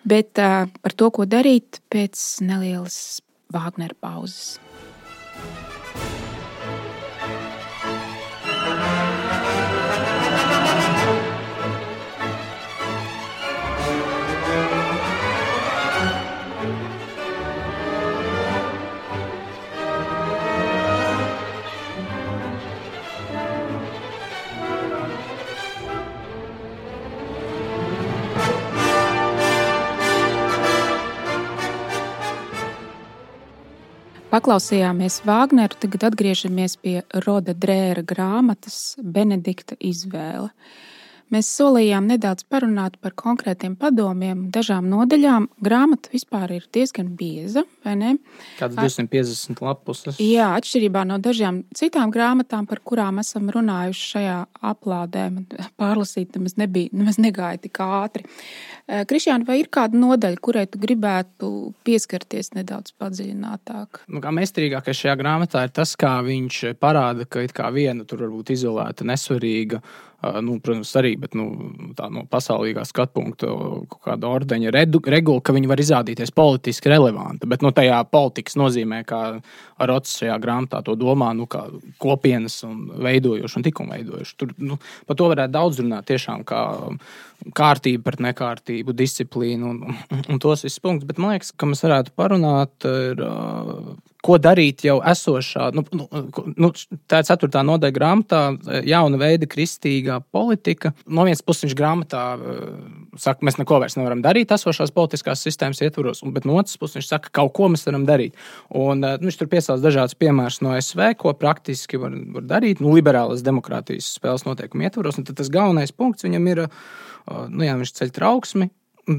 Bet 0.09 0.41
uh, 0.43 0.67
par 0.83 0.97
to, 0.99 1.13
ko 1.15 1.29
darīt 1.31 1.83
pēc 1.93 2.19
nelielas 2.47 3.23
Vāgnera 3.53 3.97
pauzes. 4.01 4.57
Paklausījāmies 34.33 35.19
Vāgneru, 35.29 35.77
tagad 35.77 36.07
atgriežamies 36.09 36.79
pie 36.81 37.03
Roda 37.27 37.53
Drēra 37.53 38.01
grāmatas 38.01 38.95
Benedikta 38.97 39.77
izvēle. 39.77 40.49
Mēs 41.33 41.49
solījām 41.57 42.11
nedaudz 42.11 42.45
parunāt 42.45 42.99
par 43.01 43.15
konkrētiem 43.17 43.73
padomiem, 43.81 44.51
dažām 44.53 44.91
nodaļām. 44.93 45.47
Grāmata 45.65 46.11
vispār 46.13 46.51
ir 46.59 46.67
diezgan 46.77 47.15
bieza, 47.17 47.63
vai 47.87 47.95
ne? 47.97 48.11
Kādas 48.59 48.77
250 48.77 49.63
lapuses? 49.65 50.21
Jā, 50.21 50.51
atšķirībā 50.59 51.07
no 51.09 51.17
dažām 51.23 51.63
citām 51.79 52.13
grāmatām, 52.13 52.69
par 52.69 52.83
kurām 52.85 53.23
esam 53.23 53.49
runājuši 53.55 54.05
šajā 54.11 54.37
aplādē. 54.73 55.25
Pārlasīt 55.81 56.37
nemaz 56.37 56.59
nebija, 56.61 56.93
nemaz 56.93 57.17
negāja 57.23 57.63
tik 57.65 57.81
ātri. 57.81 58.29
Krišjāna, 59.09 59.47
vai 59.49 59.63
ir 59.63 59.73
kāda 59.73 59.97
nodaļa, 59.97 60.41
kurai 60.43 60.67
tu 60.69 60.81
gribētu 60.83 61.51
pieskarties 61.87 62.53
nedaudz 62.59 62.93
padziļinātāk? 63.01 64.03
Nu, 64.13 64.21
kā 64.21 64.35
meistarīgākais 64.37 65.05
šajā 65.07 65.17
grāmatā 65.17 65.65
ir 65.65 65.73
tas, 65.81 65.97
kā 65.97 66.19
viņš 66.27 66.75
parāda, 66.83 67.25
ka 67.25 67.73
viena 67.73 68.05
tur 68.05 68.27
varbūt 68.27 68.53
izolēta, 68.53 69.07
nesvarīga 69.09 69.81
nu, 70.23 70.59
protams, 70.63 70.91
arī 70.99 71.15
nu, 71.35 71.47
no 72.15 72.23
pasaulīgā 72.31 72.85
skatu 72.87 73.17
punkta, 73.19 73.51
kāda 74.05 74.31
ordeņa 74.31 74.73
regula, 74.75 75.43
ka 75.43 75.55
viņi 75.57 75.71
var 75.71 75.83
izrādīties 75.83 76.35
politiski 76.35 76.93
relevanti. 76.93 77.49
Bet 77.51 77.65
nu, 77.65 77.73
tajā 77.75 77.99
politikas 78.11 78.57
nozīmē, 78.61 79.03
kā 79.09 79.23
Rots 79.83 80.15
šajā 80.21 80.37
grāmatā 80.43 80.83
to 80.87 80.95
domā, 80.99 81.33
nu, 81.37 81.49
kā 81.51 81.65
kopienas 82.03 82.61
un 82.69 82.87
veidojoši 83.03 83.59
un 83.59 83.67
tikuma 83.67 83.99
veidojoši. 83.99 84.39
Tur 84.39 84.55
nu, 84.63 84.79
par 85.09 85.19
to 85.19 85.31
varētu 85.33 85.57
daudz 85.57 85.83
runāt. 85.83 86.07
Tiešām 86.13 86.47
kā 86.47 86.63
kārtība 87.59 88.07
pret 88.07 88.23
nekārtību, 88.29 88.95
disciplīnu 88.95 89.75
un, 89.75 89.99
un 90.23 90.43
tos 90.43 90.63
visus 90.67 90.83
punktus. 90.83 91.09
Bet 91.11 91.19
man 91.23 91.35
liekas, 91.35 91.51
ka 91.57 91.69
mēs 91.71 91.83
varētu 91.87 92.15
parunāt. 92.19 92.75
Ir, 92.87 93.27
ko 94.23 94.39
darīt 94.39 94.85
jau 94.87 94.99
esošā, 95.13 95.69
nu, 95.75 95.83
nu, 95.97 96.07
nu, 96.55 96.71
tā 97.11 97.21
ir 97.21 97.27
ceturtā 97.27 97.65
nodaļa 97.67 97.95
grāmatā, 97.97 98.41
jauna 98.87 99.19
veida 99.19 99.49
kristīgā 99.51 100.21
politika. 100.35 100.93
No 101.07 101.27
vienas 101.27 101.43
puses 101.43 101.67
viņš 101.67 101.77
grāmatā 101.79 102.23
eh, 102.37 102.61
saka, 103.21 103.43
mēs 103.47 103.59
neko 103.59 103.81
vairs 103.83 103.99
nevaram 103.99 104.23
darīt 104.25 104.55
esošās 104.55 104.95
politiskās 104.95 105.43
sistēmas 105.43 105.83
ietvaros, 105.83 106.23
bet 106.35 106.47
no 106.49 106.59
otras 106.61 106.79
puses 106.79 107.01
viņš 107.01 107.09
saka, 107.11 107.31
ka 107.31 107.41
kaut 107.43 107.55
ko 107.59 107.71
mēs 107.73 107.87
varam 107.89 108.07
darīt. 108.09 108.39
Un, 108.71 109.03
nu, 109.03 109.27
viņš 109.27 109.41
tur 109.41 109.51
piesauc 109.53 109.83
dažādas 109.83 110.15
piemērus 110.19 110.61
no 110.63 110.77
SV, 110.79 111.13
ko 111.23 111.35
praktiski 111.39 112.01
var, 112.01 112.15
var 112.37 112.47
darīt 112.57 112.83
nu, 112.83 112.95
liberālas 112.95 113.43
demokrātijas 113.47 114.13
spēles 114.21 114.47
noteikumu 114.47 114.87
ietvaros. 114.87 115.19
Un 115.19 115.27
tas 115.27 115.51
galvenais 115.53 115.95
punkts 115.95 116.29
viņam 116.29 116.47
ir, 116.53 116.63
nu, 117.49 117.67
jā, 117.67 117.75
viņš 117.81 117.97
ceļ 117.99 118.15
trauksmi, 118.21 118.71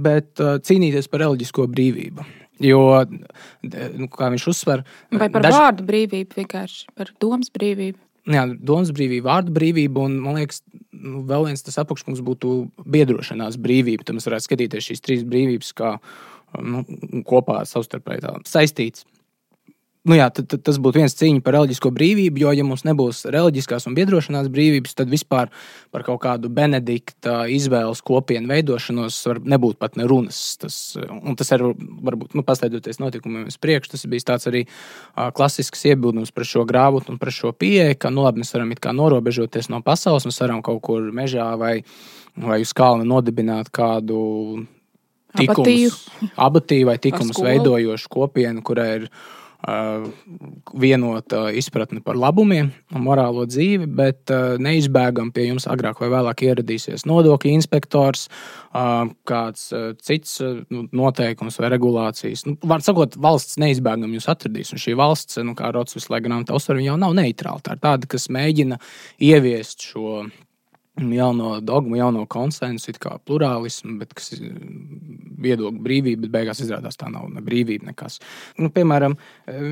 bet 0.04 0.40
cīnīties 0.40 1.12
par 1.12 1.26
reliģisko 1.26 1.68
brīvību. 1.74 2.30
Jo, 2.62 2.82
nu, 3.98 4.08
kā 4.14 4.30
viņš 4.30 4.44
uzsver, 4.52 4.84
vai 5.10 5.30
par 5.34 5.46
daž... 5.46 5.56
vārdu 5.58 5.86
brīvību, 5.88 6.38
vienkārši 6.38 6.92
par 6.98 7.10
domas 7.24 7.50
brīvību. 7.54 7.98
Jā, 8.30 8.46
domas 8.56 8.94
brīvība, 8.96 9.26
vārdu 9.28 9.52
brīvība, 9.56 10.06
un 10.08 10.20
man 10.24 10.38
liekas, 10.40 10.62
nu, 10.96 11.26
vēl 11.28 11.50
viens 11.50 11.66
tas 11.66 11.82
apakšpunkts 11.82 12.24
būtu 12.24 12.54
biedrošanās 12.94 13.58
brīvība. 13.60 14.06
Tad 14.08 14.16
mēs 14.16 14.30
varētu 14.30 14.48
skatīties 14.48 14.88
šīs 14.92 15.04
trīs 15.04 15.26
brīvības 15.28 15.74
kā 15.76 15.98
nu, 16.62 16.86
kopā 17.28 17.64
savstarpēji 17.68 18.46
saistītas. 18.48 19.04
Nu 20.10 20.18
jā, 20.18 20.26
tad, 20.36 20.50
tad 20.52 20.64
tas 20.68 20.78
būtu 20.84 21.00
viens 21.00 21.16
cīņa 21.16 21.42
par 21.44 21.56
reliģisko 21.56 21.90
brīvību, 21.96 22.42
jo, 22.44 22.52
ja 22.52 22.66
mums 22.68 22.84
nebūs 22.84 23.22
reliģiskās 23.32 23.88
un 23.88 23.96
biedrošanās 23.96 24.50
brīvības, 24.52 24.96
tad 25.00 25.12
vispār 25.12 25.52
par 25.96 26.04
kaut 26.04 26.20
kādu 26.26 26.50
Benedikta 26.52 27.44
izvēles 27.52 28.04
kopienu 28.04 28.52
veidošanos 28.52 29.20
var 29.30 29.40
nebūt 29.56 29.80
pat 29.80 29.96
ne 30.00 30.08
runas. 30.10 30.42
Tas, 30.60 30.80
un 31.00 31.38
tas 31.40 31.54
arī 31.56 31.72
varbūt 32.10 32.36
nu, 32.36 32.44
pasteidoties 32.44 33.00
notikumiem 33.00 33.48
uz 33.52 33.56
priekšu, 33.64 33.94
tas 33.94 34.04
bija 34.12 34.28
tāds 34.34 34.50
arī 34.52 34.66
uh, 34.68 35.30
klasisks 35.36 35.86
iebildums 35.88 36.34
par 36.36 36.48
šo 36.50 36.66
grāmatu 36.68 37.14
un 37.14 37.22
par 37.22 37.32
šo 37.32 37.54
pieeju, 37.56 37.96
ka 38.04 38.12
nu, 38.12 38.26
labi, 38.28 38.44
mēs 38.44 38.52
varam 38.58 38.74
norobežoties 39.00 39.72
no 39.72 39.80
pasaules, 39.86 40.28
mēs 40.28 40.42
varam 40.44 40.60
kaut 40.66 40.82
kur 40.84 41.06
mežā 41.16 41.54
vai, 41.60 41.78
vai 42.36 42.60
uz 42.66 42.76
kalna 42.76 43.08
nodibināt 43.08 43.72
kādu 43.72 44.66
tikumus, 45.40 46.04
abatiju 46.36 46.92
vai 46.92 46.98
tikumus 47.00 47.40
veidojošu 47.40 48.12
kopienu, 48.12 48.66
kurai 48.68 48.90
ir 48.98 49.08
Uh, 49.08 49.40
vienota 50.74 51.46
izpratne 51.56 52.02
par 52.04 52.18
labumiem 52.20 52.72
un 52.94 53.06
morālo 53.06 53.46
dzīvi, 53.48 53.88
bet 53.88 54.34
uh, 54.34 54.58
neizbēgam 54.60 55.32
pie 55.32 55.48
jums 55.48 55.68
agrāk 55.72 56.02
vai 56.04 56.10
vēlāk 56.12 56.44
ieradīsies 56.50 57.06
nodokļu 57.08 57.54
inspektors, 57.56 58.26
uh, 58.74 59.08
kāds 59.30 59.70
cits 60.04 60.40
nu, 60.44 60.86
noteikums 60.92 61.60
vai 61.62 61.72
regulācijas. 61.74 62.46
Nu, 62.50 62.58
var 62.68 62.84
sakot, 62.84 63.16
valsts 63.24 63.60
neizbēgam 63.62 64.12
jūs 64.18 64.28
atradīs, 64.32 64.74
un 64.76 64.84
šī 64.84 64.98
valsts, 65.00 65.40
nu, 65.46 65.56
kā 65.58 65.72
Rots 65.74 65.96
visu 65.96 66.12
laiku 66.12 66.28
grāmatā 66.28 66.58
uzsver, 66.58 66.82
jau 66.84 67.00
nav 67.00 67.16
neitrāla. 67.18 67.64
Tā 67.64 67.78
ir 67.78 67.84
tāda, 67.84 68.10
kas 68.10 68.28
mēģina 68.34 68.80
ieviest 69.24 69.88
šo 69.94 70.26
jauno 70.98 71.60
dogmu, 71.62 71.98
jauno 71.98 72.26
konsensu, 72.30 72.94
kā 73.02 73.18
plurālismu, 73.26 73.98
bet 74.02 74.14
kas 74.18 74.34
ir 74.36 74.50
viedokļu 75.44 75.84
brīvība, 75.84 76.26
bet 76.26 76.34
beigās 76.38 76.62
izrādās 76.64 77.00
tā 77.00 77.10
nav 77.12 77.30
ne 77.34 77.42
brīvība 77.44 77.90
nekas. 77.90 78.20
Nu, 78.62 78.70
piemēram, 78.74 79.18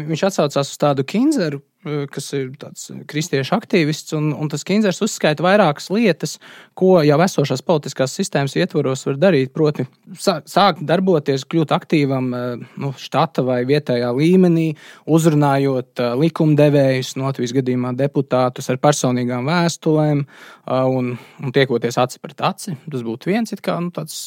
viņš 0.10 0.26
atsaucās 0.32 0.74
uz 0.74 0.82
tādu 0.82 1.06
Kinzeru, 1.08 1.62
kas 1.84 2.28
ir 2.38 2.52
tāds 2.62 2.90
kristiešu 3.10 3.56
aktīvists, 3.58 4.14
un, 4.18 4.30
un 4.38 4.50
tas 4.52 4.64
Kinzers 4.68 5.02
uzskaita 5.02 5.42
vairākas 5.46 5.90
lietas, 5.94 6.36
ko 6.78 7.00
jau 7.06 7.18
esošās 7.26 7.64
politiskās 7.66 8.14
sistēmas 8.18 8.56
ietvaros 8.60 9.06
var 9.08 9.18
darīt. 9.22 9.54
Proti, 9.56 9.88
sākt 10.22 10.84
darboties, 10.88 11.48
kļūt 11.50 11.74
aktīvam 11.74 12.30
nu, 12.32 12.92
štata 13.02 13.46
vai 13.48 13.62
vietējā 13.70 14.12
līmenī, 14.18 14.68
uzrunājot 15.10 16.04
likumdevējus, 16.22 17.16
Latvijas 17.22 17.56
gadījumā 17.58 17.96
deputātus 17.98 18.70
ar 18.70 18.80
personīgām 18.82 19.50
vēstulēm 19.50 20.24
un, 20.70 21.12
un 21.18 21.58
tiekoties 21.58 21.98
aci 22.02 22.22
pret 22.22 22.46
aci. 22.46 22.78
Tas 22.92 23.06
būtu 23.06 23.34
viens 23.34 23.58
kā, 23.62 23.80
nu, 23.82 23.90
tāds 23.94 24.22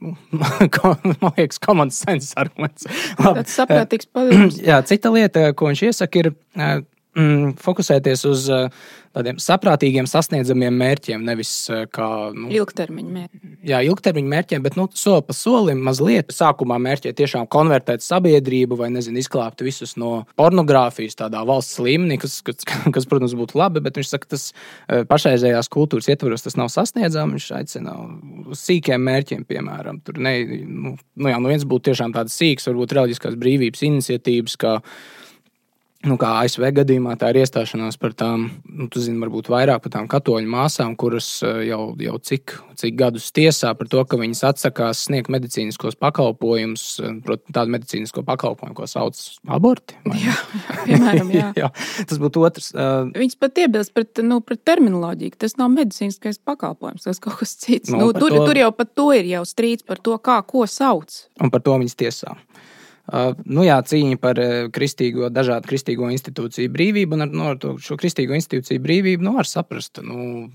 nu, 0.00 0.14
man 0.32 1.34
liekas, 1.36 1.58
common 1.58 1.90
sense 1.90 2.32
arguments. 2.40 2.86
Tas 3.18 3.58
saprātīgs 3.58 4.08
padoms. 4.12 4.60
Jā, 4.70 4.80
cita 4.86 5.12
lieta, 5.14 5.50
ko 5.56 5.70
viņš 5.70 5.84
iesaka, 5.90 6.24
ir 6.24 6.32
mm, 7.16 7.54
fokusēties 7.60 8.24
uz 8.28 8.46
uh, 8.52 8.68
tādiem 9.14 9.40
saprātīgiem, 9.42 10.06
sasniedzamiem 10.10 10.76
mērķiem, 10.80 11.24
nevis 11.26 11.50
uh, 11.72 11.82
kā 11.90 12.06
nu, 12.34 12.48
ilgtermiņa 12.54 13.14
mērķiem. 13.16 13.52
Jā, 13.66 13.80
ilgtermiņa 13.88 14.32
mērķiem, 14.34 14.62
bet 14.64 14.78
nu, 14.78 14.86
soli 14.98 15.24
pa 15.26 15.36
solim 15.36 15.82
mazliet 15.86 16.30
sākumā 16.34 16.78
mērķē 16.82 17.12
tiešām 17.18 17.48
konvertēt 17.50 18.04
sabiedrību 18.06 18.78
vai, 18.80 18.90
nezinu, 18.94 19.20
izglābt 19.22 19.64
visus 19.66 19.96
no 20.00 20.24
pornogrāfijas 20.40 21.18
tādā 21.18 21.42
valsts 21.48 21.80
līmenī, 21.82 22.20
kas, 22.22 22.40
kas, 22.46 22.62
kas, 22.94 23.08
protams, 23.10 23.36
būtu 23.38 23.58
labi, 23.60 23.82
bet 23.84 23.98
viņš 24.00 24.14
saka, 24.14 24.32
tas 24.36 24.50
uh, 24.52 25.02
pašreizējās 25.10 25.70
kultūras 25.72 26.10
ietvaros 26.12 26.46
tas 26.46 26.58
nav 26.60 26.70
sasniedzams. 26.72 27.38
Viņš 27.40 27.48
aicina 27.58 27.96
uz 28.50 28.62
sīkiem 28.62 29.02
mērķiem, 29.06 29.46
piemēram, 29.48 30.02
tur 30.06 30.20
ne, 30.22 30.34
nu, 30.66 30.94
nu, 30.96 31.30
jā, 31.30 31.38
nu 31.42 31.50
viens 31.50 31.66
būtu 31.66 31.90
tiešām 31.90 32.14
tāds 32.14 32.36
sīks, 32.38 32.68
varbūt 32.70 32.94
reliģiskās 32.98 33.38
brīvības 33.40 33.84
iniciatīvas, 33.90 34.56
kā 34.60 34.78
Nu, 36.00 36.14
kā 36.16 36.30
ASV 36.40 36.62
gadījumā, 36.78 37.12
tā 37.20 37.28
ir 37.28 37.42
iestāšanās 37.42 37.98
par 38.00 38.14
tām, 38.16 38.46
nu, 38.64 38.86
tu 38.88 39.02
zini, 39.04 39.18
varbūt 39.20 39.50
vairāk 39.52 39.82
par 39.84 39.92
tām 39.92 40.06
katoļu 40.08 40.48
māsām, 40.48 40.94
kuras 40.96 41.26
eh, 41.44 41.66
jau, 41.68 41.90
jau 42.00 42.14
cik, 42.24 42.54
cik 42.80 42.96
gadus 42.96 43.26
tiesā 43.36 43.74
par 43.76 43.90
to, 43.92 44.00
ka 44.08 44.16
viņas 44.16 44.40
atsakās 44.48 45.02
sniegt 45.10 45.28
medicīniskos 45.28 45.98
pakalpojumus, 46.00 46.86
eh, 47.04 47.18
proti, 47.26 47.52
tādu 47.52 47.74
medicīnisko 47.76 48.24
pakalpojumu, 48.24 48.78
ko 48.78 48.88
sauc 48.88 49.20
par 49.44 49.58
abortu. 49.58 49.98
Jā, 50.24 50.38
piemēram, 50.86 51.34
jā. 51.36 51.52
jā, 51.66 51.68
tas 52.00 52.22
būtu 52.24 52.48
otrs. 52.48 52.72
Uh, 52.72 53.12
Viņas 53.20 53.36
pat 53.44 53.60
iebilst 53.60 53.92
pret, 53.92 54.24
nu, 54.24 54.40
pret 54.40 54.64
terminoloģiju, 54.72 55.36
tas 55.44 55.58
nav 55.60 55.68
medicīniskais 55.76 56.40
pakalpojums, 56.48 57.04
tas 57.10 57.20
kaut 57.20 57.42
kas 57.42 57.58
cits. 57.60 57.92
Nu, 57.92 58.06
nu, 58.06 58.16
tur, 58.16 58.32
to... 58.32 58.48
tur 58.48 58.64
jau 58.64 58.72
par 58.72 58.88
to 58.88 59.10
ir 59.20 59.28
jau 59.34 59.44
strīds 59.44 59.84
par 59.84 60.00
to, 60.00 60.16
kā 60.16 60.40
ko 60.48 60.64
sauc. 60.64 61.26
Un 61.44 61.52
par 61.52 61.60
to 61.60 61.76
viņas 61.76 62.00
tiesā. 62.06 62.38
Uh, 63.10 63.32
nu 63.50 63.64
jā, 63.66 63.80
cīņa 63.82 64.20
par 64.22 64.38
uh, 64.38 64.68
kristīgo, 64.70 65.26
dažādu 65.34 65.66
kristīgo 65.70 66.06
institūciju 66.14 66.70
brīvību, 66.70 67.16
un 67.16 67.26
ar, 67.26 67.32
nu, 67.34 67.48
ar 67.50 67.58
to, 67.58 67.74
šo 67.82 67.98
kristīgo 67.98 68.36
institūciju 68.38 68.82
brīvību 68.84 69.26
nu, 69.26 69.34
var 69.34 69.50
saprast 69.50 69.98
nu, 70.06 70.46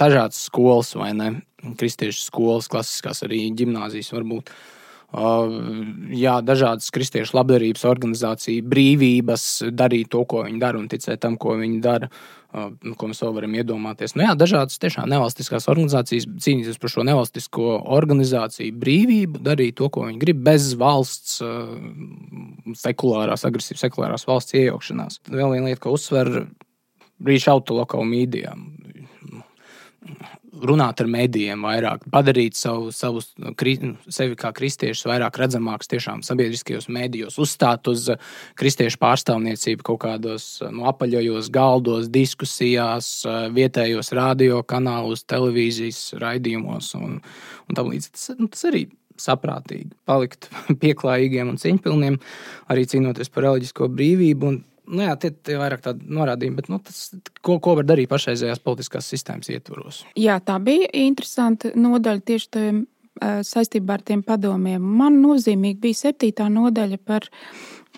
dažādas 0.00 0.42
skolas, 0.50 0.90
vai 0.98 1.12
ne? 1.14 1.30
Kristiešu 1.78 2.24
skolas, 2.24 2.70
klasiskās 2.72 3.22
arī 3.26 3.44
gimnāzijas 3.54 4.10
varbūt. 4.16 4.50
Uh, 4.50 4.79
jā, 5.10 6.36
dažādas 6.46 6.90
kristiešu 6.94 7.38
labdarības 7.38 7.86
organizācijas 7.90 8.66
brīvības 8.70 9.46
darīt 9.74 10.12
to, 10.12 10.24
ko 10.28 10.44
viņi 10.46 10.60
dara, 10.62 10.78
un 10.78 10.90
ticēt 10.90 11.22
tam, 11.22 11.38
ko 11.40 11.56
viņi 11.58 11.80
dara. 11.84 12.10
Uh, 12.10 12.40
nu, 12.52 12.94
ko 12.98 13.08
mēs 13.10 13.20
vēl 13.22 13.34
varam 13.36 13.52
iedomāties. 13.54 14.16
Nu, 14.16 14.24
jā, 14.26 14.34
dažādas 14.38 14.80
tiešām 14.82 15.08
nevalstiskās 15.10 15.68
organizācijas 15.70 16.26
cīnīties 16.42 16.80
par 16.82 16.92
šo 16.92 17.04
nevalstisko 17.06 17.76
organizāciju 17.96 18.74
brīvību, 18.80 19.42
darīt 19.46 19.78
to, 19.78 19.90
ko 19.92 20.08
viņi 20.08 20.18
grib, 20.22 20.40
bez 20.46 20.72
valsts, 20.80 21.38
sekulārās, 22.82 23.46
agresīvas 23.46 23.86
sekulārās 23.86 24.26
valsts 24.28 24.58
iejaukšanās. 24.58 25.20
Vēl 25.30 25.54
viena 25.54 25.70
lieta, 25.70 25.84
ko 25.84 25.94
uzsver, 25.94 26.32
to 27.20 27.78
local 27.78 28.06
mēdījām 28.08 28.66
runāt 30.66 31.00
ar 31.02 31.08
medijiem 31.10 31.64
vairāk, 31.64 32.04
padarīt 32.12 32.58
savu, 32.58 32.90
savu, 32.94 33.22
sevi 33.22 34.38
kā 34.38 34.52
kristiešus 34.56 35.08
vairāk 35.08 35.40
redzamākus 35.40 35.90
tiešām 35.92 36.22
sabiedriskajos 36.26 36.88
medijos, 36.92 37.38
uzstāt 37.42 37.90
uz 37.90 38.08
kristiešu 38.60 39.00
pārstāvniecību 39.02 39.86
kaut 39.90 40.02
kādos 40.04 40.46
nu, 40.68 40.86
apaļajos 40.90 41.50
galdos, 41.54 42.08
diskusijās, 42.12 43.10
vietējos 43.56 44.12
radiokanālos, 44.16 45.26
televīzijas 45.30 46.16
raidījumos 46.20 46.94
un, 47.00 47.20
un 47.68 47.78
tam 47.78 47.92
līdzīgi. 47.92 48.16
Tas, 48.16 48.32
nu, 48.38 48.50
tas 48.52 48.66
arī 48.70 48.86
saprātīgi 49.20 49.92
palikt 50.08 50.48
pieklājīgiem 50.82 51.52
un 51.52 51.60
cīņpilniem, 51.60 52.18
arī 52.72 52.86
cīnoties 52.90 53.32
par 53.32 53.48
reliģisko 53.48 53.90
brīvību. 53.92 54.50
Un, 54.50 54.60
Nu 54.90 55.04
jā, 55.04 55.14
tie 55.22 55.30
ir 55.52 55.60
vairāk 55.60 55.84
tādi 55.84 56.08
norādījumi, 56.10 56.56
bet 56.58 56.70
nu, 56.72 56.80
tas, 56.82 57.10
ko, 57.46 57.60
ko 57.62 57.76
var 57.78 57.86
darīt 57.86 58.10
pašreizējās 58.10 58.62
politiskās 58.64 59.10
sistēmas 59.12 59.50
ietvaros? 59.52 60.04
Jā, 60.18 60.40
tā 60.42 60.56
bija 60.62 60.88
interesanta 61.04 61.70
nodaļa 61.78 62.26
tieši 62.26 62.50
tajiem, 62.56 62.80
saistībā 63.20 63.98
ar 63.98 64.04
tiem 64.06 64.22
padomiem. 64.26 64.82
Man 64.82 65.20
nozīmīgi 65.22 65.80
bija 65.82 65.98
septītā 65.98 66.48
nodaļa 66.52 66.98
par 67.04 67.26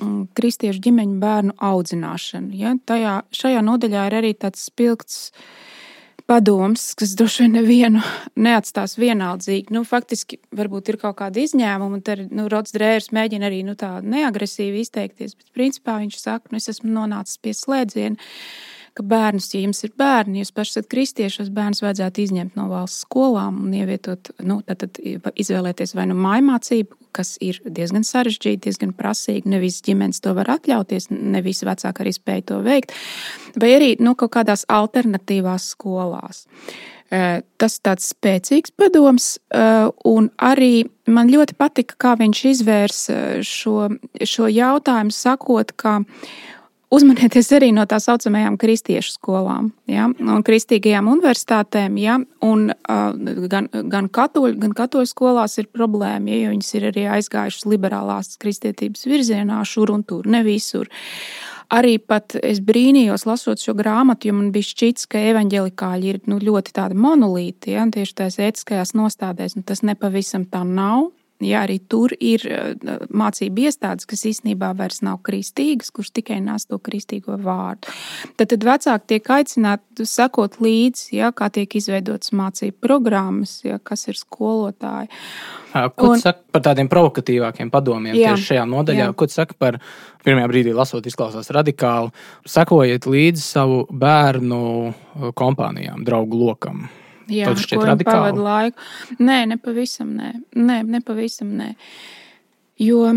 mm, 0.01 0.33
kristiešu 0.37 0.83
ģimeņu 0.87 1.19
bērnu 1.23 1.57
audzināšanu. 1.63 2.55
Ja? 2.59 2.75
Tajā, 2.87 3.21
šajā 3.35 3.63
nodaļā 3.67 4.07
ir 4.09 4.19
arī 4.23 4.33
tāds 4.35 4.67
spilgts 4.71 5.31
padoms, 6.33 6.93
kas 6.97 7.13
droši 7.19 7.45
vien 7.45 7.57
nevienu 7.59 8.03
neatstās 8.41 8.97
vienaldzīgi. 9.01 9.73
Nu, 9.75 9.85
faktiski, 9.89 10.39
varbūt 10.57 10.93
ir 10.93 10.99
kaut 11.03 11.19
kāda 11.21 11.43
izņēmuma, 11.43 11.99
un 11.99 12.05
tad 12.05 12.25
nu, 12.33 12.49
Rods 12.53 12.73
Drērs 12.73 13.11
mēģina 13.13 13.51
arī 13.51 13.61
nu, 13.69 13.77
tā 13.79 13.99
neagresīvi 14.01 14.81
izteikties, 14.87 15.37
bet 15.37 15.53
principā 15.57 15.99
viņš 16.01 16.21
saka, 16.23 16.53
nu, 16.53 16.63
es 16.63 16.71
esmu 16.73 16.93
nonācis 16.95 17.41
pie 17.43 17.53
slēdziena 17.57 18.33
ka 18.97 19.05
bērnus, 19.09 19.51
ja 19.55 19.63
jums 19.63 19.83
ir 19.87 19.93
bērni, 19.99 20.43
jūs 20.43 20.53
paši 20.55 20.75
esat 20.77 20.89
kristieši, 20.93 21.37
šos 21.39 21.53
bērnus 21.55 21.83
vajadzētu 21.85 22.25
izņemt 22.27 22.59
no 22.59 22.69
valsts 22.71 23.07
skolām 23.07 23.63
un 23.67 23.77
ievietot, 23.77 24.33
nu, 24.45 24.61
tad, 24.67 24.85
tad 24.85 25.01
izvēlēties 25.41 25.95
vai 25.97 26.09
nu 26.11 26.17
mājmācību, 26.21 26.99
kas 27.17 27.35
ir 27.45 27.61
diezgan 27.65 28.07
sarežģīta, 28.09 28.67
diezgan 28.67 28.95
prasīga. 28.97 29.51
Ne 29.53 29.61
visas 29.63 29.85
ģimenes 29.87 30.23
to 30.25 30.33
var 30.37 30.51
atļauties, 30.55 31.11
ne 31.13 31.43
visi 31.45 31.69
vecāki 31.69 32.05
arī 32.05 32.15
spēj 32.17 32.47
to 32.49 32.63
veikt, 32.65 32.97
vai 33.61 33.75
arī 33.77 33.93
nu, 34.01 34.17
kaut 34.19 34.33
kādās 34.39 34.65
alternatīvās 34.73 35.73
skolās. 35.75 36.47
Tas 37.13 37.75
ir 37.77 37.83
tāds 37.85 38.07
spēcīgs 38.15 38.73
padoms, 38.81 39.35
un 40.09 40.31
arī 40.41 40.87
man 41.13 41.29
ļoti 41.29 41.59
patika, 41.61 41.99
kā 42.01 42.15
viņš 42.21 42.41
izvērsa 42.55 43.19
šo, 43.45 43.91
šo 44.25 44.49
jautājumu, 44.49 45.13
sakot, 45.13 45.75
ka 45.77 45.99
uzmanieties 46.93 47.49
arī 47.57 47.71
no 47.75 47.85
tā 47.89 47.99
saucamajām 48.03 48.59
kristiešu 48.61 49.15
skolām, 49.17 49.71
ja, 49.91 50.09
un 50.09 50.45
kristīgajām 50.47 51.09
universitātēm. 51.13 51.97
Ja, 52.03 52.19
un, 52.45 52.69
uh, 52.73 53.47
gan, 53.53 53.71
gan, 53.93 54.11
katoļu, 54.13 54.59
gan 54.63 54.75
katoļu 54.77 55.11
skolās 55.11 55.59
ir 55.63 55.71
problēma, 55.73 56.33
ja, 56.33 56.43
jo 56.45 56.53
viņas 56.57 56.75
ir 56.79 56.91
arī 56.93 57.07
aizgājušas 57.17 57.67
liberālās 57.71 58.37
kristietības 58.43 59.09
virzienā, 59.09 59.63
šur 59.69 59.95
un 59.95 60.05
tur, 60.07 60.29
ne 60.29 60.45
visur. 60.47 60.91
Arī 61.73 61.97
pat 61.97 62.35
es 62.45 62.61
brīnījos, 62.61 63.25
lasot 63.25 63.63
šo 63.63 63.73
grāmatu, 63.79 64.29
jo 64.29 64.37
man 64.37 64.51
bija 64.53 64.69
šķits, 64.69 65.09
ka 65.09 65.23
evanģelikāļi 65.31 66.11
ir 66.11 66.21
nu, 66.29 66.37
ļoti 66.37 66.93
monolīti, 66.93 67.73
ja, 67.73 67.87
tieši 67.89 68.19
tās 68.19 68.37
ētiskajās 68.37 68.93
nostādēs, 68.99 69.57
un 69.57 69.65
tas 69.65 69.81
nepavisam 69.81 70.45
tā 70.45 70.67
nav. 70.69 71.09
Jā, 71.47 71.65
arī 71.67 71.79
tur 71.91 72.13
ir 72.21 72.45
mācību 73.11 73.67
iestādes, 73.67 74.07
kas 74.09 74.25
īstenībā 74.29 74.73
vairs 74.79 75.03
nav 75.05 75.21
kristīgas, 75.27 75.91
kurš 75.95 76.13
tikai 76.19 76.39
nes 76.45 76.67
to 76.69 76.79
kristīgo 76.83 77.37
vārdu. 77.43 77.91
Tad, 78.37 78.53
tad 78.53 78.67
vecāki 78.69 79.11
tiek 79.15 79.33
aicināti 79.37 80.07
sekot 80.09 80.61
līdzi, 80.63 81.09
ja, 81.19 81.33
kā 81.37 81.51
tiek 81.53 81.75
izveidotas 81.79 82.35
mācību 82.37 82.79
programmas, 82.85 83.59
ja, 83.67 83.81
kas 83.83 84.07
ir 84.13 84.21
skolotāji. 84.21 85.11
Ko 85.73 86.13
tu 86.13 86.21
saki 86.21 86.45
par 86.53 86.65
tādiem 86.69 86.89
provokatīvākiem 86.93 87.71
padomiem 87.73 88.17
jā, 88.19 88.33
tieši 88.33 88.53
šajā 88.53 88.65
nodaļā? 88.69 89.07
Jā. 89.09 89.13
Ko 89.17 89.29
tu 89.29 89.37
saki 89.37 89.57
par 89.61 89.79
pirmajā 90.27 90.51
brīdī, 90.53 90.75
lasot, 90.77 91.07
izklausās 91.09 91.49
radikāli? 91.55 92.13
Sekojiet 92.49 93.09
līdzi 93.09 93.45
savu 93.45 93.87
bērnu 93.89 94.65
kompānijām, 95.39 96.05
draugu 96.05 96.45
lokam. 96.45 96.85
Jā, 97.33 97.49
tas 97.51 97.65
šķiet 97.65 97.87
radikāli. 97.93 98.45
Laiku. 98.47 98.87
Nē, 99.23 99.41
nepavisam 99.55 100.15
nē. 100.19 100.33
Nē, 100.59 100.79
nepavisam 100.99 101.57
nē. 101.59 101.73
Jo 102.83 103.09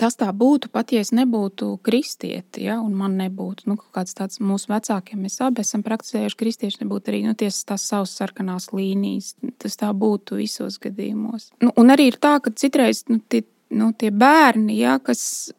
tas 0.00 0.16
tā 0.18 0.30
būtu 0.36 0.70
pat, 0.72 0.92
ja 0.94 1.02
es 1.04 1.12
nebūtu 1.16 1.74
kristieti, 1.84 2.64
ja, 2.66 2.78
un 2.80 2.94
man 2.96 3.18
nebūtu 3.20 3.68
nu, 3.70 3.76
kāds 3.94 4.16
tāds 4.16 4.40
mūsu 4.42 4.70
vecākiem. 4.72 5.20
Mēs 5.24 5.40
abi 5.44 5.64
esam 5.64 5.84
praktizējuši 5.86 6.38
kristieši, 6.40 6.80
nebūtu 6.84 7.12
arī 7.12 7.22
nu, 7.26 7.36
tiesas 7.38 7.66
tās 7.68 7.86
savas 7.90 8.14
sarkanās 8.16 8.70
līnijas. 8.76 9.34
Tas 9.60 9.76
tā 9.80 9.90
būtu 9.96 10.40
visos 10.40 10.80
gadījumos. 10.82 11.50
Nu, 11.64 11.74
un 11.80 11.92
arī 11.92 12.10
ir 12.12 12.20
tā, 12.22 12.38
ka 12.44 12.52
citreiz 12.56 13.04
nu, 13.12 13.20
tie, 13.28 13.42
nu, 13.70 13.90
tie 13.96 14.10
bērni, 14.10 14.74
ja, 14.80 14.96
kas, 15.02 15.52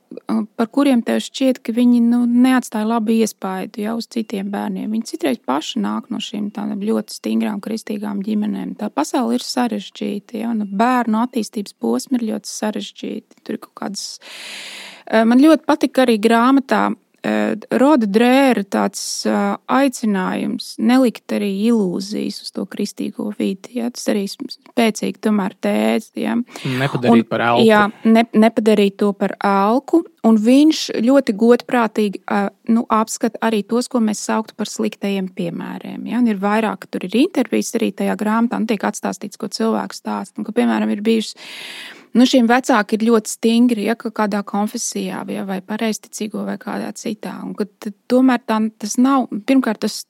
par 0.60 0.68
kuriem 0.74 1.02
tev 1.06 1.22
šķiet, 1.24 1.62
ka 1.64 1.74
viņi 1.76 2.02
nu, 2.04 2.22
neatstāja 2.28 2.88
labu 2.90 3.16
iespaidu 3.16 3.84
ja, 3.86 3.96
uz 3.98 4.10
citiem 4.12 4.52
bērniem. 4.52 4.90
Viņi 4.92 5.10
citreiz 5.14 5.40
paši 5.48 5.82
nāk 5.84 6.10
no 6.12 6.20
šīm 6.24 6.50
ļoti 6.82 7.18
stingrām 7.18 7.62
kristīgām 7.64 8.24
ģimenēm. 8.26 8.76
Tā 8.80 8.92
pasaule 8.94 9.40
ir 9.40 9.46
sarežģīta. 9.46 10.42
Ja, 10.44 10.54
bērnu 10.54 11.24
attīstības 11.24 11.78
posmi 11.80 12.20
ir 12.20 12.28
ļoti 12.34 12.52
sarežģīti. 12.52 13.44
Tur 13.46 13.58
ir 13.58 13.64
kaut 13.64 13.76
kādas. 13.84 14.08
Man 15.12 15.42
ļoti 15.44 15.68
patika 15.68 16.06
arī 16.06 16.20
grāmatā 16.22 16.90
Roda 17.22 18.08
drēra 18.10 18.64
tāds 18.66 19.02
aicinājums 19.30 20.72
nelikt 20.82 21.36
arī 21.36 21.52
ilūzijas 21.70 22.40
uz 22.42 22.54
to 22.56 22.66
kristīgo 22.66 23.28
vidi. 23.38 23.76
Ja? 23.78 23.92
Tas 23.94 24.08
arī 24.10 24.24
spēcīgi 24.32 25.22
tomēr 25.22 25.54
tēdz. 25.62 26.08
Ja? 26.18 26.40
Nepadarīt 26.82 27.28
un, 27.28 27.30
par 27.30 27.46
elku. 27.46 27.68
Jā, 27.70 27.84
ne, 28.10 28.26
nepadarīt 28.34 28.98
to 29.04 29.12
par 29.14 29.36
elku. 29.38 30.02
Un 30.26 30.38
viņš 30.42 30.82
ļoti 31.02 31.38
godprātīgi 31.38 32.24
nu, 32.74 32.86
apskata 32.90 33.42
arī 33.46 33.62
tos, 33.70 33.90
ko 33.90 34.02
mēs 34.02 34.22
sauktu 34.26 34.58
par 34.58 34.70
sliktajiem 34.70 35.30
piemēriem. 35.38 36.10
Ja? 36.10 36.22
Un 36.22 36.30
ir 36.34 36.42
vairāk, 36.42 36.90
tur 36.90 37.06
ir 37.06 37.22
intervijas 37.22 37.74
arī 37.78 37.94
tajā 38.02 38.18
grāmatā, 38.18 38.62
un 38.62 38.70
tiek 38.70 38.82
atstāstīts, 38.90 39.38
ko 39.38 39.50
cilvēks 39.52 40.02
stāsta. 40.02 40.42
Un, 40.42 40.50
ka, 40.50 40.58
piemēram, 40.58 40.90
ir 40.94 41.06
bijušas 41.06 41.38
Nu, 42.12 42.26
šiem 42.28 42.48
vecāki 42.50 42.98
ir 42.98 43.06
ļoti 43.08 43.32
stingri, 43.32 43.86
ja 43.88 43.96
kādā 43.96 44.42
konfesijā, 44.48 45.22
ja, 45.32 45.46
vai 45.48 45.62
pareizticīgo, 45.64 46.44
vai 46.48 46.58
kādā 46.60 46.90
citā. 46.98 47.38
Un, 47.46 47.56
tomēr 48.12 48.42
tā, 48.44 48.58
tas 48.84 48.98
nav, 49.00 49.30
pirmkārt, 49.48 49.86
tas 49.86 50.02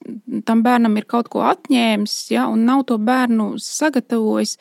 tam 0.48 0.64
bērnam 0.66 0.98
ir 0.98 1.06
kaut 1.06 1.30
ko 1.30 1.44
atņēmis, 1.46 2.16
ja, 2.34 2.48
un 2.50 2.66
nav 2.66 2.82
to 2.90 2.98
bērnu 2.98 3.52
sagatavojis 3.62 4.56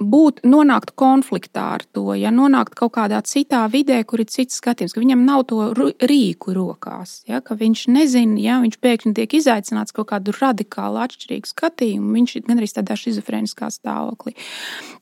būt, 0.00 0.42
nonākt 0.46 0.92
konfliktā 0.98 1.64
ar 1.76 1.84
to, 1.94 2.14
ja 2.18 2.32
nonākt 2.34 2.76
kaut 2.78 2.94
kādā 2.96 3.20
citā 3.26 3.64
vidē, 3.72 3.98
kur 4.08 4.22
ir 4.22 4.30
cits 4.32 4.60
skatījums, 4.60 4.94
ka 4.94 5.02
viņam 5.02 5.24
nav 5.26 5.44
to 5.50 5.70
rīku 5.76 6.54
rokās, 6.56 7.20
ja, 7.28 7.40
ka 7.44 7.56
viņš 7.58 7.86
nezina, 7.94 8.38
ja 8.42 8.58
viņš 8.62 8.78
pēkšņi 8.82 9.14
tiek 9.16 9.36
izaicināts 9.38 9.94
kaut 9.96 10.10
kādu 10.12 10.34
radikālu 10.36 11.00
atšķirīgu 11.04 11.50
skatījumu, 11.50 12.12
viņš 12.16 12.36
ir 12.36 12.46
gandrīz 12.48 12.76
tādā 12.76 12.96
schizofrēniskā 13.00 13.70
stāvoklī. 13.74 14.36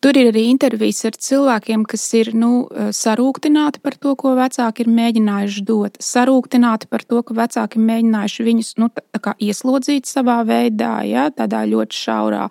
Tur 0.04 0.18
ir 0.20 0.32
arī 0.32 0.46
intervijas 0.50 1.04
ar 1.08 1.18
cilvēkiem, 1.28 1.86
kas 1.88 2.06
ir 2.18 2.32
nu, 2.38 2.52
sarūktināti 2.94 3.82
par 3.84 3.98
to, 4.00 4.16
ko 4.20 4.34
vecāki 4.38 4.84
ir 4.84 4.92
mēģinājuši 4.98 5.64
dot, 5.68 6.00
sarūktināti 6.02 6.90
par 6.90 7.06
to, 7.06 7.22
ka 7.26 7.38
vecāki 7.38 7.80
ir 7.80 7.88
mēģinājuši 7.92 8.48
viņus 8.50 8.74
nu, 8.82 8.90
ieslodzīt 9.38 10.10
savā 10.10 10.42
veidā, 10.48 10.98
ja, 11.08 11.30
tādā 11.34 11.64
ļoti 11.70 12.04
šaurā. 12.04 12.48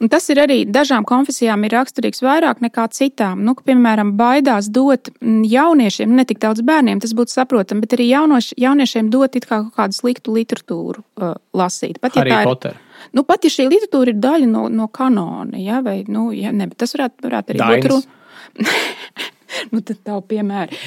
Un 0.00 0.10
tas 0.12 0.26
ir 0.32 0.40
arī 0.42 0.58
dažām 0.68 1.06
konfesijām 1.08 1.64
ir 1.64 1.74
raksturīgs 1.76 2.22
vairāk 2.24 2.60
nekā 2.64 2.86
citām. 2.92 3.44
Nu, 3.46 3.54
ka, 3.56 3.64
piemēram, 3.70 4.12
baidās 4.18 4.68
dot 4.72 5.10
mm, 5.20 5.44
jauniešiem, 5.48 6.12
ne 6.16 6.26
tik 6.28 6.40
daudz 6.42 6.64
bērniem, 6.66 7.00
tas 7.02 7.14
būtu 7.16 7.32
saprotami, 7.32 7.84
bet 7.84 7.96
arī 7.96 8.10
jaunoš, 8.10 8.52
jauniešiem 8.60 9.08
dot 9.12 9.38
kā 9.46 9.62
kādu 9.76 9.96
sliktu 9.96 10.34
literatūru 10.36 11.00
uh, 11.02 11.36
lasīt. 11.56 12.00
Pat, 12.02 12.18
ja 12.18 12.42
ir, 12.44 12.76
nu, 13.16 13.24
pat 13.28 13.46
ja 13.46 13.52
šī 13.52 13.68
literatūra 13.70 14.12
ir 14.12 14.20
daļa 14.20 14.50
no, 14.50 14.66
no 14.72 14.90
kanona, 14.92 15.60
ja, 15.60 15.80
vai 15.84 16.02
nu, 16.08 16.28
ja, 16.36 16.52
ne, 16.52 16.68
tas 16.76 16.96
varētu, 16.96 17.26
varētu 17.28 17.56
arī 17.56 17.80
būt 17.86 18.12
nu, 19.72 19.80
tad 19.80 19.96
tā 20.04 20.20
piemēra. 20.28 20.84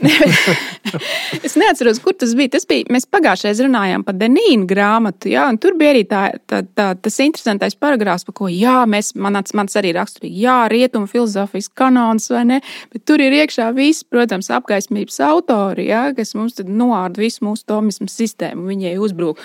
es 1.46 1.56
neatceros, 1.60 2.00
kur 2.02 2.14
tas 2.16 2.32
bija. 2.36 2.54
Tas 2.56 2.66
bija 2.68 2.88
mēs 2.92 3.06
pagājušajā 3.10 3.50
reizē 3.50 3.66
runājām 3.66 4.04
par 4.06 4.16
Denīnu 4.18 4.66
grāmatu. 4.70 5.30
Jā, 5.32 5.46
tur 5.60 5.76
bija 5.78 5.92
arī 5.94 6.04
tā, 6.08 6.22
tā, 6.48 6.62
tā, 6.76 6.90
tas 6.96 7.18
interesantais 7.22 7.76
paragrāfs, 7.78 8.24
par 8.28 8.36
ko 8.40 8.48
jā, 8.52 8.80
mēs, 8.90 9.12
mans, 9.18 9.54
mans 9.56 9.76
arī 9.78 9.92
raksturīgi, 9.96 10.44
jā, 10.44 10.56
rietumu 10.70 11.10
filozofijas 11.10 11.70
kanons 11.76 12.30
vai 12.32 12.44
ne. 12.48 12.60
Bet 12.94 13.04
tur 13.08 13.22
ir 13.22 13.34
iekšā 13.42 13.70
viss, 13.76 14.06
protams, 14.06 14.50
apgaismības 14.54 15.20
autori, 15.26 15.88
jā, 15.90 16.06
kas 16.16 16.34
mums 16.38 16.58
noārda 16.64 17.22
visu 17.22 17.44
mūsu 17.46 17.66
tomismu 17.70 18.08
sistēmu, 18.10 18.68
viņai 18.70 18.96
uzbrūk. 19.02 19.40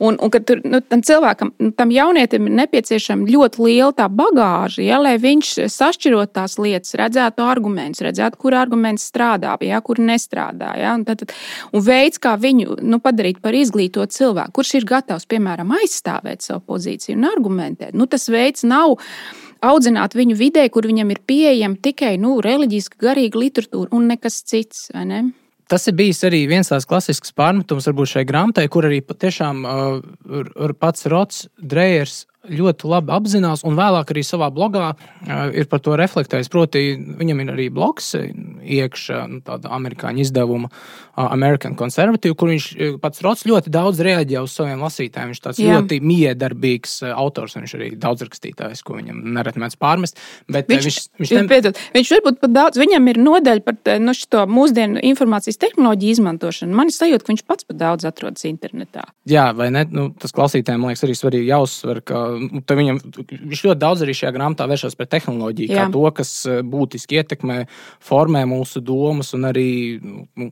Un, 0.00 0.16
un 0.16 0.32
kad 0.32 0.46
tur, 0.48 0.62
nu, 0.64 0.82
tam 0.82 1.04
cilvēkam, 1.06 1.54
nu, 1.60 1.72
tam 1.76 1.94
jaunietim 1.94 2.48
ir 2.48 2.56
nepieciešama 2.62 3.28
ļoti 3.30 3.64
liela 3.66 3.92
tā 3.96 4.08
bagāža, 4.10 4.82
ja, 4.86 5.00
lai 5.02 5.16
viņš 5.20 5.54
sašķirot 5.70 6.34
tās 6.36 6.56
lietas, 6.60 6.96
redzētu 6.98 7.44
argumentus, 7.44 8.02
redzētu, 8.06 8.40
kur 8.40 8.56
arguments 8.58 9.06
strādā, 9.10 9.54
ja, 9.66 9.80
kur 9.84 9.99
kur 10.00 10.08
nestrādā. 10.08 10.72
Ja? 10.78 10.94
Un, 10.94 11.04
tad, 11.04 11.26
un 11.72 11.84
veids, 11.84 12.18
kā 12.18 12.36
viņu 12.40 12.80
nu, 12.82 13.00
padarīt 13.00 13.40
par 13.40 13.54
izglītotu 13.54 14.12
cilvēku, 14.16 14.52
kurš 14.60 14.74
ir 14.80 14.88
gatavs, 14.88 15.28
piemēram, 15.28 15.74
aizstāvēt 15.80 16.42
savu 16.42 16.64
pozīciju 16.66 17.18
un 17.18 17.28
argumentēt, 17.28 17.94
nu, 17.94 18.06
tas 18.06 18.28
veids 18.28 18.64
nav 18.64 18.96
audzināt 19.60 20.16
viņu 20.16 20.36
vidē, 20.38 20.68
kur 20.72 20.86
viņam 20.88 21.10
ir 21.12 21.20
pieejama 21.26 21.76
tikai 21.82 22.16
nu, 22.18 22.40
reliģiska, 22.40 22.96
garīga 23.00 23.38
literatūra 23.38 23.92
un 23.92 24.08
nekas 24.08 24.42
cits. 24.42 24.88
Ne? 24.94 25.30
Tas 25.70 25.86
ir 25.86 25.94
bijis 25.94 26.24
arī 26.26 26.46
viens 26.48 26.70
tās 26.70 26.88
klasisks 26.88 27.34
pārmetums, 27.36 27.86
varbūt 27.86 28.14
šai 28.16 28.24
grāmatai, 28.26 28.66
kur 28.72 28.88
arī 28.88 29.02
patiešām 29.04 29.62
uh, 29.68 30.72
pats 30.80 31.06
Rots 31.06 31.44
Drejers 31.60 32.24
ļoti 32.48 32.88
labi 32.88 33.12
apzinās, 33.12 33.64
un 33.68 33.76
vēlāk 33.76 34.12
arī 34.14 34.22
savā 34.24 34.48
blogā 34.54 34.94
ir 35.52 35.68
par 35.68 35.82
to 35.84 35.96
reflektējis. 35.98 36.48
Proti, 36.52 36.82
viņam 37.20 37.42
ir 37.44 37.52
arī 37.52 37.66
blogs 37.74 38.14
iekšā, 38.16 39.20
nu, 39.28 39.40
tāda 39.44 39.72
amerikāņu 39.76 40.24
izdevuma, 40.24 40.70
American 41.20 41.74
Conservative, 41.76 42.36
kur 42.38 42.48
viņš 42.48 42.68
pats 43.02 43.20
Rots 43.24 43.44
ļoti 43.48 43.72
daudz 43.72 44.00
reaģē 44.04 44.40
uz 44.40 44.54
saviem 44.56 44.80
lasītājiem. 44.80 45.34
Viņš 45.34 45.42
tāds 45.44 45.60
Jā. 45.60 45.76
ļoti 45.76 46.00
miedarbīgs 46.00 46.94
autors, 47.10 47.58
viņš 47.58 47.74
arī 47.76 47.90
daudz 48.00 48.24
rakstītājs, 48.24 48.80
ko 48.86 48.96
viņam 48.96 49.20
nereti 49.36 49.60
mēdz 49.60 49.76
pārmest. 49.80 50.20
Bet 50.48 50.70
viņš, 50.70 50.88
viņš, 50.88 51.00
viņš, 51.20 51.34
tem... 51.34 51.50
piedod, 51.50 51.82
viņš 51.96 52.12
varbūt 52.16 52.40
pat 52.40 52.54
daudz, 52.56 52.80
viņam 52.80 53.12
ir 53.12 53.20
nodaļa 53.20 53.66
par 53.66 54.00
nu, 54.00 54.16
šo 54.16 54.46
mūsdienu 54.48 55.02
informācijas 55.10 55.60
tehnoloģiju 55.60 56.16
izmantošanu. 56.16 56.78
Man 56.78 56.88
ir 56.88 56.96
sajūta, 56.96 57.26
ka 57.26 57.34
viņš 57.34 57.44
pats 57.50 57.68
pat 57.68 57.80
daudz 57.82 58.08
atrodas 58.08 58.48
internetā. 58.48 59.04
Jā, 59.28 59.50
vai 59.56 59.68
ne? 59.74 59.84
Nu, 59.92 60.08
tas 60.16 60.32
klausītājiem, 60.36 60.88
liekas, 60.88 61.04
arī 61.04 61.18
svarīgi 61.18 61.52
jāuzsver, 61.52 62.00
ka 62.06 62.24
viņam, 62.80 63.00
viņš 63.30 63.64
ļoti 63.66 63.80
daudz 63.80 64.04
arī 64.04 64.14
šajā 64.16 64.32
grāmatā 64.36 64.66
vēršas 64.70 64.98
pret 64.98 65.12
tehnoloģiju, 65.16 65.70
Jā. 65.72 65.86
kā 65.86 65.94
to, 65.94 66.04
kas 66.16 66.32
eh, 66.48 66.62
būtiski 66.66 67.20
ietekmē, 67.20 67.58
formē 68.04 68.44
mūsu 68.50 68.82
domas 68.84 69.34
un 69.38 69.48
arī 69.50 69.70
nu, 70.02 70.50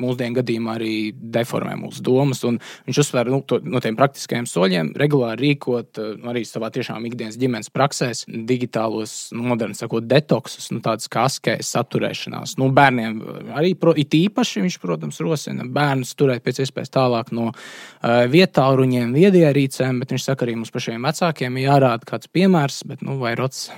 mūsdienu 0.00 0.38
gadījumā 0.40 0.74
arī 0.78 0.94
deformē 1.14 1.76
mūsu 1.78 2.02
domas. 2.04 2.42
Viņš 2.44 3.00
uzsver 3.04 3.30
nu, 3.30 3.40
to, 3.46 3.60
no 3.62 3.80
tiem 3.84 3.96
praktiskajiem 3.98 4.46
soļiem, 4.48 4.92
regulāri 4.98 5.50
rīkot 5.50 6.00
eh, 6.02 6.14
arī 6.30 6.44
savā 6.48 6.70
tiešām 6.74 7.06
ikdienas 7.08 7.38
ģimenes 7.40 7.70
praksēs, 7.74 8.24
digitālos, 8.48 9.14
nu, 9.36 9.44
moderni 9.52 9.78
sakot, 9.78 10.06
detoksus, 10.10 10.70
nu, 10.74 10.82
tādas 10.84 11.10
kā 11.12 11.26
askējas, 11.28 11.70
saturēšanās. 11.76 12.56
Nu, 12.60 12.70
bērniem 12.74 13.20
arī 13.54 13.74
pro, 13.78 13.94
īpaši 13.94 14.64
viņš, 14.64 14.78
protams, 14.82 15.20
rosina 15.24 15.66
bērnus 15.66 16.14
turēt 16.18 16.44
pēc 16.44 16.62
iespējas 16.64 16.92
tālāk 16.94 17.30
no 17.34 17.50
uh, 17.50 18.24
vietāluņiem, 18.30 19.14
viedierīcēm, 19.14 20.00
bet 20.02 20.14
viņš 20.14 20.26
saka, 20.28 20.46
arī 20.46 20.56
mums 20.58 20.74
pašiem 20.74 21.06
vecākiem 21.06 21.58
jārāda 21.62 22.08
kāds 22.08 22.30
piemērs, 22.34 22.82
bet, 22.90 23.02
nu, 23.06 23.16
vai 23.22 23.34
rots, 23.38 23.68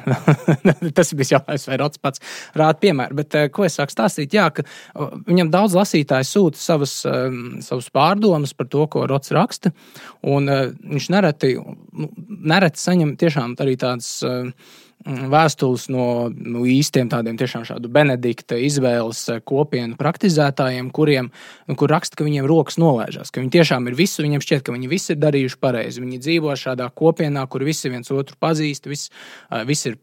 tas 0.96 1.12
bija 1.16 1.36
jautājums, 1.36 1.68
vai 1.70 1.80
rots 1.82 2.02
pats 2.02 2.24
rāda 2.56 2.80
piemēru. 2.82 3.20
Bet, 3.20 3.36
uh, 3.36 3.48
ko 3.52 3.66
es 3.68 3.78
sāku 3.78 3.94
stāstīt? 3.94 4.36
Jā, 4.36 4.48
ka 4.54 4.64
uh, 4.66 5.16
viņam 5.28 5.52
daudz 5.54 5.76
lasīt 5.78 6.05
lasītājs 6.06 6.32
sūta 6.34 6.58
savas, 6.60 7.04
um, 7.06 7.60
savas 7.62 7.90
pārdomas 7.90 8.54
par 8.54 8.68
to, 8.68 8.86
ko 8.86 9.06
Rots 9.06 9.32
raksta. 9.32 9.72
Uh, 10.22 10.72
viņš 10.82 11.10
nereti, 11.10 11.56
nu, 11.58 12.10
nereti 12.28 12.78
saņem 12.78 13.16
tiešām 13.16 13.56
arī 13.58 13.76
tādas. 13.76 14.22
Vēstules 15.06 15.86
no 15.92 16.06
nu, 16.34 16.64
īstiem 16.66 17.06
tādiem 17.12 17.36
tiešām 17.38 17.62
šādu 17.68 17.90
Benedikta 17.92 18.58
izvēles 18.58 19.20
eh, 19.30 19.40
kopienu 19.46 19.94
praktizētājiem, 20.00 20.88
kuriem 20.94 21.28
nu, 21.30 21.76
kur 21.78 21.92
raksta, 21.94 22.18
ka 22.18 22.26
viņiem 22.26 22.48
rokas 22.50 22.80
nolaižās, 22.82 23.30
ka 23.30 23.42
viņi 23.42 23.54
tiešām 23.54 23.86
ir 23.86 23.98
visu, 23.98 24.24
viņiem 24.24 24.42
šķiet, 24.42 24.64
ka 24.66 24.74
viņi 24.74 24.90
visi 24.90 25.12
ir 25.14 25.20
darījuši 25.22 25.60
pareizi. 25.62 26.02
Viņi 26.02 26.22
dzīvo 26.24 26.56
šādā 26.58 26.88
kopienā, 26.90 27.44
kur 27.50 27.62
visi 27.66 27.92
viens 27.92 28.10
otru 28.10 28.34
pazīst, 28.42 28.90
viss 28.90 29.12
vis 29.66 29.84
ir, 29.86 29.96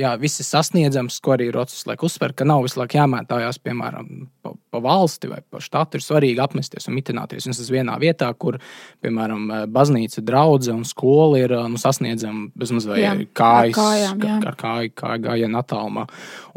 jā, 0.00 0.14
viss 0.20 0.42
ir 0.42 0.48
sasniedzams, 0.48 1.20
ko 1.22 1.36
arī 1.36 1.50
Rocis 1.54 1.86
laik 1.86 2.02
uzsver, 2.06 2.34
ka 2.34 2.46
nav 2.48 2.64
visu 2.66 2.80
laiku 2.80 2.98
jāmētājās, 2.98 3.60
piemēram, 3.62 4.08
pa, 4.42 4.54
pa 4.72 4.82
valsti 4.82 5.30
vai 5.30 5.40
pa 5.46 5.62
štatu. 5.62 5.98
Ir 5.98 6.04
svarīgi 6.04 6.42
apmesties 6.42 6.90
un 6.90 6.96
mitināties. 6.98 7.46
Ir 7.50 7.74
vienā 7.76 7.96
vietā, 8.02 8.30
kur, 8.34 8.58
piemēram, 9.04 9.46
baznīca, 9.70 10.24
draudzene 10.26 10.80
un 10.80 10.86
skola 10.88 11.40
ir 11.44 11.54
nu, 11.70 11.80
sasniedzama 11.80 12.50
bezmaz 12.58 12.88
vai 12.90 13.02
jā, 13.04 13.14
kājas, 13.36 13.76
kājām, 13.78 14.26
jā. 14.26 14.39
Ar 14.48 14.56
kāju, 14.60 14.92
kāju 14.98 15.24
gājienu 15.26 15.60
attālumā. 15.60 16.06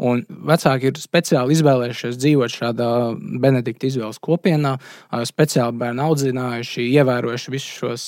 Un 0.04 0.24
vecāki 0.48 0.90
ir 0.90 1.00
speciāli 1.00 1.56
izvēlējušies 1.56 2.18
dzīvot 2.20 2.54
šādā 2.54 2.90
Benedikta 3.42 3.88
izvēles 3.90 4.20
kopienā, 4.24 4.76
speciāli 5.28 5.78
bērnu 5.82 6.06
audzinājuši, 6.08 6.88
ievērojuši 7.00 7.54
visus 7.54 7.80
šos 7.80 8.06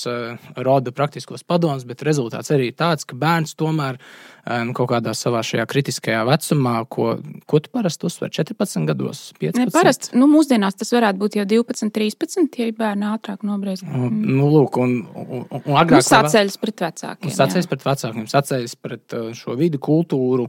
roda 0.67 0.93
praktiskos 0.95 1.45
padomus, 1.47 1.87
bet 1.87 2.05
rezultāts 2.07 2.53
arī 2.55 2.71
ir 2.71 2.79
tāds, 2.79 3.07
ka 3.07 3.17
bērns 3.19 3.55
tomēr 3.59 4.01
nu, 4.47 4.73
kaut 4.77 4.89
kādā 4.91 5.13
savā 5.17 5.41
šajā 5.45 5.65
kritiskajā 5.69 6.21
vecumā, 6.27 6.75
ko, 6.91 7.17
ko 7.49 7.59
tu 7.63 7.71
parasti 7.73 8.07
uzsver 8.07 8.31
14 8.33 8.87
gados, 8.87 9.21
15. 9.41 9.59
Ne, 9.59 9.73
parasti, 9.73 10.11
nu, 10.19 10.29
mūsdienās 10.31 10.77
tas 10.79 10.93
varētu 10.95 11.21
būt 11.21 11.37
jau 11.39 11.45
12, 11.49 11.91
13, 11.95 12.59
ja 12.61 12.69
bērni 12.77 13.07
ātrāk 13.09 13.43
nobriest. 13.47 13.85
Mm. 13.87 14.21
Nu, 14.37 14.47
lūk, 14.53 14.79
un, 14.83 14.97
un, 15.11 15.45
un 15.59 15.79
agrāk. 15.81 15.99
Nu, 15.99 16.07
sacēļas 16.07 16.57
pret 16.61 16.85
vecākiem. 16.87 17.35
Sacēļas 17.37 17.71
pret 17.73 17.85
vecākiem, 17.89 18.29
sacēļas 18.31 18.77
pret 18.87 19.17
šo 19.37 19.57
vidu 19.59 19.81
kultūru. 19.83 20.47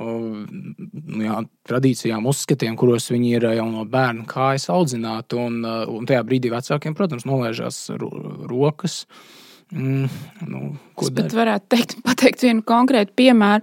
Nu 0.00 1.24
jā, 1.26 1.42
tradīcijām, 1.66 2.28
uzskatiem, 2.30 2.78
kuros 2.78 3.10
viņi 3.10 3.34
ir 3.34 3.50
jau 3.58 3.66
no 3.72 3.84
bērna 3.90 4.24
kājas 4.30 4.70
audzināti. 4.72 5.36
Un, 5.40 5.60
un 5.66 6.08
tajā 6.08 6.22
brīdī 6.28 6.52
vecākiem, 6.54 6.96
protams, 6.96 7.26
nolaižās 7.28 7.88
rokas. 7.98 9.02
Uh, 9.04 9.38
Mm, 9.70 10.08
nu, 10.50 10.60
es 10.98 11.12
pat 11.14 11.34
varētu 11.36 11.70
teikt, 11.70 11.96
pateikt 12.06 12.42
vienu 12.42 12.64
konkrētu 12.66 13.14
piemēru. 13.20 13.62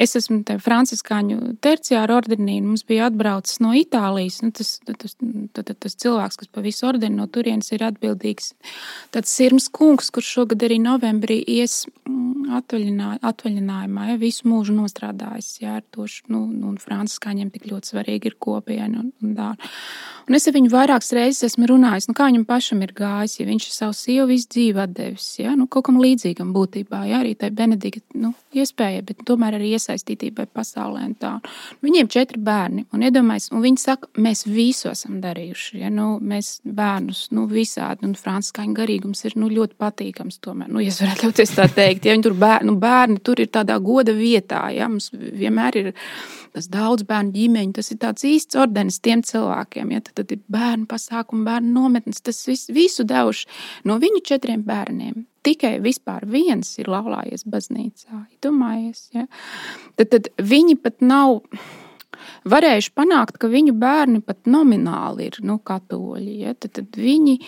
Es 0.00 0.16
esmu 0.16 0.40
Franciskāņu 0.64 1.56
terciāra 1.60 2.16
ordenī, 2.16 2.56
un 2.62 2.70
mums 2.70 2.86
bija 2.88 3.10
atbraucis 3.10 3.58
no 3.60 3.74
Itālijas. 3.76 4.38
Nu, 4.40 4.48
tas, 4.56 4.78
tas, 4.86 5.16
tas, 5.52 5.74
tas 5.84 5.96
cilvēks, 6.04 6.38
kas 6.40 6.48
pa 6.48 6.64
visu 6.64 6.86
ordeni 6.88 7.18
no 7.18 7.26
turienes 7.28 7.68
ir 7.74 7.84
atbildīgs, 7.84 8.54
tāds 9.12 9.34
sirms 9.36 9.68
kungs, 9.68 10.08
kurš 10.14 10.30
šogad 10.38 10.64
arī 10.64 10.78
novembrī 10.80 11.40
ies 11.58 11.82
mm, 12.08 12.48
atvaļinā, 12.60 13.10
atvaļinājumā, 13.30 14.06
ja 14.12 14.20
visu 14.20 14.48
mūžu 14.48 14.76
nostrādājis. 14.78 15.50
Jā, 15.60 15.76
ar 15.82 15.84
to, 15.92 16.08
nu, 16.32 16.46
nu, 16.48 16.72
un 16.72 16.80
Franciskāņiem 16.80 17.52
tik 17.52 17.68
ļoti 17.68 17.92
svarīgi 17.92 18.32
ir 18.32 18.38
kopiena 18.40 19.04
un, 19.04 19.12
un 19.20 19.36
tā. 19.36 19.52
Un 20.30 20.36
es 20.38 20.46
ar 20.46 20.54
viņu 20.54 20.70
vairākas 20.70 21.12
reizes 21.16 21.48
esmu 21.48 21.66
runājis, 21.72 22.06
nu, 22.06 22.14
kā 22.14 22.28
viņam 22.28 22.44
pašam 22.46 22.84
ir 22.86 22.92
gājis, 22.94 23.36
ja 23.40 23.46
viņš 23.48 23.64
ir 23.66 23.74
savu 23.74 23.96
sievu 23.98 24.28
visu 24.30 24.46
dzīvi 24.54 24.78
atdevis. 24.84 25.26
Ja? 25.40 25.56
Nu, 25.58 25.66
kaut 25.66 25.88
kam 25.88 25.98
līdzīgam 25.98 26.52
būtībā, 26.54 27.00
ja? 27.10 27.18
arī 27.24 27.34
tai 27.38 27.50
Benedikta 27.54 28.20
nu, 28.22 28.30
iespēja, 28.54 29.02
bet 29.08 29.24
tomēr 29.26 29.58
arī 29.58 29.72
iesaistītībai 29.90 30.46
pasaulē. 30.54 31.08
Viņiem 31.84 32.06
ir 32.06 32.12
četri 32.12 32.40
bērni, 32.44 32.86
un, 32.94 33.04
un 33.04 33.62
viņi 33.64 33.80
saka, 33.80 34.10
mēs 34.20 34.44
visu 34.46 34.90
esam 34.90 35.20
darījuši. 35.22 35.80
Ja? 35.82 35.90
Nu, 35.94 36.18
mēs 36.22 36.60
bērnus 36.64 37.28
nu, 37.36 37.46
visādi, 37.50 38.06
un 38.08 38.16
frančiskāņu 38.18 38.76
garīgums 38.76 39.24
ir 39.26 39.36
nu, 39.40 39.50
ļoti 39.52 39.78
patīkams. 39.80 40.40
Tomēr, 40.44 40.70
nu, 40.72 40.82
ja 40.84 40.92
varētu 40.94 41.28
ļauties 41.28 41.54
tā 41.56 41.66
teikt, 41.74 42.06
ja 42.06 42.14
viņi 42.14 42.28
tur 42.28 42.36
bērni, 42.40 42.70
nu, 42.70 42.76
bērni 42.80 43.20
tur 43.24 43.42
ir 43.42 43.50
tādā 43.52 43.78
goda 43.82 44.14
vietā, 44.16 44.68
ja? 44.74 44.88
mums 44.90 45.10
vienmēr 45.14 45.80
ir 45.80 45.90
tas 46.54 46.66
daudz 46.70 47.04
bērnu 47.06 47.34
ģimeņu, 47.34 47.74
tas 47.78 47.92
ir 47.92 48.00
tāds 48.02 48.26
īsts 48.26 48.58
ordenis 48.58 49.00
tiem 49.02 49.24
cilvēkiem. 49.26 49.94
Ja? 49.94 50.04
Tad, 50.06 50.14
tad 50.22 50.36
ir 50.36 50.44
bērnu 50.50 50.88
pasākumi, 50.90 51.46
bērnu 51.46 51.74
nometnes, 51.76 52.22
tas 52.24 52.42
vis, 52.48 52.68
visu 52.74 53.06
devuši 53.06 53.50
no 53.88 54.00
viņu 54.02 54.24
četriem 54.32 54.64
bērniem. 54.66 55.26
Tikai 55.46 55.78
vispār 55.80 56.26
viens 56.28 56.72
ir 56.80 56.90
laulājies 56.92 57.46
baznīcā. 57.48 58.24
Domājies, 58.44 59.06
ja? 59.16 59.26
tad, 59.96 60.10
tad 60.12 60.32
viņi 60.36 60.76
pat 60.82 61.00
nav 61.00 61.40
varējuši 62.48 62.92
panākt, 62.96 63.38
ka 63.40 63.48
viņu 63.48 63.76
bērni 63.80 64.20
pat 64.24 64.44
nomināli 64.50 65.30
ir 65.30 65.40
nu, 65.46 65.56
katoļi. 65.58 66.34
Ja? 66.44 66.56
Tad, 66.58 66.76
tad 66.80 67.00
viņi 67.00 67.38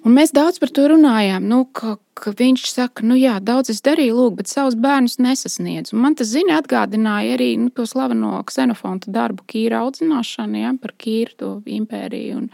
Un 0.00 0.14
mēs 0.16 0.30
daudz 0.32 0.56
par 0.60 0.70
to 0.72 0.86
runājām. 0.88 1.44
Nu, 1.44 1.64
ka, 1.76 1.98
ka 2.16 2.32
viņš 2.36 2.62
saka, 2.72 3.04
nu 3.04 3.18
jā, 3.20 3.34
daudz 3.44 3.72
es 3.74 3.82
darīju, 3.84 4.14
lūk, 4.16 4.38
bet 4.38 4.48
savus 4.48 4.78
bērnus 4.80 5.18
nesasniedzu. 5.20 5.92
Un 5.92 6.04
man 6.06 6.16
tas 6.16 6.30
zina, 6.32 6.56
atgādināja 6.60 7.34
arī 7.36 7.50
nu, 7.60 7.68
to 7.74 7.84
slaveno 7.88 8.38
ksenofonta 8.48 9.12
darbu, 9.12 9.44
kīra 9.50 9.82
audzināšanu, 9.84 10.62
ja, 10.62 10.72
par 10.80 10.94
kīru 11.04 11.36
to 11.42 11.50
impēriju. 11.68 12.38
Un, 12.40 12.48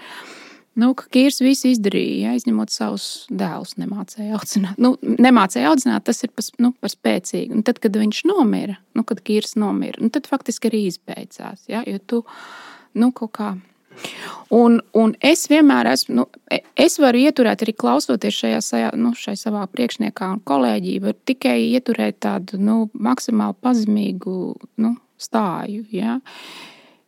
Nu, 0.77 0.91
Kīrs 0.93 1.41
visu 1.41 1.71
izdarīja, 1.71 2.31
ja, 2.31 2.33
izņemot 2.37 2.73
savus 2.73 3.07
dēlus, 3.33 3.77
nemācīja 3.81 4.37
audzināt. 4.37 4.81
Nu, 4.83 4.95
nemācīja 5.01 5.71
audzināt, 5.71 6.05
tas 6.05 6.21
ir 6.27 6.35
pas, 6.37 6.51
nu, 6.61 6.75
par 6.81 6.93
spēcīgu. 6.93 7.57
Un 7.57 7.65
tad, 7.65 7.81
kad 7.81 7.97
viņš 7.97 8.27
nomira, 8.29 8.77
nu, 8.97 9.07
kad 9.09 9.23
Kīrs 9.25 9.57
nomira, 9.61 10.03
nu, 10.03 10.13
tad 10.13 10.29
faktiski 10.29 10.69
arī 10.69 10.85
izbeidzās. 10.91 11.65
Ja, 11.73 11.81
jo 11.89 12.03
tu 12.05 12.21
nu, 12.97 13.09
kaut 13.17 13.33
kā 13.39 13.55
Un, 14.53 14.79
un 14.97 15.15
es 15.25 15.47
vienmēr 15.51 15.89
esmu, 15.91 16.15
nu, 16.21 16.25
e, 16.53 16.61
es 16.79 16.99
varu 17.03 17.23
ieturēt 17.27 17.65
arī 17.65 17.75
klausoties 17.77 18.39
šajā, 18.43 18.61
sajā, 18.65 18.93
nu, 19.01 19.13
šai 19.17 19.35
savā 19.41 19.65
priekšniekā 19.73 20.29
un 20.37 20.43
kolēģī, 20.47 20.97
var 21.03 21.17
tikai 21.29 21.57
ieturēt 21.73 22.21
tādu 22.27 22.61
nu, 22.63 22.79
maksimāli 22.93 23.57
pazemīgu 23.65 24.37
nu, 24.85 24.95
stāju. 25.21 25.87
Ja? 25.97 26.19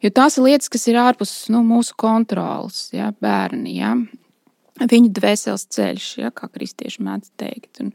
Jo 0.05 0.13
tās 0.15 0.39
ir 0.39 0.47
lietas, 0.47 0.71
kas 0.71 0.87
ir 0.91 0.99
ārpus 1.01 1.33
nu, 1.53 1.65
mūsu 1.67 1.97
kontrolas, 1.99 2.89
ja? 2.95 3.11
bērni. 3.23 3.75
Ja? 3.81 3.95
Viņu 4.79 5.11
dvēseles 5.15 5.67
ceļš, 5.75 6.11
ja? 6.23 6.31
kā 6.35 6.51
kristieši 6.53 7.03
mēdz 7.03 7.33
teikt. 7.41 7.83
Un, 7.83 7.91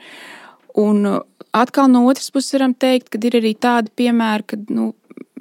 un 0.84 1.08
atkal 1.56 1.88
no 1.92 2.04
otras 2.10 2.28
puses 2.34 2.58
varam 2.58 2.76
teikt, 2.76 3.08
ka 3.14 3.22
ir 3.24 3.40
arī 3.40 3.54
tādi 3.56 3.94
piemēri, 4.04 4.48
kad 4.52 4.74
nu, 4.74 4.92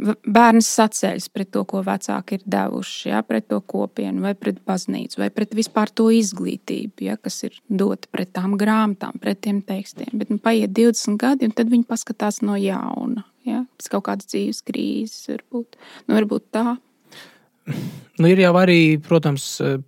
bērns 0.03 0.69
sacēļas 0.77 1.29
pret 1.33 1.51
to, 1.55 1.63
ko 1.69 1.83
vecāki 1.87 2.39
ir 2.39 2.45
devuši, 2.55 3.11
ja, 3.13 3.23
pret 3.27 3.49
to 3.51 3.61
kopienu, 3.61 4.23
vai 4.25 4.35
pret 4.39 4.61
baznīcu, 4.67 5.21
vai 5.23 5.31
pret 5.35 5.55
vispār 5.57 5.93
to 5.95 6.09
izglītību, 6.15 7.07
ja, 7.07 7.17
kas 7.21 7.43
ir 7.49 7.59
dota 7.69 8.11
pret 8.13 8.33
tām 8.37 8.57
grāmatām, 8.61 9.19
pret 9.23 9.43
tiem 9.45 9.63
tekstiem. 9.67 10.13
Bet 10.19 10.33
nu, 10.33 10.41
paiet 10.43 10.75
20 10.77 11.19
gadi, 11.21 11.49
un 11.49 11.57
tad 11.57 11.73
viņi 11.73 11.89
paskatās 11.89 12.43
no 12.47 12.59
jauna. 12.61 13.27
Ja, 13.47 13.65
pēc 13.79 13.91
kaut 13.91 14.07
kādas 14.07 14.29
dzīves 14.31 14.63
krīzes, 14.67 15.27
varbūt, 15.33 15.79
nu, 16.07 16.17
varbūt 16.19 16.51
tā. 16.55 16.77
Nu, 18.21 18.29
ir 18.29 18.43
jau 18.43 18.51
arī, 18.61 18.99
protams, 19.01 19.45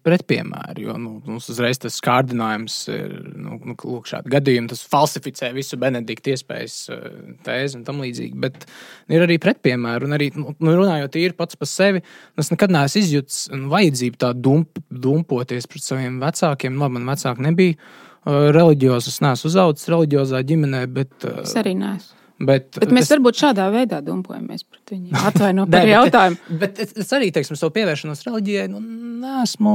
pretpiemēri, 0.06 0.86
jo 0.86 0.94
nu, 0.96 1.18
mums 1.26 1.44
uzreiz 1.52 1.76
tas 1.82 1.98
kārdinājums 2.02 2.76
ir, 2.88 3.12
nu, 3.36 3.58
nu 3.60 3.74
lūk, 3.76 4.08
šādi 4.08 4.32
gadījumi, 4.32 4.70
tas 4.72 4.80
falsificē 4.88 5.50
visu 5.52 5.76
Benedikta 5.80 6.32
iespējas 6.32 6.78
eh, 6.94 7.04
tēzi 7.44 7.78
un 7.78 7.84
tam 7.84 8.00
līdzīgi, 8.00 8.40
bet 8.40 8.64
ir 9.12 9.26
arī 9.26 9.36
pretpiemēri, 9.44 10.08
un 10.08 10.16
arī, 10.16 10.30
nu, 10.40 10.56
nu 10.56 10.76
runājot 10.80 11.20
īri 11.20 11.36
pats 11.36 11.60
par 11.60 11.68
sevi, 11.68 12.00
es 12.40 12.50
nekad 12.54 12.72
neesmu 12.72 13.04
izjutis 13.04 13.44
vajadzību 13.76 14.20
tā 14.24 14.32
dump, 14.32 14.80
dumpoties 14.88 15.68
pret 15.68 15.84
saviem 15.84 16.16
vecākiem, 16.24 16.80
labi, 16.80 16.96
man 16.96 17.12
vecāki 17.12 17.44
nebija 17.44 17.76
uh, 17.76 18.50
reliģiozi, 18.56 19.12
es 19.12 19.22
neesmu 19.26 19.52
uzaucis 19.52 19.92
reliģiozā 19.92 20.40
ģimenē, 20.48 20.86
bet... 20.96 21.14
Uh, 21.28 21.44
es 21.44 21.54
arī 21.60 21.76
neesmu. 21.76 22.23
Bet, 22.34 22.72
bet 22.82 22.90
mēs 22.90 23.06
es, 23.06 23.12
varbūt 23.12 23.38
šādā 23.38 23.68
veidā 23.70 24.00
dumpojamies 24.02 24.64
pret 24.66 24.90
viņiem. 24.96 25.14
Atvainojiet 25.30 25.70
par 25.70 25.90
jautājumu. 25.90 26.38
Bet, 26.64 26.80
bet 26.80 26.98
es 27.04 27.12
arī 27.14 27.30
teiksim, 27.34 27.58
savu 27.58 27.70
pievēršanos 27.76 28.24
reliģijai 28.26 28.66
nu, 28.72 28.80
nesmu 29.22 29.74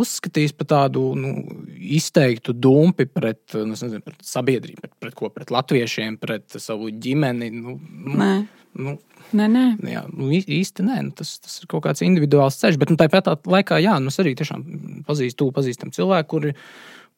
uzskatījis 0.00 0.56
par 0.56 0.70
tādu 0.72 1.04
nu, 1.18 1.34
izteiktu 1.76 2.56
dumpi 2.56 3.06
pret, 3.10 3.42
nu, 3.60 3.74
nezinu, 3.76 4.00
pret 4.04 4.24
sabiedrību, 4.24 4.80
pret, 4.80 4.94
pret 5.04 5.18
ko, 5.18 5.28
pret 5.34 5.52
latviešiem, 5.54 6.16
pret 6.22 6.56
savu 6.62 6.88
ģimeni. 6.88 7.52
Nu, 7.58 7.76
nu 7.76 8.20
nē. 8.22 8.32
Nu, 8.80 8.96
Nē, 9.34 9.46
nē. 9.50 9.62
Jā, 9.90 10.02
nu, 10.14 10.28
īsti 10.30 10.84
nē, 10.86 10.96
nu, 11.08 11.12
tas, 11.16 11.32
tas 11.42 11.56
ir 11.58 11.68
kaut 11.70 11.82
kāds 11.86 12.04
individuāls 12.06 12.58
ceļš. 12.60 12.76
Bet 12.78 12.92
nu, 12.92 12.98
tāpat 13.00 13.48
laikā, 13.50 13.80
jā, 13.82 13.96
nu, 14.02 14.12
es 14.12 14.20
arī 14.22 14.34
tiešām 14.38 14.62
pazīstu, 15.08 15.48
pazīstam 15.54 15.90
cilvēku, 15.94 16.28
kuri 16.36 16.52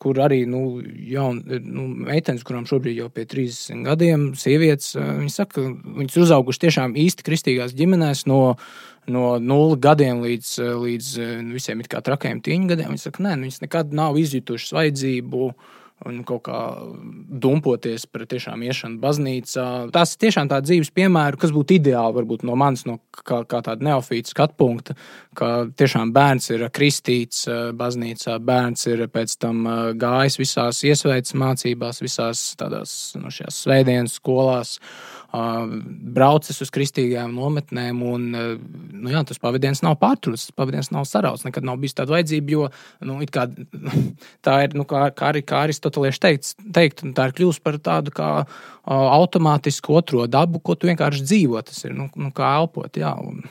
kur 0.03 0.18
arī 0.20 0.42
nu, 0.49 0.80
jaun, 1.09 1.40
nu, 1.64 1.86
meitenes, 2.07 2.44
kurām 2.47 2.66
šobrīd 2.68 2.99
jau 3.01 3.09
pie 3.12 3.24
30 3.28 3.86
gadiem, 3.86 4.26
sievietes, 4.36 4.92
eh, 4.99 5.12
viņas 5.22 5.38
saka, 5.40 5.64
viņas 6.01 6.18
uzaugušas 6.26 6.62
tiešām 6.66 6.99
īsti 7.01 7.24
kristīgās 7.24 7.72
ģimenēs 7.76 8.26
no, 8.28 8.40
no 9.09 9.24
nulles 9.40 9.80
gadiem 9.80 10.20
līdz, 10.24 10.53
eh, 10.61 10.74
līdz 10.84 11.09
eh, 11.18 11.32
visiem 11.57 11.80
it 11.80 11.88
kā 11.92 12.03
trakiem 12.05 12.42
tīņu 12.44 12.74
gadiem. 12.74 12.92
Viņas 12.92 13.09
saka, 13.09 13.24
nē, 13.24 13.38
nu, 13.38 13.49
viņas 13.49 13.64
nekad 13.64 13.97
nav 13.97 14.20
izjutušas 14.20 14.76
vajadzību 14.76 15.51
un 16.05 16.18
kaut 16.28 16.42
kā 16.44 16.59
dumpoties 17.40 18.05
par 18.12 18.26
tiešām 18.28 18.61
iešanu 18.66 19.01
baznīcā. 19.01 19.66
Tas 19.94 20.12
ir 20.12 20.20
tiešām 20.26 20.51
tāds 20.51 20.68
dzīves 20.68 20.92
piemērs, 20.97 21.40
kas 21.40 21.55
būtu 21.55 21.78
ideāli 21.78 22.18
varbūt 22.18 22.44
no 22.44 22.57
manis, 22.59 22.84
no 22.88 22.99
kā, 23.16 23.40
kā 23.49 23.62
tāda 23.64 23.86
neofīta 23.88 24.34
skatu 24.34 24.59
punkta, 24.61 24.97
ka 25.38 25.51
tiešām 25.72 26.12
bērns 26.16 26.51
ir 26.53 26.66
kristīts 26.76 27.47
eh, 27.49 27.70
baznīcā, 27.76 28.36
bērns 28.44 28.86
ir 28.92 29.07
pēc 29.12 29.38
tam 29.40 29.64
eh, 29.64 29.82
gājis 29.97 30.40
visās 30.42 30.82
iesveicis 30.84 31.38
mācībās, 31.40 32.03
visās 32.05 32.51
tādās 32.61 32.97
no 33.16 33.30
nu, 33.30 33.53
svētdienas 33.57 34.20
skolās 34.20 34.76
braucis 35.33 36.61
uz 36.62 36.70
kristīgām 36.72 37.35
nometnēm, 37.37 38.01
un 38.07 38.27
nu, 38.33 39.11
jā, 39.12 39.22
tas 39.27 39.41
pavadījums 39.43 39.83
nav 39.85 39.99
pārtrūcis, 40.01 40.51
tas 40.51 40.57
pavadījums 40.57 40.93
nav 40.95 41.07
sarauts. 41.09 41.45
Nekad 41.47 41.66
nav 41.66 41.81
bijis 41.83 41.97
tāda 41.99 42.14
vajadzība, 42.14 42.55
jo 42.55 42.68
nu, 43.09 43.18
kā, 43.33 43.47
tā 44.47 44.57
ir, 44.66 44.77
nu, 44.79 44.87
kā, 44.89 45.09
kā 45.16 45.31
arī 45.33 45.45
kā 45.47 45.64
Aristotelieši 45.66 46.22
teikt, 46.22 46.53
teikt, 46.77 47.05
tā 47.16 47.29
ir 47.29 47.37
kļuvusi 47.37 47.64
par 47.66 47.81
tādu 47.83 48.14
kā 48.16 48.31
automātisku 48.87 49.99
otro 49.99 50.27
dabu, 50.31 50.62
ko 50.62 50.79
tu 50.79 50.91
vienkārši 50.91 51.24
dzīvo. 51.27 51.62
Tas 51.66 51.85
ir 51.89 51.97
nu, 51.97 52.09
nu, 52.14 52.31
kā 52.35 52.57
elpot. 52.61 53.01
Jā, 53.01 53.16
un, 53.18 53.43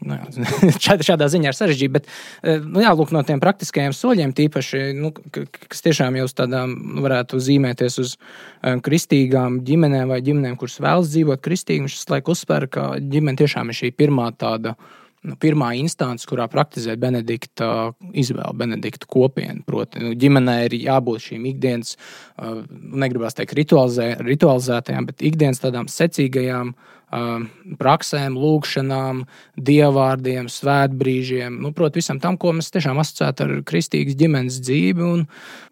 nu, 0.00 0.16
Nu, 0.36 0.72
šādā, 1.04 1.28
ziņā 1.30 1.50
ir 1.50 1.56
sarežģīti, 1.56 1.92
bet 1.92 2.06
eh, 2.08 2.60
nu, 2.62 2.82
jā, 2.84 2.92
lūk, 2.96 3.12
no 3.14 3.22
tiem 3.26 3.40
praktiskajiem 3.42 3.94
soļiem, 3.96 4.34
tīpaši, 4.36 4.82
nu, 4.96 5.12
kas 5.32 5.84
tiešām 5.86 6.16
jau 6.20 6.28
tādām 6.42 6.76
nu, 6.76 7.02
varētu 7.04 7.40
zīmēties 7.42 7.98
uz 8.02 8.14
um, 8.16 8.80
kristīgām 8.84 9.60
ģimenēm 9.66 10.12
vai 10.12 10.22
ģimenēm, 10.24 10.56
kuras 10.60 10.80
vēlas 10.82 11.12
dzīvot 11.12 11.44
kristīgi, 11.44 11.84
viņš 11.86 12.00
laiku 12.14 12.34
uzsver, 12.36 12.68
ka 12.72 12.86
ģimene 13.00 13.40
tiešām 13.40 13.72
ir 13.72 13.80
šī 13.82 13.92
pirmā 13.96 14.30
tāda. 14.40 14.76
Nu, 15.20 15.34
pirmā 15.36 15.74
instance, 15.76 16.24
kurā 16.24 16.46
praktizē 16.48 16.94
Benedikta 16.96 17.90
izvēle, 18.16 18.54
Benedikta 18.56 19.04
kopiena. 19.04 19.58
Proti, 19.66 20.00
nu, 20.00 20.14
ģimenē 20.16 20.54
ir 20.64 20.78
jābūt 20.78 21.26
šīm 21.26 21.44
ikdienas, 21.50 21.98
uh, 22.40 22.62
negribās 22.72 23.36
teikt, 23.36 23.52
ritualizē, 23.58 24.14
ritualizētajām, 24.24 25.10
bet 25.10 25.20
ikdienas 25.28 25.60
tādām 25.60 25.92
secīgajām 25.92 26.72
uh, 26.72 26.99
praksēm, 27.10 28.36
lūgšanām, 28.38 29.24
dievvvārdiem, 29.58 30.46
svētbrīžiem. 30.52 31.56
Nu, 31.62 31.72
Protams, 31.74 31.98
visam 31.98 32.20
tam, 32.22 32.38
ko 32.38 32.52
mēs 32.54 32.70
tiešām 32.74 33.00
asociējam 33.02 33.40
ar 33.46 33.64
kristīgas 33.66 34.18
ģimenes 34.20 34.60
dzīvi. 34.62 35.06
Un, 35.06 35.24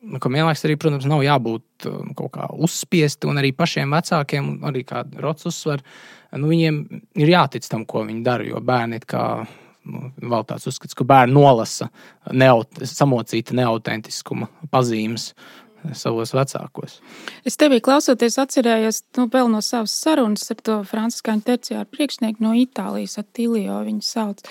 nu, 0.02 0.20
kam 0.22 0.34
vienlaikus 0.34 0.66
arī, 0.66 0.78
protams, 0.80 1.06
nav 1.10 1.22
jābūt 1.26 1.88
um, 1.90 2.10
kaut 2.18 2.34
kā 2.34 2.50
uzspiesti, 2.58 3.30
un 3.30 3.38
arī 3.38 3.52
pašiem 3.56 3.94
vecākiem, 3.94 4.50
arī 4.66 4.82
kā 4.88 5.04
Rots 5.22 5.46
uzsver, 5.50 5.84
nu, 6.34 6.50
viņiem 6.50 6.82
ir 7.22 7.32
jātic 7.36 7.70
tam, 7.70 7.86
ko 7.88 8.04
viņi 8.08 8.26
dara, 8.26 8.46
jo 8.48 8.62
bērni 8.64 8.98
ir 8.98 9.06
kā 9.08 9.24
nu, 9.88 10.10
vēl 10.18 10.44
tāds 10.48 10.66
uzskats, 10.70 10.96
ka 10.96 11.06
bērni 11.08 11.36
nolasa 11.38 11.88
neaut, 12.32 12.82
samocīta 12.82 13.56
neautentiskuma 13.56 14.50
pazīmes 14.72 15.30
savos 15.96 16.34
vecākos. 16.36 16.98
Es 17.48 17.58
tevī 17.60 17.80
klausoties, 17.84 18.38
atcerējos 18.40 19.02
nu, 19.18 19.26
vēl 19.32 19.50
no 19.52 19.62
savas 19.64 19.94
sarunas 19.96 20.50
ar 20.52 20.60
to 20.64 20.78
franciskāņu 20.88 21.44
terciāru 21.46 21.88
priekšnieku 21.94 22.44
no 22.44 22.54
Itālijas, 22.58 23.18
Atilio 23.22 23.80
viņu 23.86 24.04
sauc. 24.04 24.42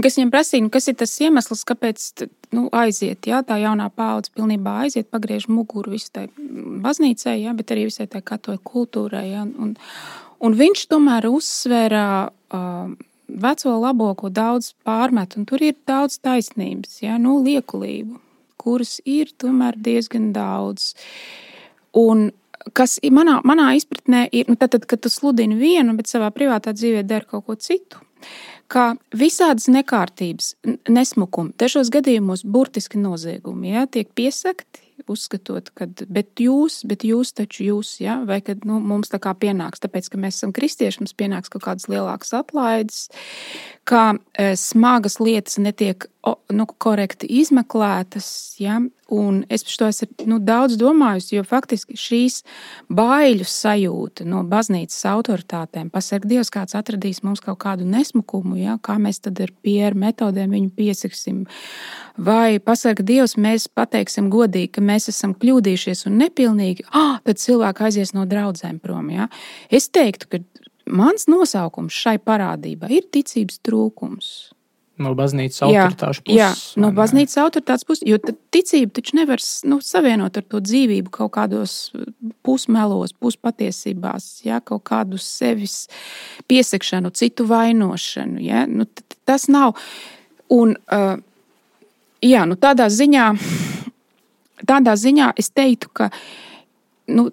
Kas 0.00 0.16
viņam 0.16 0.30
prasīja, 0.32 0.64
nu, 0.64 0.70
kas 0.72 0.86
ir 0.88 0.96
tas 1.00 1.12
iemesls, 1.20 1.64
kāpēc 1.68 2.06
nu, 2.56 2.68
aiziet, 2.76 3.26
jā, 3.26 3.42
tā 3.46 3.58
jaunā 3.60 3.90
paudze 3.92 4.32
pilnībā 4.36 4.76
aiziet, 4.86 5.10
pagriež 5.10 5.48
muguru 5.50 5.96
visai 5.96 6.28
baznīcai, 6.84 7.36
jā, 7.42 7.54
bet 7.58 7.74
arī 7.74 7.88
visai 7.90 8.06
tā 8.10 8.22
katoļu 8.24 8.62
kultūrai. 8.70 9.26
Jā, 9.32 9.44
un, 9.44 9.74
un 10.40 10.58
viņš 10.62 10.86
tomēr 10.94 11.26
uzsvēra 11.30 12.06
uh, 12.30 12.94
veco 13.30 13.76
labo, 13.82 14.14
ko 14.18 14.30
daudz 14.32 14.72
pārmet, 14.86 15.36
un 15.36 15.46
tur 15.50 15.62
ir 15.64 15.78
daudz 15.90 16.20
taisnības, 16.22 17.00
jā, 17.04 17.18
nu, 17.22 17.40
liekulību 17.44 18.29
kuras 18.60 18.98
ir 19.08 19.32
tomēr 19.40 19.78
diezgan 19.80 20.30
daudz. 20.36 20.92
Un 21.96 22.28
kas 22.76 22.98
manā, 23.12 23.40
manā 23.46 23.72
izpratnē 23.78 24.26
ir, 24.32 24.50
nu, 24.50 24.58
tad, 24.60 24.84
kad 24.88 25.02
tu 25.02 25.12
sludini 25.12 25.56
vienu, 25.58 25.96
bet 25.98 26.10
savā 26.10 26.30
privātā 26.34 26.74
dzīvē 26.76 27.04
dari 27.08 27.28
kaut 27.30 27.46
ko 27.48 27.56
citu. 27.56 28.02
Kā 28.70 28.92
visādas 29.16 29.66
nekārtības, 29.72 30.52
nesmukumi, 30.92 31.56
dažos 31.58 31.90
gadījumos 31.90 32.44
burtiski 32.46 33.00
noziegumi, 33.00 33.72
ja, 33.72 33.88
tiek 33.90 34.12
piesakti, 34.14 34.84
uzskatot, 35.10 35.70
ka 35.74 35.88
jūs, 36.38 36.80
bet 36.86 37.04
jūs 37.06 37.32
taču 37.36 37.64
jūs, 37.66 37.94
ja, 38.02 38.20
vai 38.28 38.40
kad 38.44 38.64
nu, 38.68 38.78
mums 38.84 39.10
tā 39.10 39.20
kā 39.22 39.32
pienāks, 39.38 39.82
tāpēc, 39.82 40.10
ka 40.12 40.20
mēs 40.20 40.40
esam 40.40 40.54
kristieši, 40.56 41.00
mums 41.02 41.16
pienāks 41.16 41.52
kaut 41.52 41.64
kādas 41.66 41.88
lielākas 41.90 42.34
atlaides, 42.36 43.00
kā 43.88 44.04
e, 44.34 44.52
smagas 44.60 45.18
lietas 45.22 45.58
netiek 45.62 46.06
nu, 46.52 46.66
korekti 46.78 47.28
izmeklētas. 47.40 48.56
Ja? 48.60 48.78
Un 49.10 49.40
es 49.50 49.64
par 49.66 49.76
to 49.80 49.86
esmu 49.90 50.26
nu, 50.30 50.38
daudz 50.44 50.76
domājusi, 50.78 51.34
jo 51.38 51.44
faktiski 51.46 51.96
šīs 51.98 52.40
baiļu 52.92 53.46
sajūta 53.48 54.26
no 54.28 54.42
baznīcas 54.46 55.00
autoritātēm, 55.10 55.88
pasakot, 55.90 56.28
Dievs, 56.30 56.52
kāds 56.54 56.76
atradīs 56.78 57.22
mums 57.26 57.42
kaut 57.42 57.58
kādu 57.64 57.88
nesmukumu, 57.88 58.58
ja? 58.60 58.76
kā 58.82 58.98
mēs 59.02 59.22
tad 59.24 59.40
ar 59.42 59.50
pieru 59.64 59.98
metodēm 60.04 60.54
viņu 60.54 60.70
piesaksim. 60.76 61.42
Vai 62.20 62.60
pasakot, 62.62 63.06
Dievs, 63.06 63.34
mēs 63.40 63.66
pateiksim 63.72 64.30
godīgi, 64.30 64.74
ka 64.76 64.84
mēs 64.84 65.10
esam 65.10 65.34
kļūdījušies 65.34 66.06
un 66.10 66.20
nepilnīgi, 66.20 66.86
ah, 66.92 67.18
tad 67.24 67.42
cilvēki 67.42 67.88
aizies 67.88 68.14
no 68.14 68.28
draudzēm 68.30 68.78
prom. 68.84 69.10
Ja? 69.14 69.30
Es 69.72 69.88
teiktu, 69.90 70.30
ka 70.30 70.44
mans 70.90 71.26
nosaukums 71.30 71.96
šai 71.96 72.18
parādībai 72.22 72.92
ir 73.00 73.10
ticības 73.12 73.60
trūkums. 73.66 74.49
No 75.00 75.14
baznīcas 75.16 75.62
autoritātes 75.64 76.20
puses. 76.24 76.36
Jā, 76.36 76.50
no 76.82 76.90
baznīcas 76.96 77.38
autoritātes 77.40 77.86
puses, 77.88 78.04
jo 78.08 78.18
ticība 78.52 78.92
taču 78.98 79.16
nevar 79.16 79.40
nu, 79.70 79.80
savienot 79.84 80.36
ar 80.36 80.44
to 80.44 80.60
dzīvību 80.64 81.12
kaut 81.14 81.32
kādos 81.38 81.76
pusmelos, 82.46 83.14
puspatiesībās, 83.16 84.28
jā, 84.44 84.60
kaut 84.64 84.84
kādu 84.90 85.20
sevis 85.20 85.86
piesakšanu, 86.50 87.12
citu 87.16 87.48
vainošanu. 87.48 88.42
Jā, 88.44 88.66
nu, 88.68 88.84
tas 89.28 89.48
nav. 89.48 89.78
Un, 90.52 90.76
uh, 90.92 91.16
jā, 92.20 92.44
nu, 92.50 92.58
tādā, 92.60 92.90
ziņā, 92.92 93.30
tādā 94.70 94.96
ziņā 95.00 95.32
es 95.40 95.48
teiktu, 95.56 95.92
ka 95.96 96.10
nu, 97.08 97.30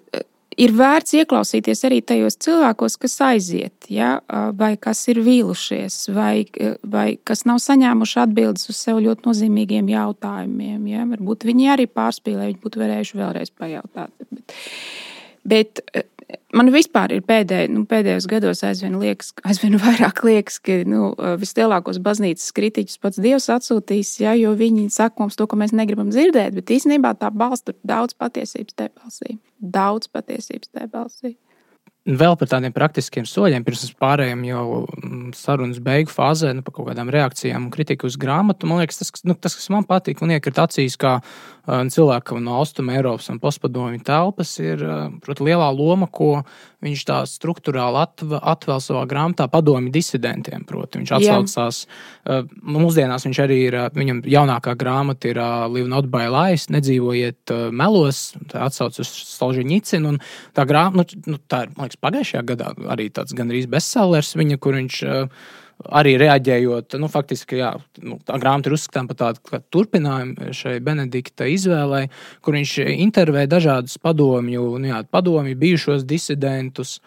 ir 0.58 0.74
vērts 0.76 1.14
ieklausīties 1.20 1.84
arī 1.88 2.00
tajos 2.04 2.38
cilvēkos, 2.44 2.98
kas 3.00 3.16
aiziet, 3.28 3.88
ja, 3.92 4.18
vai 4.58 4.74
kas 4.80 5.04
ir 5.12 5.22
vīlušies, 5.24 6.00
vai, 6.14 6.46
vai 6.82 7.08
kas 7.24 7.44
nav 7.48 7.62
saņēmuši 7.64 8.22
atbildes 8.24 8.68
uz 8.72 8.80
sev 8.80 9.02
ļoti 9.04 9.28
nozīmīgiem 9.28 9.90
jautājumiem. 9.94 10.86
Ja. 10.92 11.06
Varbūt 11.08 11.46
viņi 11.48 11.70
arī 11.74 11.88
pārspīlēja, 11.90 12.52
viņi 12.52 12.62
būtu 12.64 12.82
varējuši 12.82 13.20
vēlreiz 13.22 13.54
pajautāt. 13.54 14.12
Bet, 14.30 14.56
bet 15.48 15.82
man 16.56 16.70
vispār 16.72 17.12
ir 17.16 17.24
pēdēj, 17.26 17.68
nu, 17.72 17.84
pēdējos 17.88 18.28
gados 18.30 18.62
aizvien, 18.66 18.98
liekas, 19.00 19.32
aizvien 19.48 19.78
vairāk 19.80 20.22
liekas, 20.26 20.60
ka 20.64 20.80
nu, 20.88 21.10
vislielākos 21.40 22.00
baznīcas 22.04 22.54
kritiķus 22.56 23.02
pats 23.02 23.22
Dievs 23.22 23.48
atsūtīs, 23.54 24.14
ja, 24.22 24.36
jo 24.38 24.54
viņi 24.58 24.88
saka 24.94 25.24
mums 25.24 25.38
to, 25.38 25.48
ko 25.48 25.58
mēs 25.60 25.74
negribam 25.76 26.12
dzirdēt, 26.14 26.56
bet 26.58 26.76
īstenībā 26.78 27.16
tā 27.20 27.32
balsta 27.34 27.76
daudz 27.86 28.16
patiesības 28.18 28.78
tajā 28.78 28.94
balsī. 28.94 29.38
Daudz 29.58 30.10
patiesības 30.12 30.72
tajā 30.72 30.90
balsī. 30.92 31.36
Vēl 32.08 32.38
par 32.40 32.48
tādiem 32.48 32.72
praktiskiem 32.72 33.26
soļiem, 33.28 33.64
pirms 33.66 33.82
mēs 33.84 33.96
pārējām 34.00 34.44
jau 34.46 34.62
mm, 34.86 35.32
sarunas 35.36 35.80
beigu 35.84 36.08
fāzē, 36.08 36.54
nu, 36.56 36.62
par 36.64 36.72
kaut 36.78 36.86
kādām 36.88 37.10
reakcijām 37.12 37.66
un 37.66 37.72
kritiku 37.74 38.08
uz 38.08 38.16
grāmatu. 38.20 38.68
Man 38.70 38.80
liekas, 38.80 39.02
tas, 39.02 39.12
nu, 39.28 39.36
tas 39.36 39.58
kas 39.58 39.68
man 39.74 39.84
patīk 39.84 40.22
un 40.24 40.32
iekrīt 40.32 40.60
acīs, 40.62 40.96
kā 40.96 41.18
cilvēkam 41.68 42.40
no 42.44 42.56
Austruma 42.56 42.94
Eiropas 42.96 43.28
un 43.28 43.38
postpadomju 43.42 44.00
telpas, 44.06 44.54
ir 44.62 44.80
uh, 44.84 45.10
proti, 45.20 45.44
lielā 45.44 45.68
loma, 45.76 46.08
ko 46.08 46.42
viņš 46.84 47.02
tā 47.08 47.18
struktūrāli 47.28 48.00
atv 48.00 48.38
atvēl 48.38 48.80
savā 48.80 49.02
grāmatā 49.10 49.48
padomju 49.52 49.92
disidentiem. 49.92 50.64
Proti, 50.68 51.02
viņš 51.02 51.12
atsaucās, 51.18 51.82
uh, 51.84 52.48
mūsdienās 52.62 53.28
viņš 53.28 53.42
arī 53.44 53.60
ir, 53.66 53.78
uh, 53.82 53.90
viņam 53.92 54.22
jaunākā 54.24 54.74
grāmata 54.80 55.28
ir 55.28 55.42
uh, 55.42 55.68
Live 55.68 55.92
Not 55.92 56.08
by 56.12 56.30
Lies, 56.32 56.68
nedzīvojiet 56.72 57.52
melos, 57.76 58.32
tā 58.48 58.64
atsauc 58.68 58.96
uz 59.02 59.12
Solženicinu. 59.34 60.16
Tā 60.56 60.64
grāmata, 60.68 61.20
nu, 61.20 61.34
nu, 61.34 61.42
tā 61.50 61.66
ir, 61.66 61.76
man 61.76 61.90
liekas, 61.90 62.00
pagājušajā 62.04 62.44
gadā 62.48 62.72
arī 62.88 63.10
tāds 63.12 63.36
gandrīz 63.36 63.68
bestsellers 63.68 64.36
viņa, 64.38 64.60
kur 64.62 64.78
viņš 64.80 65.02
uh, 65.04 65.48
arī 65.86 66.16
reaģējot, 66.18 66.96
nu, 66.98 67.08
faktiski, 67.12 67.60
jā, 67.60 67.70
nu, 68.02 68.18
tā 68.26 68.38
grāmata 68.42 68.70
ir 68.70 68.76
uzskatāms 68.76 69.12
par 69.12 69.18
tādu 69.20 69.62
turpinājumu 69.74 70.52
šai 70.56 70.78
Benedikta 70.84 71.46
izvēlei, 71.50 72.08
kur 72.42 72.58
viņš 72.58 72.74
intervē 72.96 73.46
dažādus 73.50 73.98
padomju, 74.02 74.72
nu, 74.78 74.90
jā, 74.90 75.02
padomju 75.10 75.58
bijušos 75.58 76.06
disidentus 76.08 76.98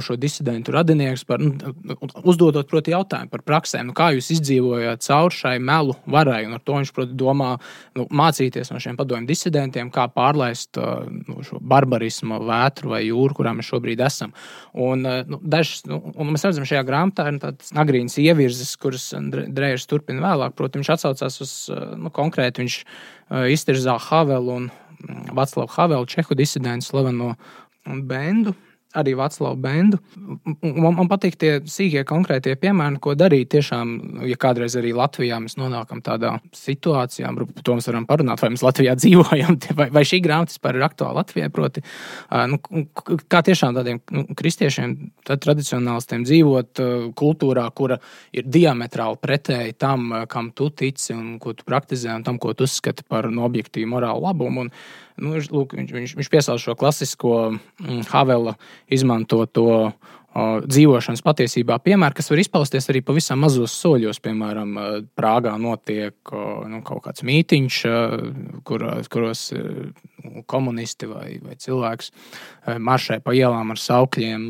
šo 0.00 0.16
disidentu 0.16 0.72
radiniekus, 0.72 1.24
par, 1.28 1.42
nu, 1.42 1.96
uzdodot 2.24 2.68
proti, 2.70 2.94
jautājumu 2.94 3.28
par 3.32 3.42
praksēm, 3.44 3.90
nu, 3.90 3.94
kā 3.96 4.08
jūs 4.14 4.30
izdzīvojāt 4.38 5.04
cauri 5.04 5.36
šai 5.36 5.54
melu 5.60 5.96
varai. 6.08 6.40
Ar 6.48 6.62
to 6.64 6.78
viņš 6.78 6.92
proti, 6.96 7.16
domā 7.20 7.50
nu, 7.98 8.06
mācīties 8.08 8.72
no 8.72 8.80
šiem 8.80 8.96
padomju 8.96 9.28
disidentiem, 9.28 9.90
kā 9.92 10.06
pārlaist 10.12 10.80
nu, 10.80 11.42
šo 11.44 11.60
barbarismu, 11.60 12.40
vētru 12.48 12.94
vai 12.94 13.02
jūru, 13.04 13.36
kurā 13.36 13.52
mēs 13.58 13.68
šobrīd 13.68 14.00
esam. 14.06 14.32
Un, 14.72 15.04
nu, 15.28 15.40
dažs, 15.44 15.82
nu, 15.88 16.00
un 16.16 16.32
mēs 16.32 16.48
redzam, 16.48 16.66
šajā 16.68 16.84
grāmatā 16.88 17.28
ir 17.28 17.40
tāds 17.42 17.74
agrīns 17.76 18.16
ievirzes, 18.22 18.72
kuras 18.80 19.10
Drēžs 19.28 19.88
turpina 19.90 20.24
vēlāk. 20.30 20.56
Protams, 20.56 20.80
viņš 20.80 20.92
atsaucās 20.94 21.40
uz 21.44 21.52
nu, 22.00 22.12
konkrēti, 22.14 22.64
viņš 22.64 22.78
iztirzā 23.52 23.98
Havelu 24.08 24.54
un 24.62 24.70
Vaclavu 25.36 25.68
Havelu, 25.76 26.08
čehu 26.08 26.38
disidentu, 26.38 26.88
slaveno 26.88 27.34
bendu 27.84 28.56
arī 28.96 29.12
Vācijā 29.18 29.50
bendu. 29.60 29.98
Man, 30.62 30.94
man 30.96 31.08
patīk 31.10 31.36
tie 31.40 31.50
sīkie 31.68 32.04
konkrētie 32.08 32.54
piemēri, 32.60 33.00
ko 33.04 33.12
darīt. 33.18 33.50
Tiešām, 33.52 33.90
ja 34.28 34.36
kādreiz 34.40 34.76
arī 34.80 34.94
Latvijā 34.96 35.38
mēs 35.44 35.58
nonākam 35.60 36.00
tādā 36.04 36.34
situācijā, 36.56 37.28
par 37.36 37.64
to 37.64 37.76
mēs 37.76 37.88
varam 37.90 38.06
parunāt, 38.08 38.40
vai 38.42 38.50
mēs 38.54 38.64
Latvijā 38.64 38.94
dzīvojam, 39.00 39.58
vai, 39.78 39.88
vai 39.94 40.04
šī 40.08 40.22
grāmata 40.24 40.54
vispār 40.54 40.78
ir 40.78 40.86
aktuāla 40.88 41.20
Latvijai. 41.20 41.50
Proti, 41.52 41.82
nu, 42.52 42.60
kā 43.28 43.42
tiešām 43.44 43.76
tādiem 43.76 44.00
nu, 44.14 44.24
kristiešiem, 44.38 44.94
tradicionālistiem 45.28 46.24
dzīvot 46.28 46.82
kultūrā, 47.18 47.66
kura 47.76 47.98
ir 48.32 48.48
diametrāli 48.48 49.20
pretēji 49.20 49.76
tam, 49.80 50.14
kam 50.30 50.52
tu 50.56 50.70
tici 50.72 51.12
un 51.16 51.36
ko 51.42 51.52
tu 51.56 51.68
praktizē, 51.68 52.16
un 52.16 52.24
tam, 52.24 52.40
ko 52.40 52.54
tu 52.56 52.68
uzskati 52.68 53.04
par 53.08 53.28
no 53.32 53.44
objektīvu 53.48 53.92
morālu 53.92 54.24
labumu. 54.28 54.66
Un, 54.66 54.72
nu, 55.22 55.36
lūk, 55.38 55.74
viņš, 55.78 55.94
viņš, 55.94 56.14
viņš 56.18 56.30
piesauc 56.32 56.62
šo 56.62 56.76
klasisko 56.78 57.34
mm, 57.54 58.06
Havela 58.12 58.56
izmantoto 58.92 59.92
dzīvošanas 60.68 61.22
patiesībā 61.24 61.78
piemēri, 61.82 62.18
kas 62.18 62.28
var 62.30 62.40
izpausties 62.42 62.88
arī 62.90 63.00
pavisam 63.04 63.40
mazos 63.42 63.72
soļos. 63.80 64.20
Piemēram, 64.22 64.74
Prāgā 65.16 65.54
notiek 65.60 66.32
nu, 66.68 66.80
kaut 66.86 67.02
kāds 67.06 67.24
mītīņš, 67.26 67.78
kur, 68.68 68.84
kuros 69.10 69.46
komunisti 70.50 71.08
vai, 71.10 71.38
vai 71.42 71.56
cilvēks 71.58 72.12
maršē 72.84 73.18
pa 73.24 73.34
ielām 73.36 73.72
ar 73.74 73.80
saukļiem, 73.80 74.46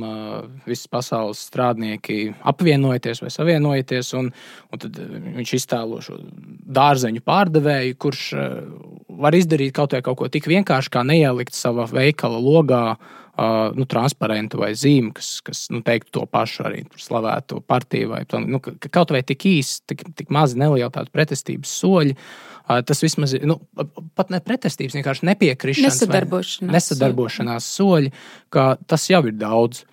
visas 0.67 0.91
pasaules 0.91 1.45
strādnieki 1.49 2.35
apvienojoties 2.53 3.23
vai 3.25 3.33
savienojoties. 3.33 4.13
Un, 4.19 4.33
un 4.73 4.83
tad 4.83 4.99
viņš 5.39 5.55
iztēlo 5.61 6.03
šo 6.05 6.19
dārzeņu 6.79 7.25
pārdevēju, 7.25 7.99
kurš 8.03 8.25
var 9.19 9.37
izdarīt 9.37 9.75
kaut, 9.77 9.95
kaut 10.05 10.19
ko 10.19 10.29
tik 10.33 10.49
vienkārši 10.51 10.93
kā 10.95 11.05
neielikt 11.07 11.57
savā 11.57 11.87
veikala 11.91 12.39
logā 12.43 12.83
uh, 12.95 13.75
nu, 13.77 13.87
transparentu 13.91 14.61
vai 14.63 14.73
zīmi, 14.79 15.13
kas, 15.17 15.31
kas 15.45 15.65
nu, 15.75 15.83
teiktu 15.87 16.15
to 16.19 16.27
pašu 16.31 16.67
arī 16.69 16.85
slavēto 16.99 17.61
partiju. 17.67 18.13
Vai, 18.15 18.23
nu, 18.47 18.63
kaut 18.63 19.15
vai 19.15 19.25
tik 19.27 19.49
īsi, 19.51 19.81
tik, 19.91 20.07
tik 20.19 20.33
mazi 20.35 20.61
nelieli 20.61 20.91
tādi 20.95 21.13
pretestības 21.15 21.75
soļi. 21.83 22.17
Uh, 22.69 22.81
tas 22.87 23.03
vismaz 23.05 23.35
ir 23.37 23.47
nu, 23.49 23.59
pat 24.19 24.33
ne 24.35 24.43
pretestības, 24.45 24.97
vienkārši 24.99 25.29
nepiekrišanās, 25.31 26.03
nesadarbošanās, 26.03 26.75
nesadarbošanās 26.75 27.71
soļi, 27.79 28.13
ka 28.55 28.75
tas 28.87 29.09
jau 29.11 29.25
ir 29.31 29.39
daudz. 29.41 29.85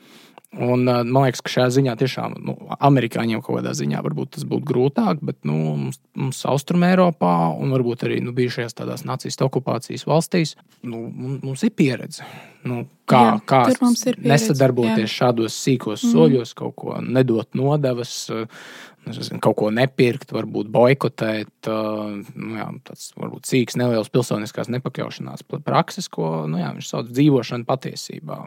Un, 0.55 0.85
man 0.87 1.25
liekas, 1.25 1.41
ka 1.43 1.51
šajā 1.51 1.71
ziņā 1.75 1.93
tiešām 1.99 2.35
nu, 2.47 2.53
amerikāņiem 2.79 3.41
kaut 3.43 3.59
kādā 3.59 3.73
ziņā 3.75 3.99
varbūt 4.05 4.37
tas 4.37 4.45
būtu 4.47 4.63
grūtāk, 4.69 5.19
bet 5.25 5.41
nu, 5.47 5.55
mums, 5.75 5.99
mums 6.15 6.39
Austrumē, 6.47 6.93
Eiropā 6.93 7.33
un 7.59 7.75
varbūt 7.75 8.05
arī 8.07 8.21
nu, 8.23 8.31
bijušajās 8.35 8.77
tādās 8.77 9.03
nacistu 9.07 9.49
okupācijas 9.49 10.07
valstīs 10.07 10.55
nu, 10.87 11.01
mums 11.43 11.65
ir 11.67 11.73
pieredze. 11.75 12.23
Nu, 12.65 12.85
kā 13.09 13.21
jā, 13.25 13.35
kā 13.49 13.61
nesadarboties 14.23 15.09
jā. 15.09 15.13
šādos 15.17 15.57
sīkos 15.59 16.05
mm. 16.05 16.13
soļos, 16.13 16.55
kaut 16.57 16.75
ko 16.79 16.95
nedot 17.03 17.51
nodevas, 17.57 18.15
nezinu, 19.05 19.41
kaut 19.43 19.59
ko 19.59 19.73
nepirkt, 19.75 20.31
varbūt 20.33 20.71
boikotēt. 20.71 21.67
Nu, 21.67 22.55
jā, 22.55 22.71
tāds 22.87 23.11
varbūt 23.19 23.51
sīks, 23.51 23.75
neliels 23.81 24.09
pilsoniskās 24.13 24.71
nepakļaušanās 24.71 25.45
prakses, 25.67 26.07
ko 26.07 26.47
nu, 26.47 26.63
jā, 26.63 26.71
viņš 26.79 26.89
sauc 26.89 27.05
par 27.05 27.13
dzīvošanu 27.19 27.69
patiesībā, 27.69 28.41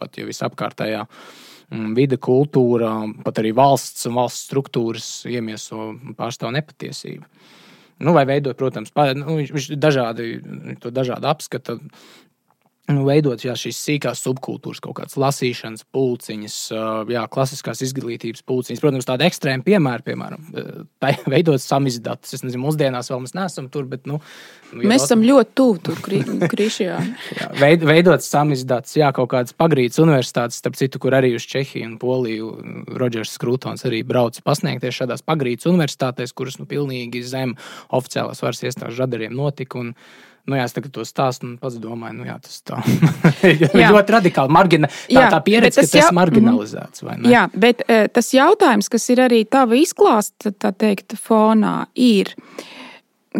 pat 0.00 0.18
ja 0.18 0.26
visapkārtējā. 0.32 1.04
Mm, 1.04 1.49
vide, 1.96 2.18
kultūra, 2.18 2.92
pat 3.24 3.40
arī 3.42 3.52
valsts 3.56 4.08
un 4.10 4.18
valsts 4.18 4.48
struktūras 4.48 5.08
iemieso 5.30 5.92
pārstāv 6.18 6.54
nepatiesību. 6.56 7.26
Nu, 8.00 8.14
vai 8.16 8.24
veidot, 8.28 8.56
protams, 8.56 8.92
pa, 8.96 9.10
nu, 9.14 9.36
viņš 9.38 9.70
dažādi, 9.76 10.30
to 10.80 10.92
dažādi 10.94 11.28
apskata 11.28 11.76
nu, 12.90 13.04
veidot 13.06 13.42
jā, 13.44 13.54
šīs 13.58 13.78
sīkās 13.84 14.22
subkultūras, 14.24 14.80
kaut 14.82 14.96
kādas 14.98 15.16
lasīšanas, 15.20 15.84
pulciņas, 15.94 16.56
jā, 17.12 17.24
klasiskās 17.32 17.82
izglītības 17.86 18.42
pulciņas. 18.46 18.82
Protams, 18.82 19.08
tāda 19.08 19.26
ekstrēma 19.28 19.66
piemēra, 19.66 20.04
piemēram, 20.06 20.48
veidot 21.34 21.62
samizdatus. 21.62 22.38
Es 22.38 22.44
nezinu, 22.46 22.64
mūsdienās 22.66 23.10
vēl 23.12 23.22
mēs 23.24 23.36
neesam 23.36 23.68
tur, 23.72 23.86
bet. 23.90 24.06
Nu, 24.10 24.18
nu, 24.72 24.82
mēs 24.90 25.06
esam 25.06 25.24
ļoti 25.26 25.54
tuvu 25.60 25.76
tur, 25.90 26.00
Krišjā. 26.50 26.96
veid, 27.62 27.84
veidot 27.86 28.24
samizdatus, 28.26 28.96
jā, 28.98 29.12
kaut 29.16 29.30
kādas 29.34 29.56
pagrīdes 29.56 30.00
universitātes, 30.02 30.58
starp 30.62 30.78
citu, 30.80 31.02
kur 31.02 31.16
arī 31.18 31.34
uz 31.38 31.46
Čehiju 31.50 31.92
un 31.92 31.98
Poliju 32.00 32.50
Rodžers 33.00 33.36
Skrūtons 33.36 33.86
arī 33.88 34.02
brauc 34.06 34.40
pasniegties 34.46 34.98
šādās 35.02 35.24
pagrīdes 35.26 35.68
universitātēs, 35.70 36.34
kuras 36.36 36.58
nu 36.60 36.66
pilnīgi 36.70 37.22
zem 37.26 37.54
oficiālās 37.94 38.42
varas 38.42 38.64
iestāžu 38.66 39.04
radariem 39.04 39.36
notika. 39.36 39.80
Un, 39.80 39.94
Nu, 40.48 40.56
jā, 40.56 40.64
es 40.66 40.74
tagad 40.74 40.94
to 40.94 41.04
stāstu 41.06 41.46
un 41.46 41.54
pats 41.60 41.76
domāju, 41.82 42.16
nu, 42.20 42.26
jā, 42.28 42.36
tas 42.42 42.60
tā 42.66 42.80
ir 43.50 43.62
ļoti 43.94 44.16
radikāli. 44.16 44.54
Margina, 44.56 44.90
tā, 44.90 45.14
jā, 45.14 45.28
tā 45.32 45.40
pieredze, 45.46 45.84
ka 45.84 45.92
tas 45.92 46.10
ir 46.10 46.16
marginalizēts. 46.16 47.06
Jā, 47.30 47.46
bet 47.54 47.84
uh, 47.86 48.06
tas 48.12 48.32
jautājums, 48.34 48.90
kas 48.92 49.08
ir 49.12 49.24
arī 49.28 49.44
tava 49.48 49.78
izklāsta, 49.78 50.54
tā 50.56 50.72
teikt, 50.76 51.18
fonā, 51.20 51.84
ir. 51.94 52.34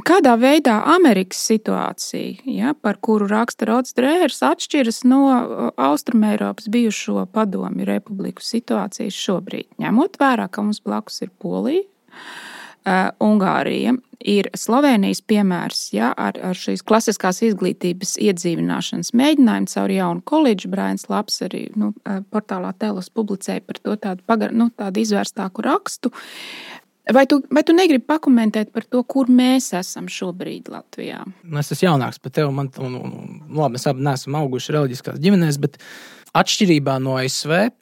Kādā 0.07 0.37
veidā 0.39 0.77
Amerikas 0.87 1.41
situācija, 1.49 2.45
ja, 2.47 2.77
par 2.79 3.01
kuru 3.03 3.27
raksta 3.27 3.67
Rods 3.67 3.97
Drērs, 3.99 4.39
atšķiras 4.47 5.01
no 5.11 5.25
Austrumēropas 5.75 6.69
bijušo 6.71 7.25
padomju 7.35 7.89
republiku 7.89 8.45
situācijas 8.45 9.19
šobrīd, 9.19 9.67
ņemot 9.83 10.21
vērā, 10.21 10.47
ka 10.47 10.63
mums 10.63 10.79
blakus 10.87 11.19
ir 11.27 11.33
Polija, 11.43 11.83
Ungārija, 13.21 13.93
ir 14.21 14.49
Slovenijas 14.57 15.21
piemērs 15.25 15.91
ja, 15.97 16.11
ar, 16.17 16.39
ar 16.45 16.57
šīs 16.57 16.83
klasiskās 16.87 17.41
izglītības 17.45 18.17
iedzīvināšanas 18.21 19.13
mēģinājumu 19.17 19.73
caur 19.73 19.95
jaunu 19.95 20.25
koledžu. 20.29 20.71
Brains 20.73 21.09
Laps 21.13 21.41
arī 21.47 21.67
nu, 21.81 21.93
portālā 22.33 22.73
Telos 22.79 23.11
publicēja 23.13 23.65
par 23.67 23.81
to 23.81 23.97
tādu, 24.01 24.25
pagar, 24.29 24.55
nu, 24.57 24.71
tādu 24.77 25.03
izvērstāku 25.05 25.65
rakstu. 25.67 26.13
Vai 27.11 27.25
tu, 27.27 27.41
vai 27.51 27.65
tu 27.67 27.75
negribi 27.75 28.05
pakomentēt 28.07 28.71
par 28.77 28.85
to, 28.87 29.03
kur 29.09 29.31
mēs 29.33 29.73
esam 29.75 30.07
šobrīd 30.11 30.69
Latvijā? 30.71 31.25
Nu, 31.43 31.59
es 31.59 31.73
esmu 31.73 31.89
jaunāks 31.89 32.21
par 32.23 32.35
tevi. 32.37 32.53
Man, 32.55 32.69
un, 32.79 32.97
un, 33.01 33.15
un, 33.25 33.39
labi, 33.57 33.79
mēs 33.79 33.89
abi 33.91 34.05
neesam 34.07 34.37
auguši 34.39 34.77
reliģiskās 34.77 35.19
ģimenēs, 35.25 35.59
bet 35.65 35.81
atšķirībā 36.39 37.01
no 37.03 37.17
ASV 37.19 37.73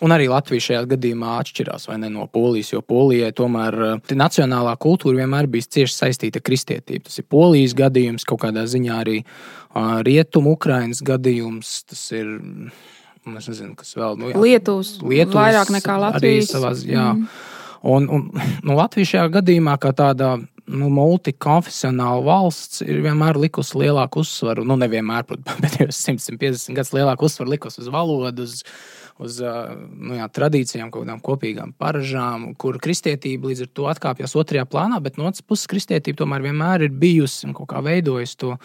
Un 0.00 0.14
arī 0.14 0.30
Latvija 0.32 0.64
šajā 0.64 0.84
gadījumā 0.94 1.34
atšķirās 1.42 1.88
ne, 2.00 2.08
no 2.12 2.24
Polijas, 2.32 2.72
jo 2.72 2.80
Polijai 2.80 3.34
tomēr 3.36 3.76
eh, 3.86 4.14
nacionālā 4.16 4.72
kultūra 4.80 5.20
vienmēr 5.20 5.48
bija 5.52 5.68
cieši 5.76 5.96
saistīta 5.96 6.40
ar 6.40 6.46
kristietību. 6.46 7.04
Tas 7.08 7.20
ir 7.20 7.26
Polijas 7.28 7.76
gadījums, 7.76 8.24
kaut 8.28 8.40
kādā 8.46 8.64
ziņā 8.70 8.96
arī 9.02 9.18
uh, 9.20 10.00
Rietumu 10.06 10.56
Ukrainas 10.56 11.04
gadījums. 11.04 11.82
Tas 11.90 12.06
ir. 12.16 12.32
Es 13.36 13.50
nezinu, 13.50 13.74
kas 13.76 13.92
vēl 13.94 14.16
nu, 14.16 14.30
jā, 14.30 14.38
Lietuvas, 14.40 14.94
Lietuvas 15.04 15.36
vairāk 15.36 15.72
nekā 15.74 15.96
Latvijas. 16.00 16.48
Savās, 16.54 16.86
jā. 16.88 17.10
mm. 17.12 17.26
Un, 17.92 18.08
un 18.08 18.24
nu, 18.64 18.72
Latvija 18.76 19.10
šajā 19.12 19.26
gadījumā, 19.36 19.76
kā 19.80 19.92
tāda 19.96 20.38
nu, 20.70 20.88
multikonfesionāla 20.94 22.22
valsts, 22.24 22.80
ir 22.84 23.02
vienmēr 23.04 23.38
likusi 23.40 23.78
lielāku 23.80 24.24
uzsvaru. 24.24 24.64
Nu, 24.68 24.76
nevienmēr, 24.80 25.26
bet 25.30 25.44
pēdējos 25.48 26.00
150 26.08 26.76
gadus 26.78 26.94
lielāku 26.96 27.28
uzsvaru 27.28 27.54
likusi 27.54 27.84
uz 27.84 27.92
valodu, 27.92 28.48
uz, 28.48 28.64
uz 29.20 29.40
nu, 29.40 30.14
jā, 30.16 30.28
tradīcijām, 30.32 30.90
kaut 30.92 31.04
kādām 31.04 31.20
kopīgām 31.24 31.74
paražām, 31.80 32.50
kur 32.60 32.78
kristietība 32.82 33.50
līdz 33.50 33.66
ar 33.66 33.72
to 33.76 33.88
atkāpjas 33.92 34.36
otrajā 34.40 34.64
plānā, 34.70 35.00
bet 35.04 35.20
no 35.20 35.28
otras 35.28 35.44
puses 35.44 35.68
kristietība 35.70 36.22
tomēr 36.22 36.46
vienmēr 36.48 36.86
ir 36.86 36.96
bijusi 37.02 37.48
un 37.48 37.56
kaut 37.58 37.70
kā 37.74 37.82
veidojusi 37.84 38.38
to 38.40 38.56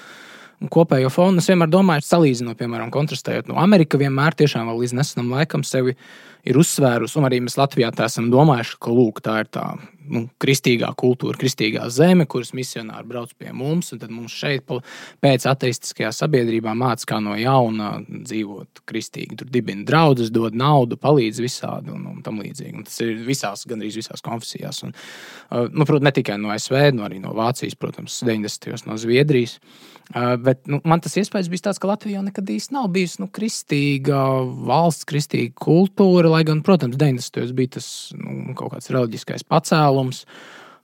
kopējo 0.72 1.12
fonu. 1.12 1.44
Es 1.44 1.50
vienmēr 1.52 1.72
domāju, 1.72 2.06
salīdzinot, 2.08 2.58
piemēram, 2.60 2.94
kontrastējot 2.94 3.52
no 3.52 3.60
Amerikas, 3.62 4.00
vienmēr 4.02 4.38
tiešām 4.40 4.72
līdz 4.72 4.96
nesenam 4.96 5.34
laikam 5.36 5.66
sevi 5.68 5.98
ir 6.46 6.62
uzsvērusi, 6.62 7.20
un 7.20 7.28
arī 7.28 7.42
mēs 7.46 7.58
Latvijā 7.60 7.92
tā 7.96 8.10
esam 8.10 8.30
domājuši, 8.34 8.80
ka 8.82 8.94
lūk, 8.94 9.22
tā 9.26 9.42
ir 9.44 9.52
tā 9.54 9.66
nu, 10.12 10.26
kristīgā 10.42 10.92
kultūra, 10.98 11.38
kristīgā 11.40 11.88
zeme, 11.94 12.28
kuras 12.30 12.52
misionāri 12.58 13.08
brauc 13.10 13.32
pie 13.40 13.52
mums, 13.56 13.92
un 13.94 14.02
tad 14.02 14.14
mums 14.14 14.36
šeit, 14.36 14.70
pēc 15.24 15.48
ateistiskajā 15.50 16.12
sabiedrībā, 16.16 16.76
mācās, 16.78 17.08
kā 17.10 17.20
no 17.24 17.36
jauna 17.40 17.96
dzīvot 18.10 18.84
kristīgi. 18.90 19.40
Tur 19.42 19.50
dibina 19.54 19.86
draugus, 19.88 20.32
dod 20.34 20.58
naudu, 20.58 21.00
palīdz 21.02 21.42
visādi 21.44 21.94
un, 21.94 22.06
un 22.12 22.22
tam 22.26 22.42
līdzīgi. 22.44 22.76
Un 22.78 22.88
tas 22.88 23.02
ir 23.06 23.16
visās, 23.26 23.66
gandrīz 23.70 23.98
visās 24.02 24.24
konfesijās. 24.26 24.84
Un, 24.86 24.96
uh, 24.96 25.66
nu, 25.72 25.86
protams, 25.86 26.06
ne 26.10 26.16
tikai 26.16 26.40
no 26.42 26.54
ASV, 26.54 26.78
no 26.96 27.06
arī 27.08 27.22
no 27.24 27.34
Vācijas, 27.38 27.78
protams, 27.80 28.22
90. 28.26 28.72
gados 28.72 28.88
no 28.90 28.98
Zviedrijas. 29.02 29.60
Uh, 30.14 30.36
bet 30.38 30.68
nu, 30.70 30.78
man 30.86 31.02
tas 31.02 31.16
iespējas 31.18 31.50
bija 31.50 31.70
tāds, 31.70 31.82
ka 31.82 31.90
Latvija 31.90 32.20
jau 32.20 32.26
nekad 32.28 32.50
īsti 32.54 32.76
nav 32.76 32.92
bijusi 32.94 33.24
nu, 33.24 33.30
kristīga 33.34 34.20
valsts, 34.68 35.08
kristīga 35.10 35.56
kultūra 35.66 36.35
lai 36.36 36.44
gan, 36.48 36.62
protams, 36.66 37.00
90. 37.02 37.56
bija 37.58 37.78
tas 37.80 37.90
nu, 38.20 38.54
kaut 38.58 38.76
kāds 38.76 38.92
reliģiskais 38.94 39.48
pacēlums. 39.50 40.26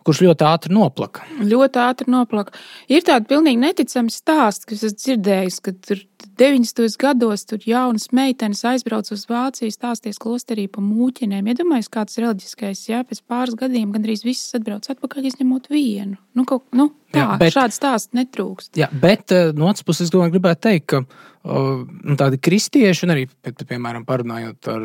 kurš 0.02 0.24
ļoti 0.26 0.46
ātri 0.50 0.74
noplaka. 0.74 1.26
Ļoti 1.46 1.78
ātri 1.78 2.10
noplaka. 2.10 2.56
Ir 2.90 3.04
tāda 3.06 3.28
pilnīgi 3.30 3.60
neticama 3.62 4.10
stāsta, 4.10 4.66
kas 4.72 4.82
es 4.88 4.96
dzirdēju, 4.98 5.52
ka 5.62 5.74
tur 5.78 6.02
90. 6.42 6.96
gados 6.98 7.46
tur 7.46 7.62
jaunas 7.70 8.08
meitenes 8.16 8.64
aizbrauca 8.66 9.14
uz 9.14 9.28
Vāciju, 9.30 9.70
stāsties 9.70 10.18
klosterī 10.22 10.66
pa 10.74 10.82
mūķinēm. 10.82 11.52
Iedomājieties, 11.54 11.92
kāds 11.94 12.18
reliģiskais, 12.18 12.82
jā, 12.90 13.04
pēc 13.06 13.22
pāris 13.30 13.58
gadiem 13.60 13.94
gandrīz 13.94 14.26
viss 14.26 14.58
atbrauc 14.58 14.90
atpakaļ, 14.90 15.30
izņemot 15.30 15.70
vienu. 15.70 16.18
Nu, 16.34 16.48
kaut, 16.50 16.66
nu, 16.74 16.90
tā, 17.12 17.24
jā, 17.24 17.28
bet, 17.42 17.56
šāds 17.56 17.80
stāsts 17.80 18.16
netrūkst. 18.18 18.74
Jā, 18.80 18.90
bet 19.04 19.36
eh, 19.36 19.52
no 19.58 19.70
otras 19.70 19.86
puses, 19.88 20.08
es 20.08 20.14
domāju, 20.14 20.36
gribētu 20.38 20.66
teikt, 20.68 20.88
ka 20.92 21.04
uh, 21.04 21.32
tādi 21.42 22.38
kristieši, 22.38 23.06
un 23.08 23.14
arī, 23.16 23.24
piemēram, 23.42 24.04
parunājot 24.06 24.68
ar, 24.70 24.84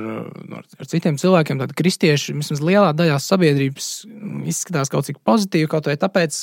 ar 0.56 0.88
citiem 0.88 1.18
cilvēkiem, 1.20 1.58
tādi 1.60 1.76
kristieši 1.76 2.32
vismaz 2.38 2.62
lielā 2.64 2.94
daļā 2.96 3.18
sabiedrības 3.20 3.88
izskatās 4.48 4.90
kaut 4.92 5.04
cik 5.08 5.20
pozitīvi, 5.26 5.68
kaut 5.68 5.90
vai 5.90 5.98
tāpēc, 6.00 6.38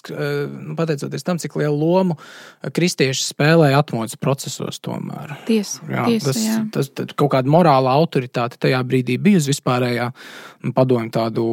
nu, 0.53 0.75
pateicoties 0.77 1.25
tam, 1.25 1.41
cik 1.41 1.57
lielu 1.57 1.73
lomu 1.73 2.17
kristieši 2.61 3.25
spēlēja 3.31 3.81
atmodas 3.81 4.19
procesos 4.21 4.77
tomēr. 4.85 5.33
Tiesa, 5.49 5.81
jā, 5.89 6.05
tiesa, 6.11 6.29
tas, 6.29 6.41
jā. 6.45 6.59
Tas, 6.77 6.93
tas 6.93 7.17
kaut 7.17 7.33
kāda 7.33 7.49
morāla 7.49 7.97
autoritāte 7.97 8.61
tajā 8.61 8.83
brīdī 8.85 9.17
bija 9.17 9.41
uz 9.41 9.49
vispārējā 9.49 10.11
padomju 10.77 11.13
tādu 11.17 11.47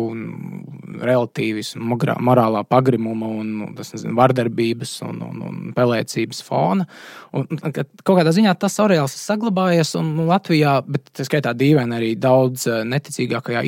relatīvi 1.01 1.65
morālā 1.81 2.61
pagrimuma 2.69 3.33
un 3.41 3.73
tas, 3.79 3.95
nezinu, 3.97 4.20
vardarbības 4.21 4.95
un, 5.09 5.21
un, 5.27 5.43
un 5.49 5.75
pelēcības 5.77 6.43
fona. 6.47 6.87
Un, 7.37 7.47
kaut 7.73 8.15
kādā 8.15 8.33
ziņā 8.37 8.55
tas 8.61 8.79
areāls 8.83 9.17
ir 9.17 9.23
saglabājies 9.23 9.95
un 10.01 10.13
Latvijā, 10.29 10.79
bet 10.87 11.13
tā 11.17 11.27
skaitā 11.27 11.55
dīvaini 11.57 11.97
arī 11.97 12.11
daudz 12.21 12.67
neticīgākajā 12.91 13.65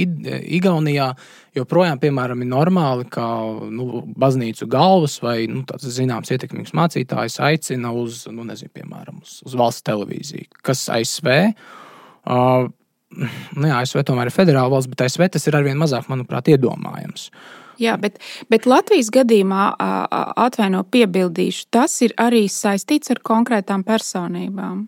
Igaunijā 0.59 1.13
joprojām, 1.57 2.01
piemēram, 2.03 2.43
ir 2.43 2.51
normāli, 2.51 3.07
ka 3.13 3.25
nu, 3.73 4.03
baznīcu 4.19 4.69
galvas 4.73 5.19
vai 5.25 5.45
nu, 5.51 5.65
tāds 5.69 5.89
zināms 5.97 6.33
ietekmīgs 6.33 6.75
mācītājs 6.77 7.41
aicina 7.45 7.93
uz, 7.97 8.25
nu, 8.33 8.47
nezinu, 8.49 8.73
piemēram, 8.77 9.21
uz, 9.25 9.41
uz 9.47 9.57
valsts 9.59 9.85
televīziju, 9.89 10.49
kas 10.65 10.87
ASV. 10.93 11.29
Uh, 12.23 12.71
nu, 13.19 13.67
jā, 13.69 13.81
ASV 13.81 14.05
tomēr 14.09 14.31
ir 14.31 14.35
federāla 14.35 14.73
valsts, 14.73 14.91
bet 14.93 15.05
ASV 15.07 15.29
tas 15.35 15.49
ir 15.49 15.59
arvien 15.59 15.81
mazāk, 15.81 16.09
manuprāt, 16.13 16.51
iedomājams. 16.53 17.29
Jā, 17.81 17.97
bet, 18.01 18.19
bet 18.53 18.67
Latvijas 18.69 19.11
gadījumā, 19.15 19.67
atvaino 20.37 20.85
piebildīšu, 20.85 21.69
tas 21.73 21.99
ir 22.05 22.17
arī 22.21 22.47
saistīts 22.53 23.13
ar 23.15 23.23
konkrētām 23.25 23.85
personībām. 23.87 24.87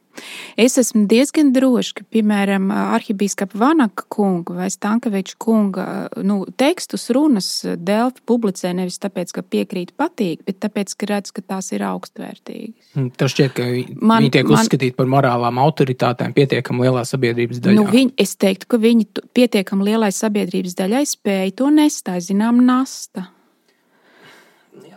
Es 0.60 0.78
esmu 0.80 1.04
diezgan 1.10 1.52
droši, 1.54 1.94
ka, 1.98 2.06
piemēram, 2.14 2.70
arhibīskapa 2.96 3.58
Vanaka 3.58 4.06
kunga 4.12 4.56
vai 4.58 4.68
Stankoviča 4.72 5.36
kunga 5.42 5.86
nu, 6.22 6.42
tekstus, 6.60 7.08
runas 7.14 7.48
Delfi 7.76 8.22
publicē 8.28 8.74
nevis 8.76 9.00
tāpēc, 9.02 9.34
ka 9.34 9.44
piekrīt 9.44 9.94
patīk, 9.98 10.44
bet 10.46 10.60
tāpēc, 10.64 10.94
ka 10.98 11.10
redz, 11.10 11.34
ka 11.34 11.44
tās 11.54 11.72
ir 11.74 11.84
augstvērtīgas. 11.88 12.94
Hmm, 12.94 13.10
tas 13.18 13.34
šķiet, 13.34 13.54
ka 13.56 13.68
man, 14.00 14.24
viņi 14.24 14.34
tiek 14.38 14.48
man, 14.48 14.58
uzskatīti 14.58 14.96
par 14.98 15.10
morālām 15.10 15.60
autoritātēm 15.64 16.34
pietiekami 16.36 16.86
lielā 16.86 17.04
sabiedrības 17.08 17.62
daļā. 17.64 17.78
Nu, 17.78 17.86
viņi, 17.90 18.14
es 18.24 18.36
teiktu, 18.40 18.70
ka 18.70 18.80
viņi 18.82 19.08
pietiekami 19.36 19.90
lielai 19.90 20.12
sabiedrības 20.14 20.78
daļai 20.78 21.06
spēja 21.10 21.56
to 21.58 21.70
nest, 21.74 22.06
tā 22.08 22.20
zinām, 22.22 22.62
nasta. 22.66 23.28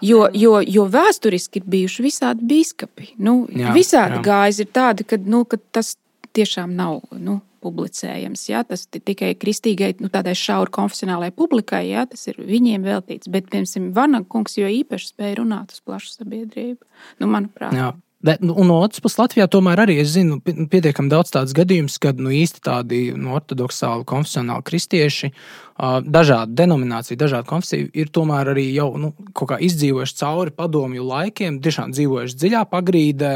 Jo, 0.01 0.27
jo, 0.33 0.59
jo 0.61 0.85
vēsturiski 0.93 1.61
ir 1.61 1.69
bijuši 1.73 2.05
visādi 2.05 2.45
biskupi. 2.47 3.11
Nu, 3.17 3.39
jā, 3.49 3.73
visādi 3.75 4.19
jā. 4.19 4.23
gājas 4.27 4.61
ir 4.61 4.69
tādi, 4.73 5.05
ka, 5.07 5.17
nu, 5.17 5.43
ka 5.49 5.57
tas 5.73 5.95
tiešām 6.37 6.75
nav 6.77 7.01
nu, 7.17 7.39
publicējams. 7.65 8.45
Jā, 8.51 8.63
tas 8.67 8.85
tikai 8.91 9.33
kristīgai, 9.39 9.93
nu, 10.03 10.11
tādai 10.13 10.35
šauri 10.37 10.73
konfesionālajai 10.77 11.35
publikai, 11.37 11.83
jā, 11.89 12.05
tas 12.09 12.27
ir 12.29 12.39
viņiem 12.41 12.85
veltīts. 12.85 13.31
Bet, 13.33 13.49
piemēram, 13.53 13.91
Vanagungs 13.95 14.59
jo 14.59 14.69
īpaši 14.69 15.13
spēja 15.13 15.39
runāt 15.41 15.73
uz 15.73 15.81
plašu 15.85 16.13
sabiedrību. 16.19 16.83
Nu, 17.21 17.31
manuprāt, 17.31 17.75
jā. 17.77 17.93
Bet, 18.27 18.41
nu, 18.41 18.55
un 18.57 18.65
no 18.71 18.79
otras 18.81 19.01
puses, 19.03 19.19
Latvijā 19.21 19.45
tomēr 19.53 19.83
arī 19.83 19.99
es 20.01 20.09
zinu 20.15 20.39
pietiekami 20.41 21.11
daudz 21.11 21.29
tādu 21.35 21.53
gadījumu, 21.59 21.91
kad 22.01 22.17
nu, 22.17 22.31
īsti 22.33 22.63
tādi 22.65 23.01
nu, 23.13 23.35
ortodoksāli, 23.37 24.07
konfesionāli 24.09 24.65
kristieši 24.65 25.29
dažādu 25.77 26.55
denomināciju, 26.57 27.17
dažādu 27.19 27.47
konfesiju 27.49 27.89
ir 27.93 28.09
tomēr 28.13 28.51
arī 28.53 28.65
jau 28.73 28.89
nu, 28.97 29.11
izdzīvojuši 29.37 30.17
cauri 30.17 30.53
padomju 30.57 31.05
laikiem, 31.05 31.59
tiešām 31.61 31.93
dzīvojuši 31.93 32.37
dziļā 32.41 32.63
pagrīdē, 32.71 33.33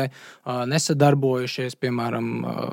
nesadarbojušies, 0.72 1.78
piemēram, 1.82 2.30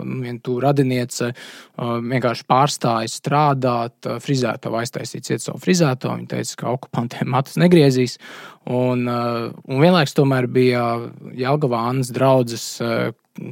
nu, 0.08 0.18
viena 0.24 0.40
tu 0.44 0.56
radiniece 0.64 1.34
vienkārši 1.76 2.48
pārstāja 2.48 3.12
strādāt, 3.12 4.08
frizētavu 4.24 4.80
aiztaisīt 4.80 5.28
ciet 5.28 5.44
savu 5.44 5.60
frizēto, 5.62 6.14
viņa 6.16 6.32
teica, 6.32 6.58
ka 6.62 6.74
okupantiem 6.78 7.28
matus 7.36 7.60
negriezīs, 7.60 8.16
un, 8.64 9.04
un 9.08 9.84
vienlaiks 9.84 10.16
tomēr 10.16 10.48
bija 10.48 10.84
Jelgavā 11.36 11.84
Annas 11.90 12.12
draudzes 12.14 12.70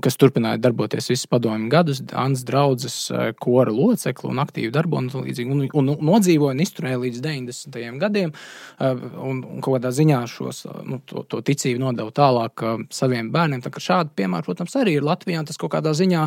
kas 0.03 0.17
turpināja 0.21 0.61
darboties 0.61 1.11
visus 1.11 1.29
padomju 1.31 1.69
gadus, 1.71 2.03
Annas 2.17 2.45
draugs, 2.47 2.97
eh, 3.11 3.33
kora 3.41 3.73
locekli 3.73 4.31
un 4.31 4.41
aktīvi 4.43 4.73
darbojas 4.75 5.15
un, 5.19 5.27
un, 5.27 5.63
un, 5.67 5.91
un 5.93 6.07
nodzīvoja 6.11 6.55
un 6.57 6.63
izturēja 6.65 7.01
līdz 7.03 7.23
90. 7.25 7.99
gadiem. 8.01 8.33
Eh, 8.33 9.05
un, 9.23 9.43
un 9.45 9.65
kādā 9.65 9.93
ziņā 9.95 10.23
šos, 10.31 10.65
eh, 10.69 10.79
nu, 10.89 11.01
to, 11.07 11.25
to 11.31 11.43
ticību 11.47 11.83
nodeva 11.83 12.13
tālāk 12.15 12.65
saviem 12.95 13.31
bērniem. 13.35 13.63
Tā 13.65 13.73
šādi 13.87 14.15
piemēri, 14.19 14.47
protams, 14.49 14.77
arī 14.81 14.97
ir 14.99 15.07
Latvijā. 15.07 15.45
Tas 15.47 15.61
kaut 15.61 15.75
kādā 15.75 15.93
ziņā. 15.97 16.25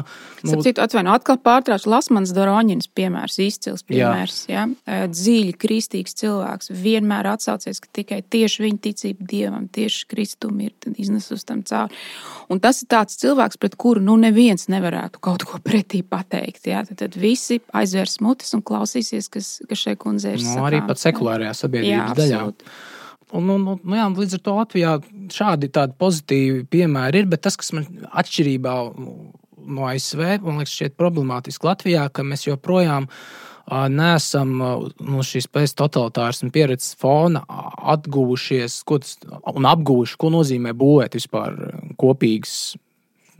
Nu, 0.47 0.59
Citu 0.63 0.83
atvainu, 0.83 1.13
atkal 1.15 1.39
pārtraucu 1.43 1.89
Lasmans 1.91 2.33
Doroņins 2.35 2.89
piemērs, 2.95 3.39
izcils 3.43 3.85
piemērs. 3.87 4.43
Jā. 4.51 4.67
Ja? 4.69 5.07
Dzīļi 5.09 5.55
kristīgs 5.59 6.15
cilvēks 6.19 6.71
vienmēr 6.75 7.31
atsaucies, 7.33 7.81
ka 7.83 7.91
tikai 8.01 8.21
tieši 8.21 8.65
viņa 8.65 8.83
ticība 8.85 9.27
Dievam, 9.29 9.67
tieši 9.71 10.05
Kristum 10.11 10.59
ir 10.63 10.75
iznesus 10.99 11.45
tam 11.47 11.63
cauri. 11.67 11.95
Un 12.49 12.61
tas 12.63 12.81
ir 12.83 12.89
tāds 12.91 13.17
cilvēks, 13.21 13.48
cilvēks, 13.49 13.59
pret 13.59 13.75
kuru 13.75 14.01
nu 14.01 14.17
neviens 14.17 14.69
nevarētu 14.69 15.19
kaut 15.19 15.43
ko 15.43 15.59
pretī 15.59 16.03
pateikt. 16.03 16.67
Jā? 16.67 16.85
Tad, 16.85 16.97
tad 16.99 17.17
visi 17.17 17.59
aizvērs 17.73 18.19
mutes 18.21 18.53
un 18.53 18.61
klausīsies, 18.61 19.29
kas, 19.29 19.61
kas 19.67 19.77
šai 19.77 19.95
kundzei 19.97 20.35
ir. 20.37 20.43
No, 20.43 20.59
nu, 20.59 20.67
arī 20.67 20.81
pat 20.87 20.99
sekulārajā 20.99 21.53
sabiedrības 21.53 21.91
jā, 21.91 22.15
daļā. 22.15 22.39
Absolūti. 22.39 22.65
Un, 23.31 23.49
un, 23.53 23.67
un, 23.75 23.93
jā, 23.93 24.07
līdz 24.09 24.39
ar 24.39 24.41
to 24.41 24.55
Latvijā 24.57 24.95
šādi 25.29 25.69
pozitīvi 25.99 26.63
piemēri 26.65 27.21
ir, 27.21 27.27
bet 27.29 27.43
tas, 27.45 27.57
kas 27.59 27.71
man 27.73 27.85
atšķirībā 28.09 28.73
no 29.69 29.85
ASV, 29.85 30.23
man 30.41 30.57
liekas, 30.57 30.73
šķiet 30.73 30.97
problemātiski 30.97 31.69
Latvijā, 31.69 32.07
ka 32.09 32.25
mēs 32.25 32.47
joprojām 32.47 33.05
neesam 33.69 34.55
no 34.57 35.21
šīs 35.21 35.45
pēc-totalitāras 35.53 36.41
pieredzes 36.49 36.95
fona 36.97 37.43
atguvušies 37.93 38.79
tas, 38.81 39.19
un 39.53 39.67
apguvuši, 39.69 40.17
ko 40.17 40.31
nozīmē 40.33 40.73
būvēt 40.73 41.19
vispār 41.19 41.53
kopīgas 42.01 42.55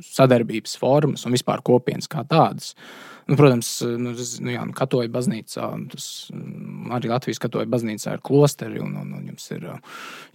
sadarbības 0.06 0.76
formas 0.80 1.26
un 1.26 1.36
vispār 1.36 1.64
kopienas 1.66 2.10
kā 2.12 2.26
tādas. 2.28 2.74
Nu, 3.30 3.36
protams, 3.38 3.68
nu, 3.86 4.16
nu, 4.16 4.50
jā, 4.50 4.62
nu, 4.66 4.74
katoļu 4.74 5.12
baznīcā, 5.14 5.66
tas, 5.92 6.06
mm, 6.34 6.88
arī 6.98 7.12
Latvijas 7.12 7.42
katoļu 7.44 7.70
baznīcā 7.70 8.16
ir 8.18 8.24
klosteri, 8.26 8.80
un, 8.82 8.96
un, 8.98 9.12
un 9.20 9.28
jums 9.30 9.46
ir, 9.54 9.68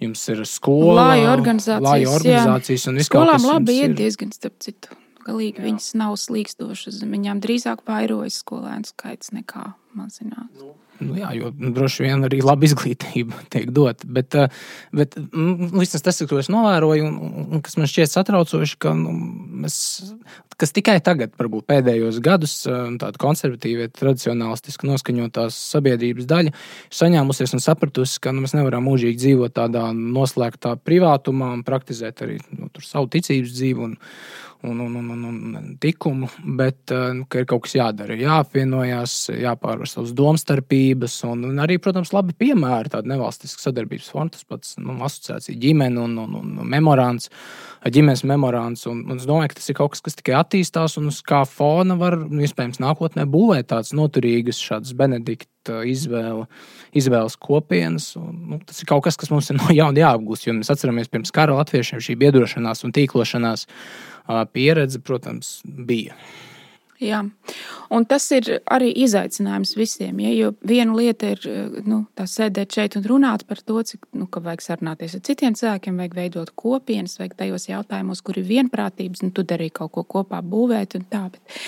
jums 0.05 0.23
ir 0.31 0.45
skola, 0.47 1.01
lāja 1.01 1.33
organizācijas, 1.33 1.89
lāja 1.89 2.13
organizācijas 2.13 2.87
un 2.93 3.01
viss 3.01 3.11
kaut 3.11 3.27
kas. 3.27 3.43
Skolām 3.43 3.51
labi 3.51 3.81
iet 3.81 3.97
diezgan 3.99 4.31
starp 4.37 4.61
citu. 4.63 4.95
Galīgi 5.25 5.59
jā. 5.59 5.67
viņas 5.67 5.91
nav 5.99 6.15
slīkstošas, 6.21 7.03
viņām 7.09 7.43
drīzāk 7.43 7.83
vairojas 7.89 8.39
skolēnu 8.45 8.93
skaits 8.93 9.35
nekā 9.35 9.73
mazinās. 9.99 10.53
Nu. 10.61 10.77
Nu, 11.03 11.17
jā, 11.19 11.33
jo 11.35 11.51
nu, 11.59 11.73
droši 11.75 12.05
vien 12.05 12.23
arī 12.27 12.39
laba 12.45 12.67
izglītība 12.69 13.41
tiek 13.53 13.71
dota. 13.75 14.07
Bet, 14.07 14.35
eh, 14.39 14.53
bet 14.95 15.17
nu, 15.19 15.57
vismaz 15.75 16.05
tas, 16.05 16.23
ko 16.31 16.39
es 16.39 16.51
novēroju, 16.53 17.09
un, 17.09 17.47
un 17.57 17.65
kas 17.65 17.79
man 17.81 17.91
šķiet 17.91 18.13
satraucoši, 18.13 18.79
ka 18.83 18.95
nu, 18.99 19.15
mēs, 19.65 19.77
kas 20.61 20.75
tikai 20.77 21.01
tagad, 21.05 21.35
varbūt 21.41 21.67
pēdējos 21.71 22.21
gadus, 22.25 22.57
eh, 22.71 22.87
tāda 23.03 23.21
konservatīva, 23.21 23.91
tradicionālistiski 23.99 24.89
noskaņotās 24.93 25.59
sabiedrības 25.75 26.31
daļa 26.31 26.55
ir 26.55 26.97
saņēmusies 27.03 27.57
un 27.59 27.65
sapratusi, 27.65 28.23
ka 28.23 28.35
nu, 28.35 28.45
mēs 28.47 28.55
nevaram 28.55 28.87
mūžīgi 28.87 29.23
dzīvot 29.25 29.59
tādā 29.59 29.89
noslēgtā 29.99 30.77
privātumā 30.87 31.53
un 31.59 31.67
praktizēt 31.67 32.23
arī 32.27 32.39
nu, 32.55 32.71
savu 32.85 33.11
ticības 33.11 33.55
dzīvi. 33.59 33.91
Un, 33.91 33.99
un, 34.65 34.81
un, 34.81 34.97
un, 34.97 35.11
un, 35.13 35.25
un 35.57 35.69
likumu, 35.83 36.29
bet 36.59 36.93
eh, 36.95 37.13
nu, 37.17 37.27
ir 37.39 37.47
kaut 37.49 37.67
kas 37.67 37.77
jādara. 37.77 38.17
Jāapvienojas, 38.19 39.17
jāpārvar 39.37 39.91
savas 39.91 40.15
domstarpības, 40.17 41.17
un, 41.29 41.47
un 41.51 41.63
arī, 41.63 41.79
protams, 41.83 42.15
labi 42.17 42.37
piemēri 42.41 42.93
tāda 42.95 43.13
nevalstiska 43.13 43.67
sadarbības 43.67 44.11
fonda, 44.15 44.37
tas 44.37 44.49
pats 44.49 44.75
nu, 44.81 44.97
asociācija 45.05 45.61
ģimene 45.61 46.01
un, 46.05 46.19
un, 46.25 46.37
un 46.41 46.69
memorāns, 46.75 47.31
ģimenes 47.85 48.25
memorāns. 48.29 48.87
Un, 48.91 49.05
un 49.09 49.21
es 49.21 49.29
domāju, 49.29 49.53
ka 49.53 49.61
tas 49.61 49.71
ir 49.71 49.79
kaut 49.81 49.95
kas, 49.95 50.05
kas 50.05 50.21
tikai 50.21 50.39
attīstās, 50.41 50.99
un 51.01 51.11
uz 51.13 51.21
kā 51.27 51.45
fona 51.49 51.99
var 52.01 52.19
iespējams 52.25 52.83
nākotnē 52.83 53.29
būvēt 53.31 53.71
tādas 53.75 53.95
noturīgas, 53.97 54.63
šādas 54.65 54.97
Benedikta 54.99 55.54
izvēle, 55.69 56.47
izvēles 56.97 57.37
kopienas. 57.41 58.11
Un, 58.21 58.33
nu, 58.51 58.61
tas 58.67 58.83
ir 58.83 58.89
kaut 58.91 59.05
kas, 59.07 59.19
kas 59.21 59.33
mums 59.33 59.51
ir 59.51 59.59
no 59.61 59.69
jauna 59.75 60.05
jāapgūst, 60.05 60.49
jo 60.49 60.57
mēs 60.57 60.73
atceramies 60.75 61.13
pirms 61.13 61.35
kara 61.35 61.57
latviešiem 61.61 62.03
šī 62.05 62.19
biedrošanās 62.21 62.85
un 62.87 62.95
tīklošanās 62.97 63.69
pieredze, 64.53 65.01
protams, 65.05 65.59
bija. 65.65 66.17
Jā. 67.03 67.25
Un 67.95 68.05
tas 68.07 68.25
ir 68.35 68.47
arī 68.71 68.93
izaicinājums 69.05 69.75
visiem. 69.77 70.19
Ja? 70.23 70.31
Jo 70.35 70.51
viena 70.67 70.95
lieta 70.95 71.33
ir 71.35 71.43
nu, 71.87 72.05
sēdēt 72.17 72.77
šeit 72.77 72.97
un 72.99 73.07
runāt 73.11 73.45
par 73.49 73.61
to, 73.67 73.81
cik 73.83 74.07
nu, 74.15 74.29
vajag 74.31 74.63
sarunāties 74.63 75.17
ar 75.19 75.23
citiem 75.27 75.57
cilvēkiem, 75.59 75.99
vajag 75.99 76.15
veidot 76.19 76.53
kopienas, 76.59 77.17
vajag 77.19 77.35
tajos 77.43 77.67
jautājumos, 77.69 78.23
kur 78.25 78.39
ir 78.39 78.47
vienprātības, 78.49 79.25
un 79.27 79.33
tu 79.35 79.43
dari 79.47 79.71
kaut 79.75 79.93
ko 79.97 80.05
kopā 80.17 80.41
būvēt. 80.43 80.97
Tā, 81.11 81.25
bet, 81.35 81.59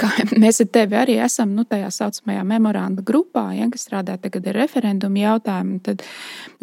kā, 0.00 0.10
mēs 0.42 0.60
ar 0.64 0.70
tevi 0.76 0.98
arī 1.00 1.16
esam 1.24 1.56
nu, 1.56 1.64
tajā 1.68 1.88
saucamajā 1.94 2.44
memoranda 2.48 3.04
grupā, 3.04 3.48
ja, 3.56 3.70
kas 3.72 3.88
strādā 3.88 4.18
tagad 4.20 4.50
ar 4.52 4.60
referendumu 4.64 5.24
jautājumu. 5.24 5.80
Tad 5.88 6.04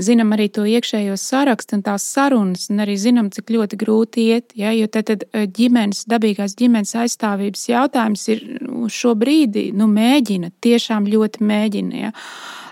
zinām 0.01 0.37
arī 0.37 0.47
to 0.53 0.67
iekšējo 0.69 1.17
sarakstu 1.19 1.79
un 1.79 1.85
tās 1.89 2.05
sarunas, 2.05 2.69
un 2.71 2.85
arī 2.85 2.99
zinām, 3.01 3.33
cik 3.33 3.49
ļoti 3.57 3.81
grūti 3.81 4.29
iet. 4.31 4.55
Ja, 4.57 4.73
jo 4.77 4.87
tad, 4.91 5.09
tad 5.11 5.27
ģimenes, 5.57 6.05
dabīgās 6.09 6.55
ģimenes 6.59 6.95
aizstāvības 7.03 7.67
jautājums 7.71 8.10
ir 8.31 8.41
uz 8.83 8.95
šo 8.95 9.13
brīdi 9.19 9.69
nu, 9.77 9.87
mēģina, 9.91 10.51
tiešām 10.63 11.07
ļoti 11.11 11.45
mēģina. 11.45 12.01
Ja 12.01 12.15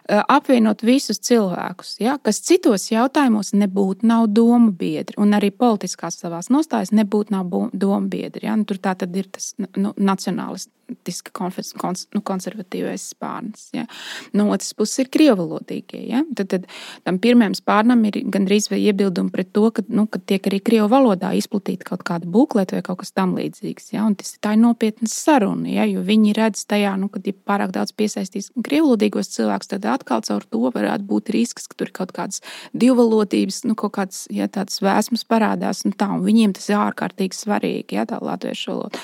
apvienot 0.09 0.81
visus 0.85 1.19
cilvēkus, 1.21 1.95
ja, 2.01 2.15
kas 2.23 2.41
citos 2.45 2.87
jautājumos 2.89 3.51
nebūtu 3.53 4.07
nav 4.09 4.27
domu 4.33 4.71
biedri, 4.73 5.13
un 5.21 5.35
arī 5.37 5.51
politiskās 5.53 6.17
savās 6.21 6.49
nostājas 6.49 6.91
nebūtu 6.95 7.35
nav 7.35 7.51
domu 7.73 8.09
biedri. 8.09 8.47
Ja. 8.47 8.55
Nu, 8.57 8.65
tur 8.65 8.81
tā 8.81 8.95
tad 8.97 9.15
ir 9.15 9.29
tas 9.29 9.51
nu, 9.59 9.93
nacionālists 9.93 10.73
tiska 11.07 11.33
kons, 11.35 12.07
nu, 12.15 12.21
konservatīvais 12.25 13.09
spārns. 13.13 13.69
Ja. 13.75 13.85
No 14.33 14.49
otras 14.53 14.73
puses 14.77 15.03
ir 15.03 15.11
krievalodīgie. 15.13 16.01
Ja. 16.09 16.23
Tad, 16.35 16.51
tad 16.53 16.67
tam 17.07 17.19
pirmajam 17.21 17.55
spārnam 17.57 18.03
ir 18.09 18.21
gandrīz 18.31 18.69
vai 18.71 18.81
iebildumi 18.85 19.33
pret 19.33 19.51
to, 19.55 19.67
ka, 19.75 19.85
nu, 19.87 20.05
ka 20.11 20.21
tiek 20.21 20.49
arī 20.49 20.61
krievu 20.63 20.89
valodā 20.91 21.31
izplatīta 21.37 21.91
kaut 21.91 22.05
kāda 22.07 22.29
bukleta 22.29 22.77
vai 22.77 22.83
kaut 22.85 23.01
kas 23.03 23.13
tamlīdzīgs. 23.17 23.91
Ja. 23.95 24.05
Un 24.09 24.17
tas 24.19 24.33
ir 24.35 24.43
tā 24.45 24.55
ir 24.55 24.63
nopietnas 24.63 25.15
saruna, 25.15 25.69
ja, 25.71 25.87
jo 25.89 26.03
viņi 26.05 26.35
redz 26.37 26.65
tajā, 26.69 26.95
nu, 26.99 27.09
ka 27.11 27.21
ja 27.25 27.35
pārāk 27.47 27.73
daudz 27.75 27.93
piesaistīs 27.97 28.51
krievalodīgos 28.57 29.31
cilvēkus, 29.35 29.71
tad 29.73 29.87
atkal 29.89 30.23
caur 30.25 30.45
to 30.45 30.63
varētu 30.73 31.07
būt 31.09 31.33
risks, 31.35 31.67
ka 31.69 31.79
tur 31.79 31.89
ir 31.89 31.95
kaut 31.95 32.13
kādas 32.15 32.43
divvalodības, 32.77 33.63
nu, 33.69 33.77
kaut 33.79 33.95
kādas 33.97 34.25
ja, 34.33 34.49
vēsmas 34.49 35.25
parādās. 35.29 35.83
Un 35.87 35.95
tā, 35.97 36.09
un 36.15 36.25
viņiem 36.25 36.55
tas 36.57 36.69
ir 36.71 36.79
ārkārtīgi 36.79 37.37
svarīgi, 37.37 37.97
ja 37.99 38.05
tā 38.09 38.19
latviešu 38.23 38.73
valoda. 38.73 39.01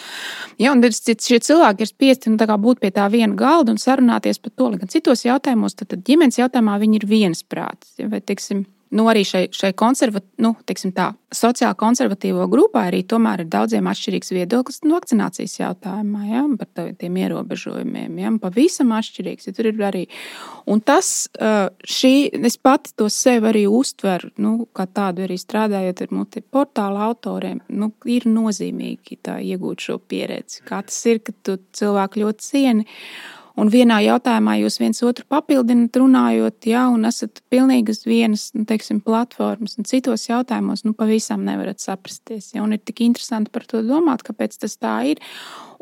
Ja, 0.61 0.71
un 0.71 0.83
šie 0.85 1.39
cilvēki 1.43 1.74
cilvēki 1.75 1.83
ir 1.83 1.89
spiesti 1.89 2.31
nu, 2.31 2.37
būt 2.37 2.79
pie 2.79 2.91
tā 2.91 3.09
viena 3.09 3.35
galda 3.35 3.71
un 3.71 3.77
sarunāties 3.77 4.39
par 4.39 4.51
to. 4.55 4.69
Gan 4.77 4.89
citos 4.89 5.25
jautājumos, 5.25 5.75
tad, 5.75 5.89
tad 5.89 6.03
ģimenes 6.05 6.39
jautājumā 6.39 6.79
viņi 6.79 7.01
ir 7.01 7.07
viensprātis. 7.07 7.95
Vai, 8.09 8.21
teiksim, 8.21 8.65
nu, 8.95 9.05
arī 9.11 9.25
šai, 9.27 9.45
šai 9.53 9.71
konservat, 9.77 10.25
nu, 10.41 10.53
tā, 10.95 11.09
sociāli 11.35 11.77
konservatīvo 11.79 12.47
grupā 12.51 12.85
arī 12.89 13.01
tomēr 13.07 13.43
ir 13.43 13.49
daudziem 13.51 13.87
atšķirīgs 13.91 14.31
viedoklis 14.35 14.81
no 14.85 14.95
vakcinācijas 14.95 15.57
jautājumā, 15.59 16.21
ja, 16.29 16.43
par 16.61 16.91
tiem 16.99 17.19
ierobežojumiem. 17.23 18.19
Ja, 18.23 18.31
pavisam 18.41 18.93
atšķirīgs. 18.95 19.49
Ja 19.49 19.55
tur 19.57 19.69
ir 19.71 19.83
arī. 19.85 20.05
Un 20.71 20.81
tas, 20.85 21.27
šī, 21.35 22.13
es 22.47 22.57
pati 22.57 22.95
to 22.97 23.09
sev 23.13 23.47
arī 23.51 23.65
uztveru, 23.69 24.31
nu, 24.41 24.55
kā 24.75 24.87
tādu 24.87 25.25
arī 25.27 25.37
strādājot 25.41 26.05
ar 26.05 26.15
multiportāla 26.15 27.09
autoriem, 27.09 27.61
nu, 27.75 27.91
ir 28.09 28.29
nozīmīgi 28.29 29.19
iegūt 29.25 29.89
šo 29.89 29.99
pieredzi. 29.99 30.63
Kā 30.67 30.81
tas 30.85 30.99
ir, 31.09 31.21
ka 31.25 31.35
tu 31.45 31.59
cilvēku 31.75 32.23
ļoti 32.23 32.45
cieni 32.45 32.87
un 33.59 33.71
vienā 33.71 33.99
jautājumā 34.05 34.57
jūs 34.61 34.79
viens 34.81 35.01
otru 35.05 35.25
papildināt, 35.31 35.95
runājot, 35.99 36.67
jā, 36.69 36.85
un 36.91 37.07
esat 37.07 37.41
pilnīgi 37.53 37.95
uz 37.95 38.03
vienas 38.07 38.47
nu, 38.55 38.65
teiksim, 38.67 39.01
platformas, 39.05 39.77
un 39.79 39.87
citos 39.87 40.27
jautājumos 40.29 40.85
nu, 40.87 40.95
pavisam 40.97 41.45
nevarat 41.47 41.83
saprasties. 41.83 42.51
Ja, 42.55 42.63
un 42.65 42.75
ir 42.75 42.83
tik 42.83 43.03
interesanti 43.05 43.53
par 43.53 43.67
to 43.69 43.83
domāt, 43.85 44.25
kāpēc 44.27 44.59
tas 44.61 44.77
tā 44.81 44.97
ir. 45.13 45.23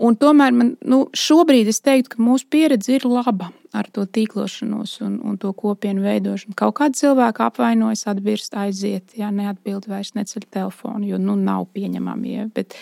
Un 0.03 0.17
tomēr 0.17 0.55
man 0.55 0.73
nu, 0.89 1.03
šobrīd 1.13 1.69
es 1.69 1.83
teiktu, 1.85 2.15
ka 2.15 2.23
mūsu 2.23 2.49
pieredze 2.53 2.95
ir 2.97 3.05
laba 3.09 3.51
ar 3.73 3.87
to 3.93 4.05
tīklošanos 4.05 4.99
un, 5.05 5.17
un 5.25 5.37
to 5.41 5.49
kopienu 5.57 6.03
veidošanu. 6.05 6.53
Kaut 6.57 6.75
kāda 6.77 6.97
cilvēka 6.97 7.49
apvainojas, 7.49 8.05
atbirst, 8.11 8.53
aiziet, 8.57 9.15
ja 9.17 9.31
neatbild 9.33 9.87
vairs 9.89 10.13
neceļ 10.17 10.45
telefonu, 10.53 11.07
jo 11.09 11.21
nu, 11.21 11.37
nav 11.39 11.65
pieņemami. 11.73 12.35
Ja, 12.37 12.45
bet 12.53 12.77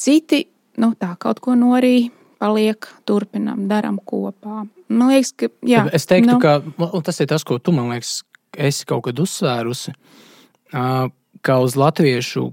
citi 0.00 0.44
nu, 0.80 0.92
tā 1.00 1.14
kaut 1.20 1.40
ko 1.44 1.56
norīja 1.56 2.12
paliek, 2.42 2.88
turpinām, 3.08 3.66
darām 3.70 4.00
kopā. 4.04 4.64
Man 4.88 5.12
liekas, 5.12 5.32
ka. 5.36 5.50
Jā, 5.66 5.86
es 5.96 6.08
teiktu, 6.08 6.36
nu, 6.36 6.40
ka 6.42 6.60
tas 7.06 7.22
ir 7.22 7.30
tas, 7.30 7.44
ko 7.46 7.58
tu 7.58 7.74
man 7.76 7.92
liekas, 7.94 8.20
esi 8.56 8.88
kaut 8.88 9.06
kad 9.08 9.22
uzsvērusi. 9.22 9.94
Ka 11.46 11.56
uz 11.62 11.76
latviešu 11.78 12.48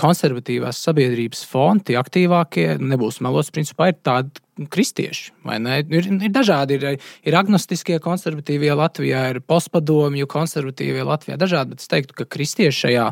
konservatīvās 0.00 0.80
sabiedrības 0.82 1.44
fona 1.46 1.84
tie 1.86 1.98
aktīvākie, 2.00 2.72
nebūs 2.82 3.20
melos, 3.22 3.52
principā 3.54 3.92
ir 3.92 3.98
tādi 4.02 4.42
kristieši. 4.72 5.28
Ir, 5.46 6.08
ir 6.16 6.32
dažādi, 6.34 6.78
ir, 6.78 7.04
ir 7.28 7.36
agnostiskie 7.38 8.00
konservatīvie 8.02 8.72
Latvijā, 8.74 9.28
ir 9.34 9.42
postpadomju 9.46 10.26
konservatīvie 10.30 11.04
Latvijā. 11.06 11.38
Dažādi, 11.38 11.76
bet 11.76 11.84
es 11.84 11.92
teiktu, 11.92 12.16
ka 12.18 12.26
kristieši 12.26 12.80
šajā 12.86 13.06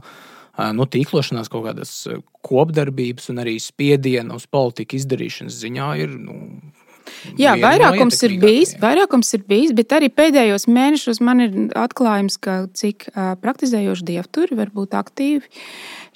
nu, 0.77 0.87
tīklošanās, 0.89 1.51
kaut 1.53 1.67
kādas 1.69 1.93
kopdarbības 2.47 3.31
un 3.33 3.43
arī 3.43 3.57
spiediena 3.63 4.37
uz 4.39 4.47
politiku 4.51 4.99
izdarīšanas 4.99 5.61
ziņā 5.65 5.91
ir. 6.03 6.17
Nu, 6.21 6.37
Jā, 7.41 7.57
vairākums 7.61 8.23
ir 8.27 8.37
bijis, 8.43 8.75
vairākums 8.83 9.33
ir 9.37 9.45
bijis, 9.49 9.75
bet 9.77 9.95
arī 9.97 10.11
pēdējos 10.13 10.69
mēnešos 10.71 11.23
man 11.25 11.45
ir 11.45 11.55
atklājums, 11.79 12.39
ka 12.43 12.65
cik 12.77 13.11
uh, 13.13 13.35
praktizējoši 13.43 14.11
dievturi 14.15 14.59
var 14.59 14.73
būt 14.75 14.97
aktīvi 14.99 15.45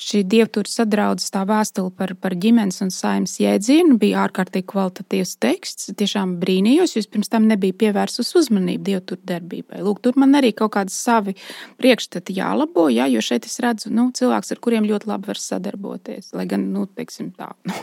šī 0.01 0.22
dievtūra 0.28 0.70
sadraudzes 0.70 1.32
tā 1.34 1.43
vēstule 1.49 1.93
par, 1.97 2.14
par 2.20 2.34
ģimenes 2.41 2.80
un 2.84 2.93
saimnes 2.95 3.36
jēdzienu 3.41 3.99
bija 4.01 4.24
ārkārtīgi 4.24 4.68
kvalitatīvs 4.70 5.36
teksts. 5.43 5.91
Tiešām 6.01 6.38
brīnījos, 6.41 6.97
jo 6.97 7.05
pirms 7.12 7.32
tam 7.32 7.49
nebija 7.51 7.76
pievērsus 7.84 8.32
uzmanību 8.41 8.86
dievtūra 8.88 9.32
darbībai. 9.34 9.82
Lūk, 9.84 10.03
tur 10.05 10.16
man 10.20 10.38
arī 10.41 10.55
kaut 10.57 10.74
kādi 10.78 10.95
savi 10.95 11.36
priekšstati 11.80 12.36
jālabo, 12.38 12.88
jā, 12.93 13.09
jo 13.12 13.24
šeit 13.24 13.49
es 13.49 13.61
redzu 13.62 13.93
nu, 13.95 14.09
cilvēks, 14.16 14.55
ar 14.55 14.62
kuriem 14.64 14.88
ļoti 14.88 15.11
labi 15.11 15.32
var 15.32 15.41
sadarboties. 15.41 16.32
Lai 16.36 16.49
gan, 16.51 16.70
nu, 16.74 16.86
teiksim 16.97 17.34
tā. 17.36 17.53
Nu, 17.68 17.76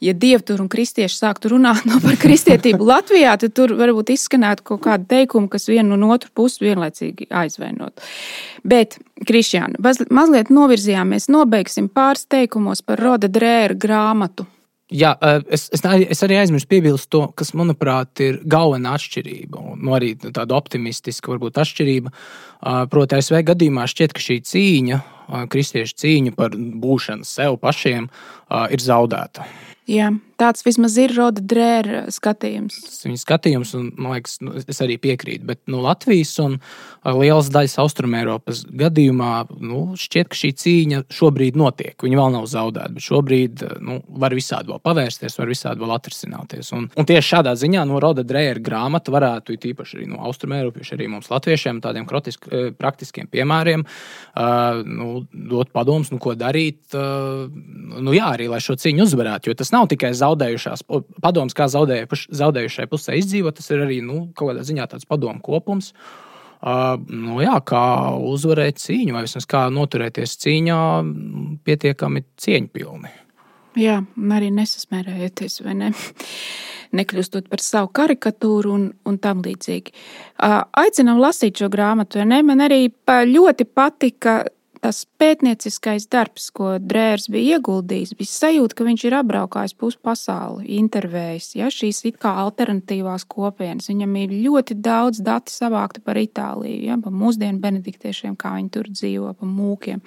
ja 0.00 0.14
dievtur 0.16 0.60
un 0.62 0.70
kristieši 0.72 1.18
sāktu 1.18 1.52
runāt 1.54 1.86
no 1.90 2.00
par 2.04 2.18
kristietību 2.20 2.86
Latvijā, 2.86 3.36
tad 3.40 3.54
tur 3.56 3.76
varbūt 3.78 4.12
izskanētu 4.16 4.66
kaut 4.72 4.82
kāda 4.86 5.08
teikuma, 5.16 5.50
kas 5.52 5.68
vienu 5.70 5.96
un 5.96 6.08
otru 6.10 6.32
pusi 6.36 6.66
vienlaicīgi 6.66 7.30
aizvainot. 7.30 8.04
Bet, 8.66 8.98
Krišjāna, 9.26 9.80
mazliet 10.10 10.52
novirzījāmies, 10.52 11.30
nobeigsim 11.32 11.88
pāris 11.92 12.26
teikumos 12.28 12.84
par 12.84 13.00
Roda 13.00 13.30
Drēra 13.32 13.78
grāmatu. 13.78 14.46
Jā, 14.86 15.16
es, 15.50 15.64
es, 15.74 15.80
es 15.82 16.20
arī 16.22 16.36
aizmirsu 16.38 16.68
piebilst 16.70 17.08
to, 17.10 17.24
kas, 17.34 17.50
manuprāt, 17.58 18.20
ir 18.22 18.36
galvenā 18.46 18.92
atšķirība. 18.94 19.62
Nu, 19.82 19.96
arī 19.96 20.12
tāda 20.22 20.54
optimistiska, 20.54 21.32
varbūt 21.32 21.58
atšķirība. 21.58 22.12
Proti, 22.92 23.18
ASV 23.18 23.40
gadījumā 23.48 23.88
šķiet, 23.90 24.14
ka 24.14 24.22
šī 24.22 24.36
cīņa, 24.46 25.00
kristiešu 25.50 25.98
cīņa 26.04 26.36
par 26.38 26.54
būšanu 26.54 27.26
sev 27.26 27.58
pašiem, 27.64 28.06
ir 28.70 28.84
zaudēta. 28.84 29.48
Jā, 29.86 30.10
tāds 30.40 30.64
vismaz 30.66 30.96
ir 31.00 31.14
Roda 31.16 31.42
Drēra 31.42 32.04
skatījums. 32.12 32.78
Tas 32.86 33.04
viņa 33.06 33.20
skatījums, 33.22 33.72
un 33.78 33.90
man 33.96 34.16
liekas, 34.16 34.38
nu, 34.44 34.54
es 34.60 34.82
arī 34.84 34.98
piekrītu. 35.02 35.46
Bet 35.48 35.62
nu, 35.70 35.80
Latvijas 35.84 36.34
un 36.42 36.58
lielas 37.16 37.50
daļas 37.54 37.76
Austrumēropas 37.82 38.64
gadījumā 38.76 39.32
nu, 39.62 39.80
šķiet, 40.00 40.30
ka 40.32 40.38
šī 40.38 40.52
cīņa 40.62 41.02
šobrīd 41.16 41.58
notiek. 41.58 41.94
Viņa 42.02 42.20
vēl 42.20 42.34
nav 42.34 42.48
zaudēta, 42.50 42.92
bet 42.96 43.06
šobrīd 43.06 43.64
nu, 43.84 44.00
var 44.20 44.36
visādi 44.36 44.72
vēl 44.72 44.82
pavērsties, 44.84 45.38
var 45.40 45.52
visādi 45.52 45.84
vēl 45.84 45.94
atrisināties. 45.96 46.72
Un, 46.76 46.88
un 46.92 47.08
tieši 47.08 47.32
šādā 47.34 47.56
ziņā 47.58 47.86
no 47.88 48.00
Roda 48.02 48.24
Drēra 48.26 48.62
grāmata 48.62 49.14
varētu, 49.14 49.56
īpaši 49.72 50.00
arī 50.00 50.10
no 50.10 50.20
Austrumēropiešu, 50.28 50.96
arī 50.96 51.08
mums 51.12 51.30
latviešiem, 51.32 51.80
tādiem 51.84 52.06
krotisk, 52.08 52.48
praktiskiem 52.78 53.30
piemēriem, 53.32 53.86
uh, 53.86 54.82
nu, 54.86 55.24
dot 55.32 55.72
padomus, 55.74 56.12
nu, 56.12 56.20
ko 56.22 56.36
darīt. 56.38 56.82
Uh, 56.94 57.46
nu, 57.96 58.14
jā, 58.16 58.28
arī 58.34 58.50
lai 58.50 58.60
šo 58.62 58.76
cīņu 58.80 59.06
uzvarētu, 59.06 59.50
jo 59.50 59.58
tas 59.58 59.72
nav 59.74 59.88
tikai 59.92 60.12
zaudējušās 60.26 60.86
padoms, 61.24 61.56
kā 61.56 61.70
zaudēju, 61.72 62.20
zaudējušai 62.42 62.90
pusē 62.92 63.16
izdzīvot, 63.22 63.58
tas 63.58 63.72
ir 63.72 63.86
arī 63.86 64.02
nu, 64.04 64.26
kaut 64.36 64.52
kādā 64.52 64.66
ziņā 64.66 64.90
tāds 64.92 65.08
padomu 65.08 65.40
kopums. 65.44 65.92
Uh, 65.94 66.24
nu, 67.12 67.36
jā, 67.44 67.58
kā 67.68 67.84
uzvarēt 68.16 68.80
cīņu, 68.80 69.14
vai 69.14 69.26
vismaz 69.26 69.46
kā 69.48 69.66
noturēties 69.70 70.38
cīņā, 70.42 70.80
pietiekami 71.66 72.24
cieņpilni. 72.42 73.12
Jā, 73.76 74.00
arī 74.32 74.48
nesasmērējoties, 74.56 75.60
vai 75.66 75.76
ne? 75.76 75.92
Nekļūstot 76.96 77.50
par 77.50 77.60
savu 77.60 77.90
karikatūru 77.92 78.72
un, 78.72 78.84
un 79.04 79.16
tam 79.20 79.42
līdzīgi. 79.44 79.92
Aicinām 80.80 81.18
lasīt 81.20 81.60
šo 81.60 81.68
grāmatu, 81.68 82.22
vai 82.22 82.28
ne? 82.30 82.38
Man 82.46 82.62
arī 82.64 82.86
ļoti 83.34 83.66
patika 83.68 84.38
tas 84.82 85.04
pētnieciskais 85.20 86.08
darbs, 86.12 86.48
ko 86.54 86.76
Drērs 86.82 87.28
bija 87.32 87.56
ieguldījis, 87.56 88.14
bija 88.18 88.32
sajūta, 88.32 88.76
ka 88.78 88.86
viņš 88.86 89.06
ir 89.08 89.16
apbraukājis 89.20 89.76
pusi 89.78 90.00
pasauli, 90.04 90.66
intervējis 90.80 91.50
ja, 91.60 91.70
šīs 91.72 92.02
it 92.10 92.20
kā 92.22 92.32
alternatīvās 92.44 93.26
kopienas. 93.30 93.90
Viņam 93.90 94.16
ir 94.22 94.34
ļoti 94.46 94.76
daudz 94.82 95.22
datu 95.24 95.54
savāktu 95.54 96.02
par 96.06 96.20
Itāliju, 96.20 96.82
ja, 96.90 96.98
par 97.02 97.14
mūsdienu 97.14 97.60
benediktiešiem, 97.62 98.36
kā 98.40 98.56
viņi 98.58 98.72
tur 98.74 98.90
dzīvo, 98.92 99.32
par 99.38 99.50
mūkiem. 99.50 100.02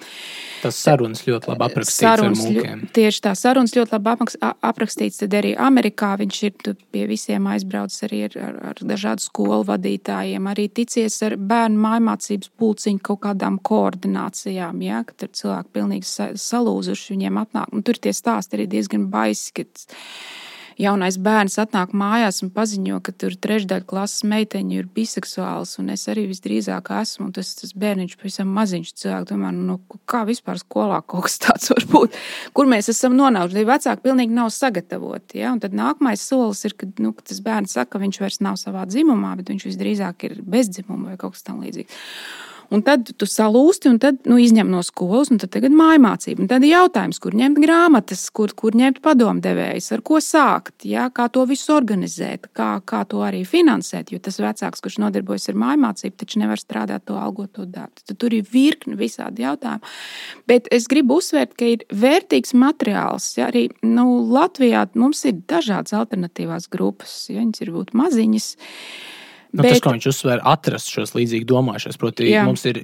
Tas 0.62 0.78
sarunas 0.84 1.24
ļoti 1.26 1.50
labi 1.50 1.66
aprakstīts 1.66 2.04
sarunas, 2.04 2.44
ar 2.44 2.54
mūkiem. 2.54 2.84
Tieši 2.96 3.24
tā, 3.26 3.34
sarunas 3.38 3.74
ļoti 3.76 3.96
labi 3.96 4.14
aprakstīts. 4.70 5.20
Tad 5.24 5.34
arī 5.36 5.54
Amerikā 5.58 6.12
viņš 6.20 6.40
ir 6.46 6.74
pie 6.92 7.06
visiem 7.10 7.46
aizbraucis 7.50 8.04
arī 8.06 8.22
ar, 8.28 8.36
ar, 8.46 8.58
ar 8.70 8.82
dažādu 8.92 9.24
skolu 9.24 9.64
vadītājiem, 9.68 10.46
arī 10.50 10.68
ticies 10.80 11.18
ar 11.26 11.36
bērnu 11.36 11.80
mājmācības 11.80 12.52
pulciņu 12.60 13.02
kaut 13.10 13.22
kādām 13.26 13.58
koordinācijām, 13.66 14.69
ja, 14.84 15.02
kad 15.08 15.26
ir 15.26 15.32
cilvēki 15.34 15.74
pilnīgi 15.74 16.36
salūzuši, 16.38 17.14
viņiem 17.16 17.40
atnāk. 17.42 17.74
Un 17.74 17.82
tur 17.86 17.98
tie 17.98 18.14
stāsti 18.16 18.58
arī 18.58 18.68
diezgan 18.70 19.08
baisi, 19.10 19.50
kad 19.58 19.88
jaunais 20.80 21.16
bērns 21.20 21.58
atnāk 21.60 21.92
mājās 21.96 22.40
un 22.44 22.50
paziņo, 22.54 23.00
ka 23.04 23.12
tur 23.16 23.34
trešdaļa 23.44 23.86
klases 23.88 24.24
meiteņu 24.30 24.78
ir 24.78 24.88
biseksuāls, 24.94 25.76
un 25.82 25.92
es 25.94 26.06
arī 26.10 26.26
visdrīzāk 26.30 26.90
esmu. 27.00 27.30
Tas, 27.36 27.52
tas 27.58 27.74
bērniņš 27.76 28.16
pavisam 28.20 28.52
maziņš 28.56 28.92
cilvēks. 29.02 29.28
Domāju, 29.30 29.64
nu, 29.70 29.78
kā 30.10 30.22
vispār 30.28 30.60
skolā 30.62 31.00
kaut 31.04 31.28
kas 31.28 31.40
tāds 31.44 31.72
var 31.74 31.86
būt? 31.92 32.18
Kur 32.56 32.70
mēs 32.70 32.90
esam 32.92 33.16
nonākuši? 33.18 33.66
Vecāki 33.68 34.06
pilnīgi 34.06 34.36
nav 34.36 34.52
sagatavoti. 34.56 35.40
Ja? 35.42 35.54
Un 35.54 35.62
tad 35.62 35.76
nākamais 35.76 36.24
solis 36.24 36.64
ir, 36.68 36.76
kad 36.80 37.02
nu, 37.02 37.12
tas 37.24 37.42
bērns 37.44 37.76
saka, 37.76 37.96
ka 37.96 38.04
viņš 38.04 38.22
vairs 38.22 38.40
nav 38.44 38.60
savā 38.60 38.86
dzimumā, 38.88 39.36
bet 39.40 39.52
viņš 39.52 39.68
visdrīzāk 39.68 40.30
ir 40.30 40.38
bezdzimuma 40.46 41.12
vai 41.12 41.20
kaut 41.20 41.36
kas 41.36 41.46
tamlīdzīgs. 41.48 42.06
Un 42.70 42.84
tad 42.86 43.08
tu 43.18 43.26
salūsti, 43.26 43.90
un 43.90 43.98
tad 44.02 44.20
nu, 44.30 44.36
izņem 44.38 44.68
no 44.70 44.80
skolas, 44.86 45.32
un 45.34 45.40
tad 45.42 45.50
tagad 45.56 45.74
mājmācība. 45.74 46.44
Un 46.44 46.50
tad 46.50 46.62
ir 46.62 46.76
jautājums, 46.76 47.18
kur 47.22 47.34
ņemt 47.34 47.58
grāmatas, 47.62 48.22
kur, 48.34 48.52
kur 48.54 48.78
ņemt 48.78 49.00
padomdevējus, 49.02 49.88
ar 49.96 50.04
ko 50.06 50.20
sākt, 50.22 50.86
jā, 50.86 51.08
kā 51.14 51.26
to 51.34 51.42
visu 51.50 51.74
organizēt, 51.74 52.46
kā, 52.54 52.70
kā 52.86 53.02
to 53.10 53.24
arī 53.26 53.42
finansēt. 53.48 54.14
Jo 54.14 54.22
tas 54.22 54.38
vecāks, 54.38 54.84
kurš 54.84 55.00
nodarbojas 55.02 55.50
ar 55.50 55.58
mājmācību, 55.64 56.14
taču 56.22 56.44
nevar 56.44 56.62
strādāt 56.62 57.08
to 57.10 57.18
algoto 57.18 57.66
darbu. 57.66 58.06
Tad 58.06 58.22
tur 58.22 58.38
ir 58.38 58.46
virkni 58.52 58.94
visādi 59.00 59.42
jautājumi. 59.42 59.94
Bet 60.50 60.70
es 60.70 60.86
gribu 60.90 61.18
uzsvērt, 61.18 61.58
ka 61.58 61.72
ir 61.74 61.86
vērtīgs 61.90 62.54
materiāls. 62.54 63.32
Ja, 63.40 63.50
arī 63.50 63.66
nu, 63.82 64.06
Latvijā 64.30 64.86
mums 64.94 65.24
ir 65.26 65.42
dažādas 65.50 65.96
alternatīvās 65.98 66.70
grupas, 66.70 67.24
ja 67.32 67.42
viņas 67.42 67.66
ir 67.66 67.74
būt 67.74 67.96
maziņas. 67.98 68.54
Nu, 69.50 69.64
bet... 69.64 69.72
Tas, 69.74 69.82
ko 69.82 69.92
viņš 69.96 70.06
uzsver, 70.12 70.40
atrast 70.46 70.92
šos 70.94 71.14
līdzīgi 71.16 71.48
domājušos. 71.50 71.98
Proti, 72.00 72.28
Jā. 72.30 72.44
mums 72.46 72.62
ir. 72.70 72.80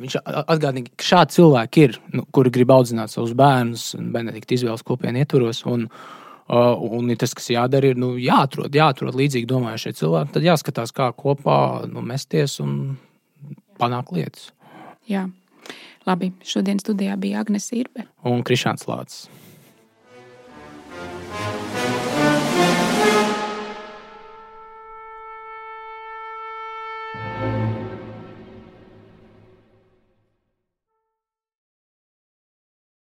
Viņš 0.00 0.16
atgādina, 0.24 0.88
ka 0.96 1.04
šādi 1.04 1.36
cilvēki 1.36 1.82
ir, 1.84 1.98
nu, 2.16 2.24
kuri 2.32 2.52
grib 2.54 2.72
audzināt 2.72 3.12
savus 3.12 3.34
bērnus, 3.36 3.90
un 3.98 4.06
Benedikta 4.14 4.56
izvēles 4.56 4.84
kopienu 4.88 5.20
ietvaros. 5.20 5.60
Un, 5.68 5.84
uh, 5.90 6.86
un 6.96 7.12
tas, 7.20 7.36
kas 7.36 7.50
jādara, 7.52 7.92
ir 7.92 8.00
nu, 8.00 8.14
jāatrod, 8.16 8.72
jāatrod 8.72 9.18
līdzīgi 9.20 9.50
domājušie 9.50 9.92
cilvēki. 10.00 10.32
Tad 10.38 10.48
jāskatās, 10.48 10.94
kā 10.96 11.10
kopā 11.12 11.58
nu, 11.90 12.00
mesties 12.08 12.56
un 12.64 12.96
panākt 13.82 14.16
lietas. 14.16 14.48
Jā, 15.10 15.26
labi. 16.08 16.32
Šodien 16.48 16.80
studijā 16.80 17.18
bija 17.20 17.44
Agnēs 17.44 17.68
Irbe 17.76 18.08
un 18.24 18.40
Krišāns 18.46 18.88
Lācis. 18.88 19.26